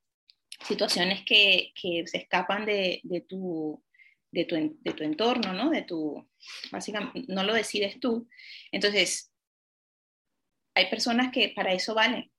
situaciones 0.67 1.23
que, 1.27 1.73
se 2.07 2.17
escapan 2.17 2.64
de, 2.64 3.03
tu, 3.29 3.85
de, 4.31 4.47
tu, 4.47 5.05
entorno, 5.05 5.53
¿no? 5.53 5.69
De 5.69 5.83
tu, 5.83 6.27
básicamente, 6.73 7.25
no 7.29 7.43
lo 7.43 7.53
decides 7.53 8.01
tú. 8.01 8.27
Entonces, 8.73 9.31
hay 10.75 10.89
personas 10.89 11.31
que 11.33 11.51
para 11.55 11.75
eso 11.75 11.95
valen, 11.95 12.33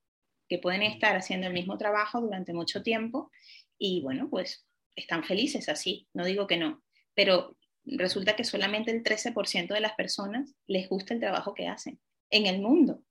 que 0.50 0.58
pueden 0.58 0.82
estar 0.82 1.16
haciendo 1.16 1.46
el 1.46 1.54
mismo 1.54 1.78
trabajo 1.78 2.20
durante 2.20 2.54
mucho 2.54 2.82
tiempo 2.82 3.30
y 3.78 4.02
bueno, 4.02 4.28
pues 4.28 4.66
están 4.96 5.24
felices 5.24 5.70
así, 5.70 6.08
no 6.16 6.26
digo 6.26 6.48
que 6.48 6.58
no, 6.58 6.84
pero 7.14 7.56
resulta 7.86 8.36
que 8.36 8.44
solamente 8.44 8.90
el 8.90 9.04
13% 9.04 9.68
de 9.68 9.82
las 9.82 9.94
personas 9.94 10.56
les 10.66 10.90
gusta 10.90 11.14
el 11.14 11.20
trabajo 11.20 11.54
que 11.54 11.68
hacen 11.68 12.00
en 12.32 12.48
el 12.48 12.60
mundo. 12.60 13.04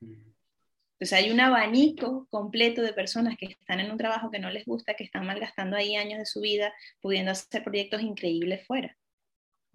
Entonces 0.00 1.12
hay 1.12 1.30
un 1.30 1.40
abanico 1.40 2.26
completo 2.30 2.80
de 2.80 2.94
personas 2.94 3.36
que 3.36 3.46
están 3.46 3.80
en 3.80 3.90
un 3.90 3.98
trabajo 3.98 4.30
que 4.30 4.38
no 4.38 4.50
les 4.50 4.64
gusta, 4.64 4.94
que 4.94 5.04
están 5.04 5.26
malgastando 5.26 5.76
ahí 5.76 5.94
años 5.94 6.18
de 6.18 6.24
su 6.24 6.40
vida, 6.40 6.72
pudiendo 7.02 7.32
hacer 7.32 7.62
proyectos 7.62 8.00
increíbles 8.00 8.66
fuera. 8.66 8.96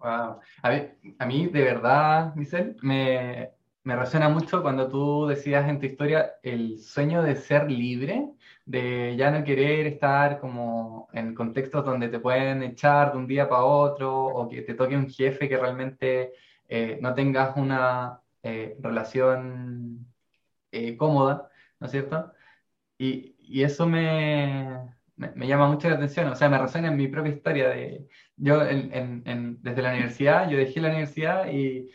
Wow. 0.00 0.40
A, 0.62 1.26
mí 1.26 1.46
de 1.46 1.62
verdad, 1.62 2.34
Michelle, 2.34 2.74
me, 2.82 3.50
me 3.84 3.94
resuena 3.94 4.28
mucho 4.28 4.62
cuando 4.62 4.88
tú 4.88 5.28
decías 5.28 5.68
en 5.68 5.78
tu 5.78 5.86
historia 5.86 6.32
el 6.42 6.80
sueño 6.80 7.22
de 7.22 7.36
ser 7.36 7.70
libre, 7.70 8.28
de 8.64 9.14
ya 9.16 9.30
no 9.30 9.44
querer 9.44 9.86
estar 9.86 10.40
como 10.40 11.08
en 11.12 11.36
contextos 11.36 11.84
donde 11.84 12.08
te 12.08 12.18
pueden 12.18 12.64
echar 12.64 13.12
de 13.12 13.18
un 13.18 13.28
día 13.28 13.48
para 13.48 13.62
otro 13.62 14.26
o 14.26 14.48
que 14.48 14.62
te 14.62 14.74
toque 14.74 14.96
un 14.96 15.08
jefe 15.08 15.48
que 15.48 15.56
realmente 15.56 16.32
eh, 16.68 16.98
no 17.00 17.14
tengas 17.14 17.56
una 17.56 18.20
eh, 18.42 18.76
relación 18.80 20.11
eh, 20.72 20.96
cómoda, 20.96 21.50
¿no 21.80 21.86
es 21.86 21.92
cierto? 21.92 22.32
Y, 22.98 23.36
y 23.40 23.62
eso 23.64 23.86
me, 23.88 24.94
me, 25.16 25.46
llama 25.48 25.68
mucho 25.68 25.88
la 25.88 25.96
atención, 25.96 26.28
o 26.28 26.36
sea, 26.36 26.48
me 26.48 26.58
resuena 26.58 26.88
en 26.88 26.96
mi 26.96 27.08
propia 27.08 27.32
historia. 27.32 27.68
De, 27.70 28.08
yo 28.36 28.62
en, 28.64 29.22
en, 29.26 29.62
desde 29.62 29.82
la 29.82 29.90
universidad, 29.92 30.48
yo 30.50 30.58
dejé 30.58 30.80
la 30.80 30.88
universidad 30.90 31.48
y 31.52 31.90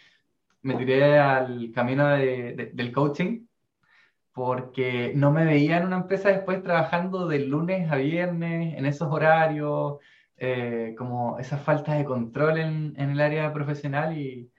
me 0.61 0.75
tiré 0.75 1.17
al 1.19 1.71
camino 1.73 2.07
de, 2.09 2.71
del 2.73 2.91
coaching 2.93 3.47
porque 4.33 5.13
no 5.15 5.31
me 5.31 5.45
veía 5.45 5.77
en 5.77 5.85
una 5.87 5.97
empresa 5.97 6.29
después 6.29 6.61
trabajando 6.63 7.27
de 7.27 7.39
lunes 7.39 7.91
a 7.91 7.95
viernes 7.97 8.77
en 8.77 8.85
esos 8.85 9.11
horarios. 9.11 9.97
eh, 10.37 10.95
como 10.97 11.39
esa 11.39 11.57
falta 11.57 11.93
de 11.95 12.05
control 12.05 12.57
en, 12.59 12.93
en, 12.97 13.09
el 13.11 13.21
área 13.21 13.51
profesional 13.53 14.17
y 14.17 14.51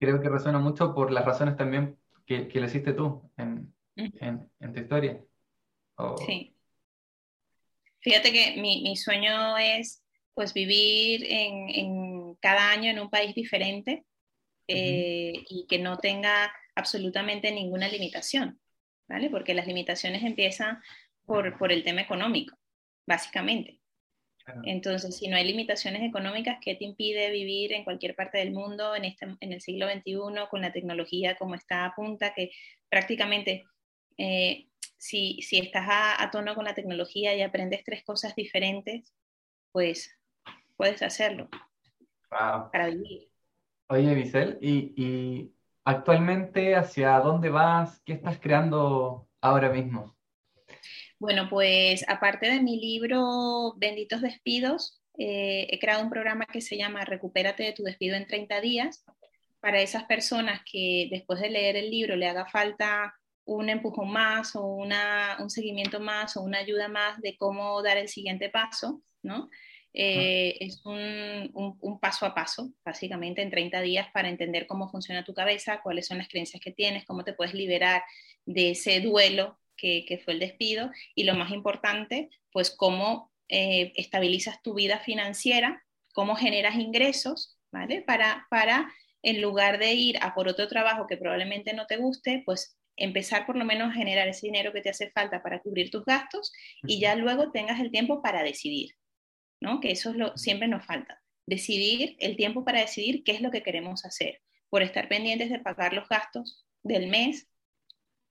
creo 0.00 0.20
que 0.20 0.28
resuena 0.28 0.58
mucho 0.58 0.94
por 0.94 1.10
las 1.10 1.24
razones 1.24 1.56
también 1.56 1.98
que, 2.26 2.48
que 2.48 2.60
lo 2.60 2.66
hiciste 2.66 2.92
tú 2.92 3.30
en, 3.36 3.72
en, 3.94 4.50
en 4.60 4.72
tu 4.72 4.80
historia. 4.80 5.22
Sí. 6.26 6.54
Fíjate 8.00 8.32
que 8.32 8.60
mi, 8.60 8.82
mi, 8.82 8.96
sueño 8.96 9.56
es 9.56 10.04
pues 10.34 10.52
vivir 10.52 11.24
en, 11.24 11.70
en, 11.70 12.34
cada 12.36 12.70
año 12.70 12.90
en 12.90 13.00
un 13.00 13.08
país 13.08 13.34
diferente 13.34 14.04
eh, 14.68 15.32
y 15.48 15.66
que 15.66 15.78
no 15.78 15.98
tenga 15.98 16.52
absolutamente 16.74 17.50
ninguna 17.50 17.88
limitación, 17.88 18.60
¿vale? 19.08 19.30
Porque 19.30 19.54
las 19.54 19.66
limitaciones 19.66 20.22
empiezan 20.22 20.80
por, 21.24 21.56
por 21.58 21.72
el 21.72 21.82
tema 21.82 22.02
económico, 22.02 22.56
básicamente. 23.06 23.80
Entonces, 24.64 25.16
si 25.16 25.28
no 25.28 25.36
hay 25.36 25.44
limitaciones 25.44 26.02
económicas, 26.02 26.58
¿qué 26.60 26.76
te 26.76 26.84
impide 26.84 27.30
vivir 27.30 27.72
en 27.72 27.84
cualquier 27.84 28.14
parte 28.14 28.38
del 28.38 28.52
mundo 28.52 28.94
en, 28.94 29.04
este, 29.04 29.26
en 29.40 29.52
el 29.52 29.60
siglo 29.60 29.88
XXI 29.90 30.46
con 30.50 30.60
la 30.60 30.72
tecnología 30.72 31.36
como 31.36 31.54
está 31.54 31.84
a 31.84 31.94
punta, 31.94 32.32
que 32.32 32.52
prácticamente 32.88 33.64
eh, 34.18 34.68
si, 34.96 35.42
si, 35.42 35.58
estás 35.58 35.86
a, 35.88 36.30
tono 36.30 36.54
con 36.54 36.64
la 36.64 36.74
tecnología 36.74 37.34
y 37.34 37.42
aprendes 37.42 37.82
tres 37.84 38.04
cosas 38.04 38.34
diferentes, 38.34 39.12
pues 39.72 40.16
puedes 40.76 41.02
hacerlo 41.02 41.48
para 42.28 42.86
vivir. 42.88 43.28
Oye, 43.88 44.14
Vicel, 44.14 44.58
¿y, 44.60 44.94
¿y 44.96 45.54
actualmente 45.84 46.74
hacia 46.74 47.18
dónde 47.20 47.50
vas? 47.50 48.00
¿Qué 48.04 48.14
estás 48.14 48.38
creando 48.38 49.28
ahora 49.40 49.70
mismo? 49.70 50.15
Bueno, 51.18 51.48
pues 51.48 52.04
aparte 52.08 52.50
de 52.50 52.60
mi 52.60 52.78
libro 52.78 53.72
Benditos 53.78 54.20
Despidos, 54.20 55.00
eh, 55.18 55.66
he 55.70 55.78
creado 55.78 56.02
un 56.02 56.10
programa 56.10 56.44
que 56.44 56.60
se 56.60 56.76
llama 56.76 57.06
Recupérate 57.06 57.62
de 57.62 57.72
tu 57.72 57.82
despido 57.84 58.16
en 58.16 58.26
30 58.26 58.60
días 58.60 59.02
para 59.60 59.80
esas 59.80 60.04
personas 60.04 60.60
que 60.70 61.08
después 61.10 61.40
de 61.40 61.48
leer 61.48 61.76
el 61.76 61.90
libro 61.90 62.16
le 62.16 62.28
haga 62.28 62.44
falta 62.46 63.14
un 63.46 63.70
empujón 63.70 64.10
más 64.10 64.54
o 64.56 64.66
una, 64.66 65.38
un 65.40 65.48
seguimiento 65.48 66.00
más 66.00 66.36
o 66.36 66.42
una 66.42 66.58
ayuda 66.58 66.88
más 66.88 67.18
de 67.22 67.36
cómo 67.38 67.82
dar 67.82 67.96
el 67.96 68.08
siguiente 68.08 68.50
paso, 68.50 69.02
¿no? 69.22 69.48
Eh, 69.94 70.58
es 70.60 70.84
un, 70.84 71.50
un, 71.54 71.78
un, 71.80 71.98
paso 71.98 72.26
a 72.26 72.34
paso, 72.34 72.70
básicamente 72.84 73.40
en 73.40 73.50
30 73.50 73.80
días 73.80 74.08
para 74.12 74.28
entender 74.28 74.66
cómo 74.66 74.90
funciona 74.90 75.24
tu 75.24 75.32
cabeza, 75.32 75.80
cuáles 75.82 76.06
son 76.06 76.18
las 76.18 76.28
creencias 76.28 76.60
que 76.60 76.72
tienes, 76.72 77.06
cómo 77.06 77.24
te 77.24 77.32
puedes 77.32 77.54
liberar 77.54 78.02
de 78.44 78.72
ese 78.72 79.00
duelo 79.00 79.58
que, 79.76 80.20
fue 80.24 80.34
el 80.34 80.40
despido, 80.40 80.90
y 81.14 81.24
lo 81.24 81.34
más 81.34 81.52
importante, 81.52 82.30
pues 82.52 82.70
cómo 82.70 83.32
eh, 83.48 83.92
estabilizas 83.96 84.62
tu 84.62 84.74
vida 84.74 84.98
financiera, 84.98 85.84
cómo 86.12 86.36
generas 86.36 86.76
ingresos, 86.76 87.58
¿vale? 87.70 88.02
Para, 88.02 88.46
para, 88.50 88.92
en 89.22 89.40
lugar 89.40 89.78
de 89.78 89.92
ir 89.94 90.18
a 90.22 90.34
por 90.34 90.48
otro 90.48 90.68
trabajo 90.68 91.06
que 91.06 91.16
probablemente 91.16 91.72
no 91.74 91.86
te 91.86 91.96
guste, 91.96 92.42
pues 92.44 92.76
empezar 92.96 93.46
por 93.46 93.56
lo 93.56 93.64
menos 93.64 93.90
a 93.90 93.94
generar 93.94 94.28
ese 94.28 94.46
dinero 94.46 94.72
que 94.72 94.80
te 94.80 94.90
hace 94.90 95.10
falta 95.10 95.42
para 95.42 95.60
cubrir 95.60 95.90
tus 95.90 96.04
gastos 96.04 96.52
y 96.82 96.98
ya 96.98 97.14
luego 97.14 97.50
tengas 97.52 97.80
el 97.80 97.90
tiempo 97.90 98.22
para 98.22 98.42
decidir, 98.42 98.92
¿no? 99.60 99.80
Que 99.80 99.90
eso 99.90 100.10
es 100.10 100.16
lo 100.16 100.36
siempre 100.36 100.68
nos 100.68 100.84
falta, 100.86 101.22
decidir 101.46 102.16
el 102.18 102.36
tiempo 102.36 102.64
para 102.64 102.80
decidir 102.80 103.22
qué 103.22 103.32
es 103.32 103.40
lo 103.40 103.50
que 103.50 103.62
queremos 103.62 104.04
hacer, 104.04 104.40
por 104.70 104.82
estar 104.82 105.08
pendientes 105.08 105.50
de 105.50 105.58
pagar 105.58 105.92
los 105.92 106.08
gastos 106.08 106.66
del 106.82 107.08
mes, 107.08 107.48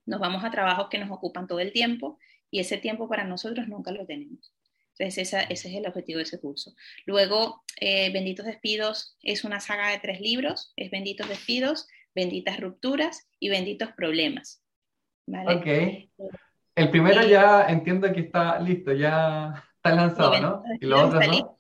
nos 0.06 0.20
vamos 0.20 0.44
a 0.44 0.52
trabajos 0.52 0.88
que 0.90 0.98
nos 0.98 1.12
ocupan 1.12 1.48
todo 1.48 1.60
el 1.60 1.72
tiempo 1.72 2.18
y 2.52 2.60
ese 2.60 2.78
tiempo 2.78 3.08
para 3.10 3.24
nosotros 3.24 3.68
nunca 3.68 3.92
lo 3.92 4.06
tenemos. 4.06 4.54
Entonces, 4.98 5.34
ese 5.34 5.46
es 5.50 5.66
el 5.66 5.88
objetivo 5.88 6.18
de 6.18 6.24
ese 6.24 6.40
curso. 6.40 6.74
Luego, 7.06 7.64
eh, 7.82 8.12
Benditos 8.14 8.46
Despidos 8.46 9.18
es 9.22 9.44
una 9.44 9.60
saga 9.60 9.90
de 9.90 10.00
tres 10.00 10.22
libros. 10.22 10.72
Es 10.78 10.90
Benditos 10.90 11.28
Despidos, 11.28 11.88
Benditas 12.14 12.60
Rupturas 12.62 13.28
y 13.40 13.50
Benditos 13.50 13.92
Problemas. 13.92 14.64
¿vale? 15.28 15.56
Ok. 15.56 16.28
El 16.76 16.90
primero 16.92 17.26
ya 17.28 17.66
entiendo 17.68 18.12
que 18.14 18.22
está 18.22 18.60
listo, 18.60 18.94
ya 18.94 19.64
está 19.76 19.96
lanzado, 19.96 20.40
¿no? 20.40 20.64
Y 20.80 20.86
los 20.86 21.04
otros 21.04 21.28
no. 21.28 21.58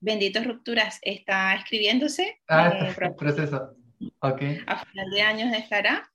Benditos 0.00 0.44
Rupturas 0.44 0.98
está 1.02 1.54
escribiéndose. 1.54 2.40
Ah, 2.48 2.72
en 2.96 3.16
proceso. 3.16 3.76
Ok. 4.18 4.42
A 4.66 4.84
final 4.84 5.10
de 5.10 5.22
año 5.22 5.54
estará 5.54 6.10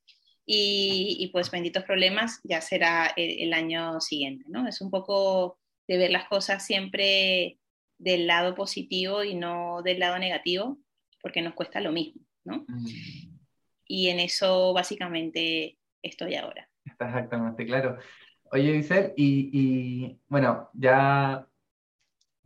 y, 0.49 1.29
pues 1.33 1.51
benditos 1.51 1.83
problemas 1.83 2.39
ya 2.45 2.61
será 2.61 3.11
el, 3.17 3.53
año 3.53 3.99
siguiente, 3.99 4.45
¿no? 4.47 4.65
Es 4.65 4.79
un 4.79 4.89
poco 4.89 5.59
de 5.87 5.97
ver 5.97 6.09
las 6.09 6.29
cosas 6.29 6.65
siempre 6.65 7.59
del 7.97 8.27
lado 8.27 8.55
positivo 8.55 9.25
y 9.25 9.35
no 9.35 9.81
del 9.83 9.99
lado 9.99 10.17
negativo, 10.17 10.77
porque 11.21 11.41
nos 11.41 11.53
cuesta 11.53 11.81
lo 11.81 11.91
mismo, 11.91 12.21
¿no? 12.45 12.63
Mm. 12.65 12.87
Y 13.87 14.07
en 14.07 14.21
eso 14.21 14.73
básicamente 14.73 15.77
estoy 16.01 16.35
ahora. 16.35 16.69
Está 16.85 17.07
exactamente 17.07 17.65
claro. 17.65 17.97
Oye, 18.51 18.77
Giselle, 18.77 19.13
y, 19.17 19.49
y 19.51 20.19
bueno, 20.29 20.69
ya 20.73 21.45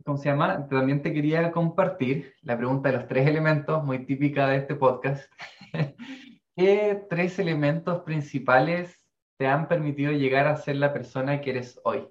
¿cómo 0.04 0.16
se 0.16 0.28
llama? 0.28 0.66
También 0.68 1.02
te 1.02 1.12
quería 1.12 1.52
compartir 1.52 2.34
la 2.42 2.56
pregunta 2.56 2.90
de 2.90 2.96
los 2.96 3.06
tres 3.06 3.28
elementos, 3.28 3.84
muy 3.84 4.04
típica 4.04 4.48
de 4.48 4.56
este 4.56 4.74
podcast. 4.74 5.32
¿Qué 6.54 7.06
tres 7.08 7.38
elementos 7.38 8.02
principales 8.02 9.08
te 9.38 9.46
han 9.46 9.68
permitido 9.68 10.12
llegar 10.12 10.46
a 10.46 10.56
ser 10.56 10.76
la 10.76 10.92
persona 10.92 11.40
que 11.40 11.50
eres 11.50 11.80
hoy? 11.84 12.06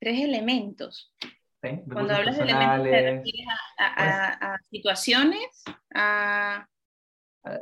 Tres 0.00 0.20
elementos. 0.20 1.14
Cuando 1.60 2.14
hablas 2.14 2.36
de 2.36 2.42
elementos, 2.44 2.82
¿te 2.84 3.10
refieres 3.10 3.46
a, 3.78 4.56
pues 4.56 4.68
situaciones? 4.70 5.64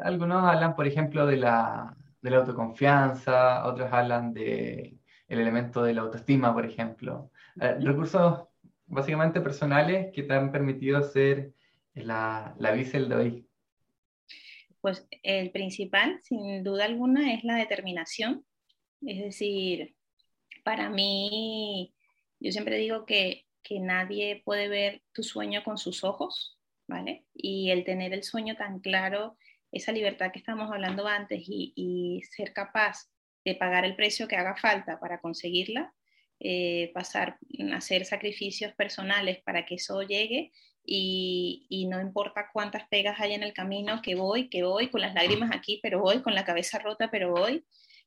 Algunos 0.00 0.44
hablan, 0.44 0.74
por 0.74 0.86
ejemplo, 0.86 1.26
de 1.26 1.36
la, 1.36 1.96
de 2.20 2.30
la 2.30 2.38
autoconfianza, 2.38 3.66
otros 3.66 3.92
hablan 3.92 4.32
del 4.32 4.98
el 5.28 5.40
elemento 5.40 5.82
de 5.82 5.94
la 5.94 6.02
autoestima, 6.02 6.52
por 6.52 6.64
ejemplo. 6.64 7.30
Eh, 7.60 7.76
recursos 7.80 8.48
básicamente 8.86 9.40
personales 9.40 10.12
que 10.14 10.22
te 10.22 10.34
han 10.34 10.52
permitido 10.52 11.02
ser 11.02 11.52
la, 11.94 12.54
la 12.58 12.72
de 12.72 13.14
hoy. 13.14 13.45
Pues 14.87 15.05
el 15.24 15.51
principal, 15.51 16.20
sin 16.22 16.62
duda 16.62 16.84
alguna, 16.84 17.34
es 17.34 17.43
la 17.43 17.57
determinación. 17.57 18.47
Es 19.05 19.18
decir, 19.18 19.97
para 20.62 20.91
mí, 20.91 21.93
yo 22.39 22.53
siempre 22.53 22.78
digo 22.78 23.05
que, 23.05 23.47
que 23.64 23.80
nadie 23.80 24.43
puede 24.45 24.68
ver 24.68 25.03
tu 25.12 25.24
sueño 25.24 25.64
con 25.64 25.76
sus 25.76 26.05
ojos, 26.05 26.57
¿vale? 26.87 27.26
Y 27.34 27.70
el 27.70 27.82
tener 27.82 28.12
el 28.12 28.22
sueño 28.22 28.55
tan 28.55 28.78
claro, 28.78 29.37
esa 29.72 29.91
libertad 29.91 30.30
que 30.30 30.39
estamos 30.39 30.70
hablando 30.70 31.09
antes 31.09 31.43
y, 31.45 32.22
ser 32.30 32.53
capaz 32.53 33.11
de 33.45 33.57
pagar 33.57 33.84
el 33.84 33.97
precio 33.97 34.28
que 34.28 34.37
haga 34.37 34.55
falta 34.55 35.01
para 35.01 35.20
conseguirla, 35.20 35.93
eh, 36.39 36.93
pasar, 36.95 37.41
hacer 37.74 38.05
sacrificios 38.05 38.72
personales 38.74 39.43
para 39.43 39.66
que 39.66 39.74
eso 39.74 40.03
llegue, 40.03 40.53
y, 40.87 41.87
no 41.91 42.01
importa 42.01 42.51
cuántas 42.53 42.87
pegas 42.89 43.20
hay 43.20 43.34
en 43.34 43.43
el 43.43 43.53
camino, 43.53 44.01
que 44.03 44.14
voy, 44.14 44.49
que 44.49 44.62
voy, 44.62 44.89
con 44.89 45.01
las 45.01 45.14
lágrimas 45.14 45.51
aquí, 45.53 45.80
pero 45.82 46.01
voy, 46.01 46.22
con 46.22 46.34
la 46.34 46.45
cabeza 46.45 46.78
rota, 46.78 47.11
pero 47.11 47.32
voy, 47.32 47.64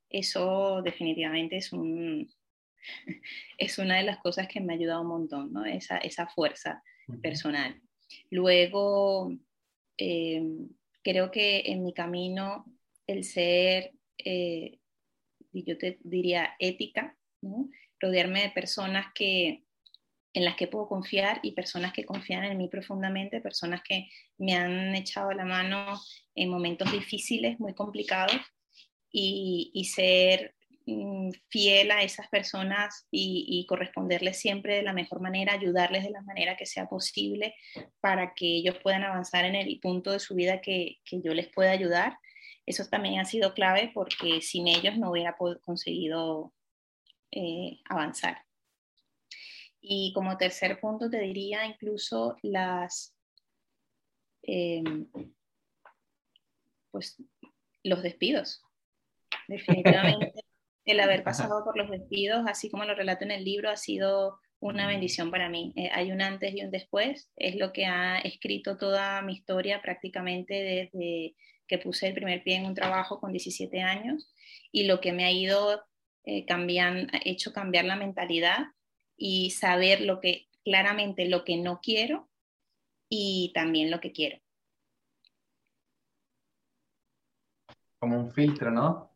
eso 0.10 0.82
definitivamente 0.82 1.58
es, 1.58 1.74
un, 1.74 2.32
es 3.58 3.78
una 3.78 3.98
de 3.98 4.04
las 4.04 4.20
cosas 4.20 4.48
que 4.48 4.62
me 4.62 4.74
ha 4.74 4.76
ayudado 4.78 5.02
un 5.02 5.08
montón, 5.08 5.52
¿no? 5.52 5.66
esa, 5.66 5.98
esa 5.98 6.28
fuerza 6.28 6.82
personal. 7.22 7.82
Luego, 8.30 9.34
eh, 9.98 10.42
creo 11.04 11.32
que 11.32 11.64
en 11.66 11.84
mi 11.84 11.94
camino 11.94 12.66
el 13.08 13.24
ser, 13.24 13.92
eh, 14.18 14.80
yo 15.52 15.78
te 15.78 16.00
diría, 16.04 16.56
ética, 16.60 17.18
¿no? 17.42 17.70
rodearme 18.00 18.44
de 18.44 18.50
personas 18.52 19.08
que, 19.14 19.64
en 20.34 20.46
las 20.46 20.56
que 20.56 20.68
puedo 20.68 20.88
confiar 20.88 21.40
y 21.42 21.54
personas 21.54 21.94
que 21.94 22.06
confían 22.06 22.44
en 22.44 22.58
mí 22.58 22.68
profundamente, 22.68 23.42
personas 23.42 23.82
que 23.84 24.10
me 24.38 24.56
han 24.56 24.96
echado 24.96 25.32
la 25.32 25.46
mano 25.46 26.00
en 26.36 26.50
momentos 26.50 26.92
difíciles, 26.92 27.60
muy 27.60 27.74
complicados, 27.74 28.40
y, 29.12 29.92
ser 29.94 30.56
mm, 30.86 31.32
fiel 31.50 31.92
a 31.92 32.04
esas 32.04 32.28
personas 32.30 33.08
y, 33.12 33.66
corresponderles 33.68 34.40
siempre 34.40 34.76
de 34.76 34.84
la 34.84 34.94
mejor 34.94 35.20
manera, 35.22 35.54
ayudarles 35.54 36.04
de 36.04 36.12
la 36.12 36.22
manera 36.22 36.56
que 36.58 36.66
sea 36.66 36.88
posible 36.88 37.56
para 38.00 38.34
que 38.36 38.46
ellos 38.46 38.78
puedan 38.84 39.04
avanzar 39.04 39.46
en 39.46 39.56
el 39.56 39.80
punto 39.80 40.12
de 40.12 40.20
su 40.20 40.36
vida 40.36 40.62
que, 40.62 41.00
yo 41.12 41.34
les 41.34 41.48
pueda 41.48 41.72
ayudar. 41.72 42.18
Eso 42.66 42.86
también 42.86 43.20
ha 43.20 43.26
sido 43.26 43.54
clave 43.56 43.92
porque 43.94 44.42
sin 44.42 44.68
ellos 44.68 44.98
no 44.98 45.12
hubiera 45.12 45.36
conseguido 45.64 46.54
eh, 47.32 47.80
avanzar. 47.86 48.49
Y 49.82 50.12
como 50.14 50.38
tercer 50.38 50.80
punto 50.80 51.10
te 51.10 51.20
diría 51.20 51.66
incluso 51.66 52.36
las, 52.44 53.16
em, 54.44 55.10
pues, 56.92 57.22
los 57.84 58.04
despidos. 58.04 58.62
Definitivamente 59.48 60.34
el 60.86 61.00
haber 61.00 61.24
pasado 61.24 61.64
por 61.64 61.78
los 61.78 61.90
despidos, 61.90 62.46
así 62.48 62.70
como 62.70 62.86
lo 62.86 62.96
relato 62.96 63.24
en 63.24 63.32
el 63.32 63.44
libro, 63.44 63.70
ha 63.70 63.78
sido 63.78 64.40
una 64.60 64.88
bendición 64.88 65.32
para 65.32 65.50
mí. 65.50 65.74
Eh, 65.76 65.90
hay 65.94 66.12
un 66.12 66.22
antes 66.22 66.54
y 66.54 66.64
un 66.64 66.72
después. 66.72 67.32
Es 67.36 67.56
lo 67.56 67.72
que 67.72 67.86
ha 67.86 68.20
escrito 68.20 68.78
toda 68.78 69.22
mi 69.22 69.34
historia 69.34 69.82
prácticamente 69.82 70.54
desde 70.54 71.36
que 71.68 71.78
puse 71.78 72.08
el 72.08 72.14
primer 72.14 72.44
pie 72.44 72.56
en 72.56 72.66
un 72.66 72.74
trabajo 72.74 73.20
con 73.20 73.32
17 73.32 73.82
años 73.82 74.34
y 74.72 74.86
lo 74.86 75.00
que 75.00 75.14
me 75.14 75.26
ha 75.26 75.32
ido 75.32 75.84
eh, 76.26 76.46
cambiando, 76.46 77.12
hecho 77.24 77.54
cambiar 77.54 77.86
la 77.86 77.96
mentalidad 77.96 78.66
y 79.20 79.52
saber 79.52 80.02
lo 80.02 80.20
que 80.20 80.48
claramente 80.64 81.28
lo 81.28 81.44
que 81.44 81.58
no 81.58 81.80
quiero 81.82 82.30
y 83.10 83.52
también 83.54 83.92
lo 83.92 84.00
que 84.00 84.12
quiero. 84.12 84.38
Como 88.00 88.18
un 88.18 88.32
filtro, 88.32 88.72
¿no? 88.72 89.12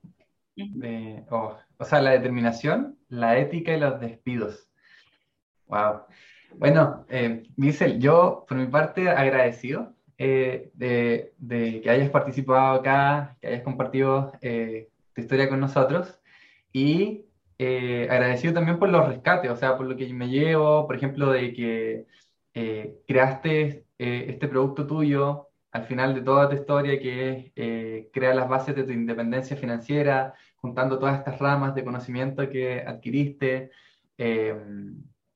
Oh, 1.30 1.58
o 1.78 1.86
sea, 1.86 2.02
la 2.02 2.12
determinación, 2.12 3.00
la 3.10 3.38
ética 3.38 3.74
y 3.74 3.80
los 3.80 4.00
despidos. 4.00 4.70
Wow. 5.68 6.02
Bueno, 6.58 7.06
eh, 7.10 7.44
yo 8.00 8.46
por 8.48 8.58
mi 8.58 8.68
parte 8.68 9.10
agradecido 9.10 9.96
eh, 10.18 10.72
de, 10.76 11.82
que 11.82 11.90
hayas 11.90 12.10
participado 12.10 12.80
acá, 12.80 13.38
que 13.42 13.48
hayas 13.48 13.64
compartido 13.64 14.34
eh, 14.42 14.90
tu 15.14 15.22
historia 15.22 15.50
con 15.50 15.60
nosotros 15.60 16.20
y 16.72 17.26
eh, 17.64 18.08
agradecido 18.10 18.54
también 18.54 18.80
por 18.80 18.90
los 18.90 19.08
rescates, 19.08 19.52
o 19.52 19.56
sea, 19.56 19.78
por 19.78 19.86
lo 19.88 19.96
que 19.96 20.12
me 20.14 20.30
llevo, 20.30 20.86
por 20.88 20.96
ejemplo, 20.96 21.32
de 21.32 21.54
que 21.54 22.06
creaste 23.08 23.86
este 23.98 24.48
producto 24.48 24.86
tuyo 24.86 25.50
al 25.72 25.86
final 25.86 26.14
de 26.14 26.22
toda 26.22 26.50
tu 26.50 26.56
historia, 26.56 27.00
que 27.00 27.52
es 27.56 28.12
crear 28.12 28.36
las 28.36 28.48
bases 28.48 28.76
de 28.76 28.84
tu 28.84 28.92
independencia 28.92 29.58
financiera, 29.58 30.34
juntando 30.58 31.00
todas 31.00 31.18
estas 31.18 31.40
ramas 31.40 31.74
de 31.74 31.84
conocimiento 31.84 32.48
que 32.50 32.82
adquiriste 32.82 33.72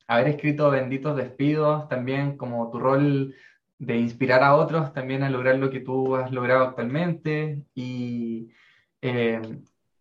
haber 0.08 0.28
escrito 0.28 0.70
Benditos 0.70 1.18
Despidos, 1.18 1.88
también 1.90 2.38
como 2.38 2.70
tu 2.70 2.80
rol 2.80 3.34
de 3.80 3.98
inspirar 3.98 4.44
a 4.44 4.56
otros 4.56 4.94
también 4.94 5.24
a 5.24 5.30
lograr 5.30 5.58
lo 5.58 5.70
que 5.70 5.80
tú 5.80 6.16
has 6.16 6.32
logrado 6.32 6.64
actualmente 6.64 7.64
y 7.76 8.50
eh, 9.02 9.42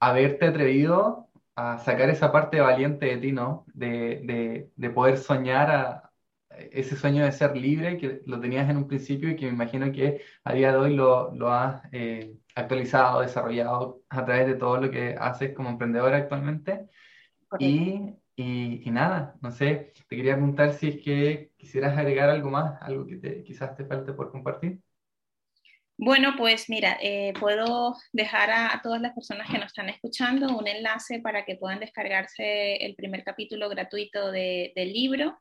haberte 0.00 0.46
atrevido 0.46 1.25
a 1.56 1.78
sacar 1.78 2.10
esa 2.10 2.32
parte 2.32 2.60
valiente 2.60 3.06
de 3.06 3.16
ti, 3.18 3.32
¿no? 3.32 3.66
De, 3.74 4.70
poder 4.94 5.18
soñar 5.18 5.70
a 5.70 6.12
ese 6.50 6.96
sueño 6.96 7.24
de 7.24 7.32
ser 7.32 7.56
libre 7.56 7.98
que 7.98 8.22
lo 8.26 8.40
tenías 8.40 8.70
en 8.70 8.78
un 8.78 8.88
principio 8.88 9.30
y 9.30 9.36
que 9.36 9.46
me 9.46 9.52
imagino 9.52 9.92
que 9.92 10.22
a 10.44 10.52
día 10.54 10.72
de 10.72 10.78
hoy 10.78 10.94
lo, 10.94 11.34
lo 11.34 11.52
has 11.52 11.82
eh, 11.92 12.36
actualizado, 12.54 13.20
desarrollado 13.20 14.02
a 14.08 14.24
través 14.24 14.46
de 14.46 14.54
todo 14.54 14.78
lo 14.78 14.90
que 14.90 15.16
haces 15.18 15.54
como 15.54 15.70
emprendedora 15.70 16.18
actualmente. 16.18 16.88
Y 17.58 18.16
y, 18.38 18.90
nada, 18.90 19.34
no 19.40 19.50
sé, 19.50 19.94
te 20.08 20.16
quería 20.16 20.34
preguntar 20.34 20.74
si 20.74 20.88
es 20.88 21.02
que 21.02 21.52
quisieras 21.56 21.96
agregar 21.96 22.28
algo 22.28 22.50
más, 22.50 22.80
algo 22.82 23.06
que 23.06 23.16
te, 23.16 23.42
quizás 23.42 23.74
te 23.76 23.86
falte 23.86 24.12
por 24.12 24.30
compartir. 24.30 24.80
Bueno, 25.98 26.34
pues 26.36 26.68
mira, 26.68 26.98
eh, 27.00 27.32
puedo 27.40 27.96
dejar 28.12 28.50
a, 28.50 28.80
todas 28.82 29.00
las 29.00 29.14
personas 29.14 29.48
que 29.50 29.58
nos 29.58 29.68
están 29.68 29.88
escuchando 29.88 30.56
un 30.56 30.68
enlace 30.68 31.20
para 31.20 31.44
que 31.44 31.56
puedan 31.56 31.80
descargarse 31.80 32.76
el 32.76 32.94
primer 32.94 33.24
capítulo 33.24 33.68
gratuito 33.68 34.30
del 34.30 34.92
libro, 34.92 35.38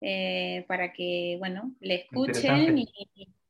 eh, 0.00 0.64
para 0.66 0.92
que, 0.92 1.36
bueno, 1.38 1.74
le 1.80 1.96
escuchen 1.96 2.78
y, 2.78 2.88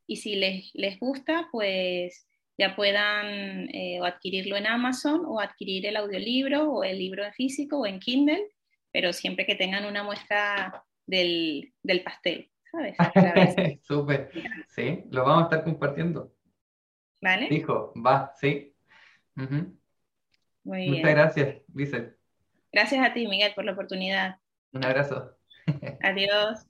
y, 0.06 0.16
si 0.16 0.34
les, 0.36 0.70
les 0.74 0.98
gusta, 0.98 1.48
pues 1.52 2.26
ya 2.58 2.74
puedan 2.74 3.68
eh, 3.72 4.00
o 4.00 4.04
adquirirlo 4.04 4.56
en 4.56 4.66
Amazon 4.66 5.22
o 5.26 5.40
adquirir 5.40 5.86
el 5.86 5.96
audiolibro 5.96 6.72
o 6.72 6.84
el 6.84 6.98
libro 6.98 7.24
en 7.24 7.32
físico 7.32 7.80
o 7.80 7.86
en 7.86 8.00
Kindle 8.00 8.48
pero 8.92 9.12
siempre 9.12 9.46
que 9.46 9.54
tengan 9.54 9.84
una 9.84 10.02
muestra 10.02 10.84
del, 11.06 11.72
pastel, 12.04 12.50
¿sabes? 12.70 12.96
Súper, 13.82 14.30
sí, 14.68 15.04
lo 15.10 15.24
vamos 15.24 15.42
a 15.42 15.44
estar 15.44 15.64
compartiendo. 15.64 16.34
¿Vale? 17.20 17.48
Dijo, 17.48 17.92
va, 17.94 18.32
sí. 18.36 18.74
Muy 19.34 20.88
Muchas 20.88 21.10
gracias, 21.10 21.56
Lizeth. 21.74 22.16
Gracias 22.72 23.04
a 23.04 23.12
ti, 23.12 23.26
Miguel, 23.26 23.52
por 23.54 23.64
la 23.64 23.72
oportunidad. 23.72 24.38
Un 24.72 24.84
abrazo. 24.84 25.36
Adiós. 26.02 26.67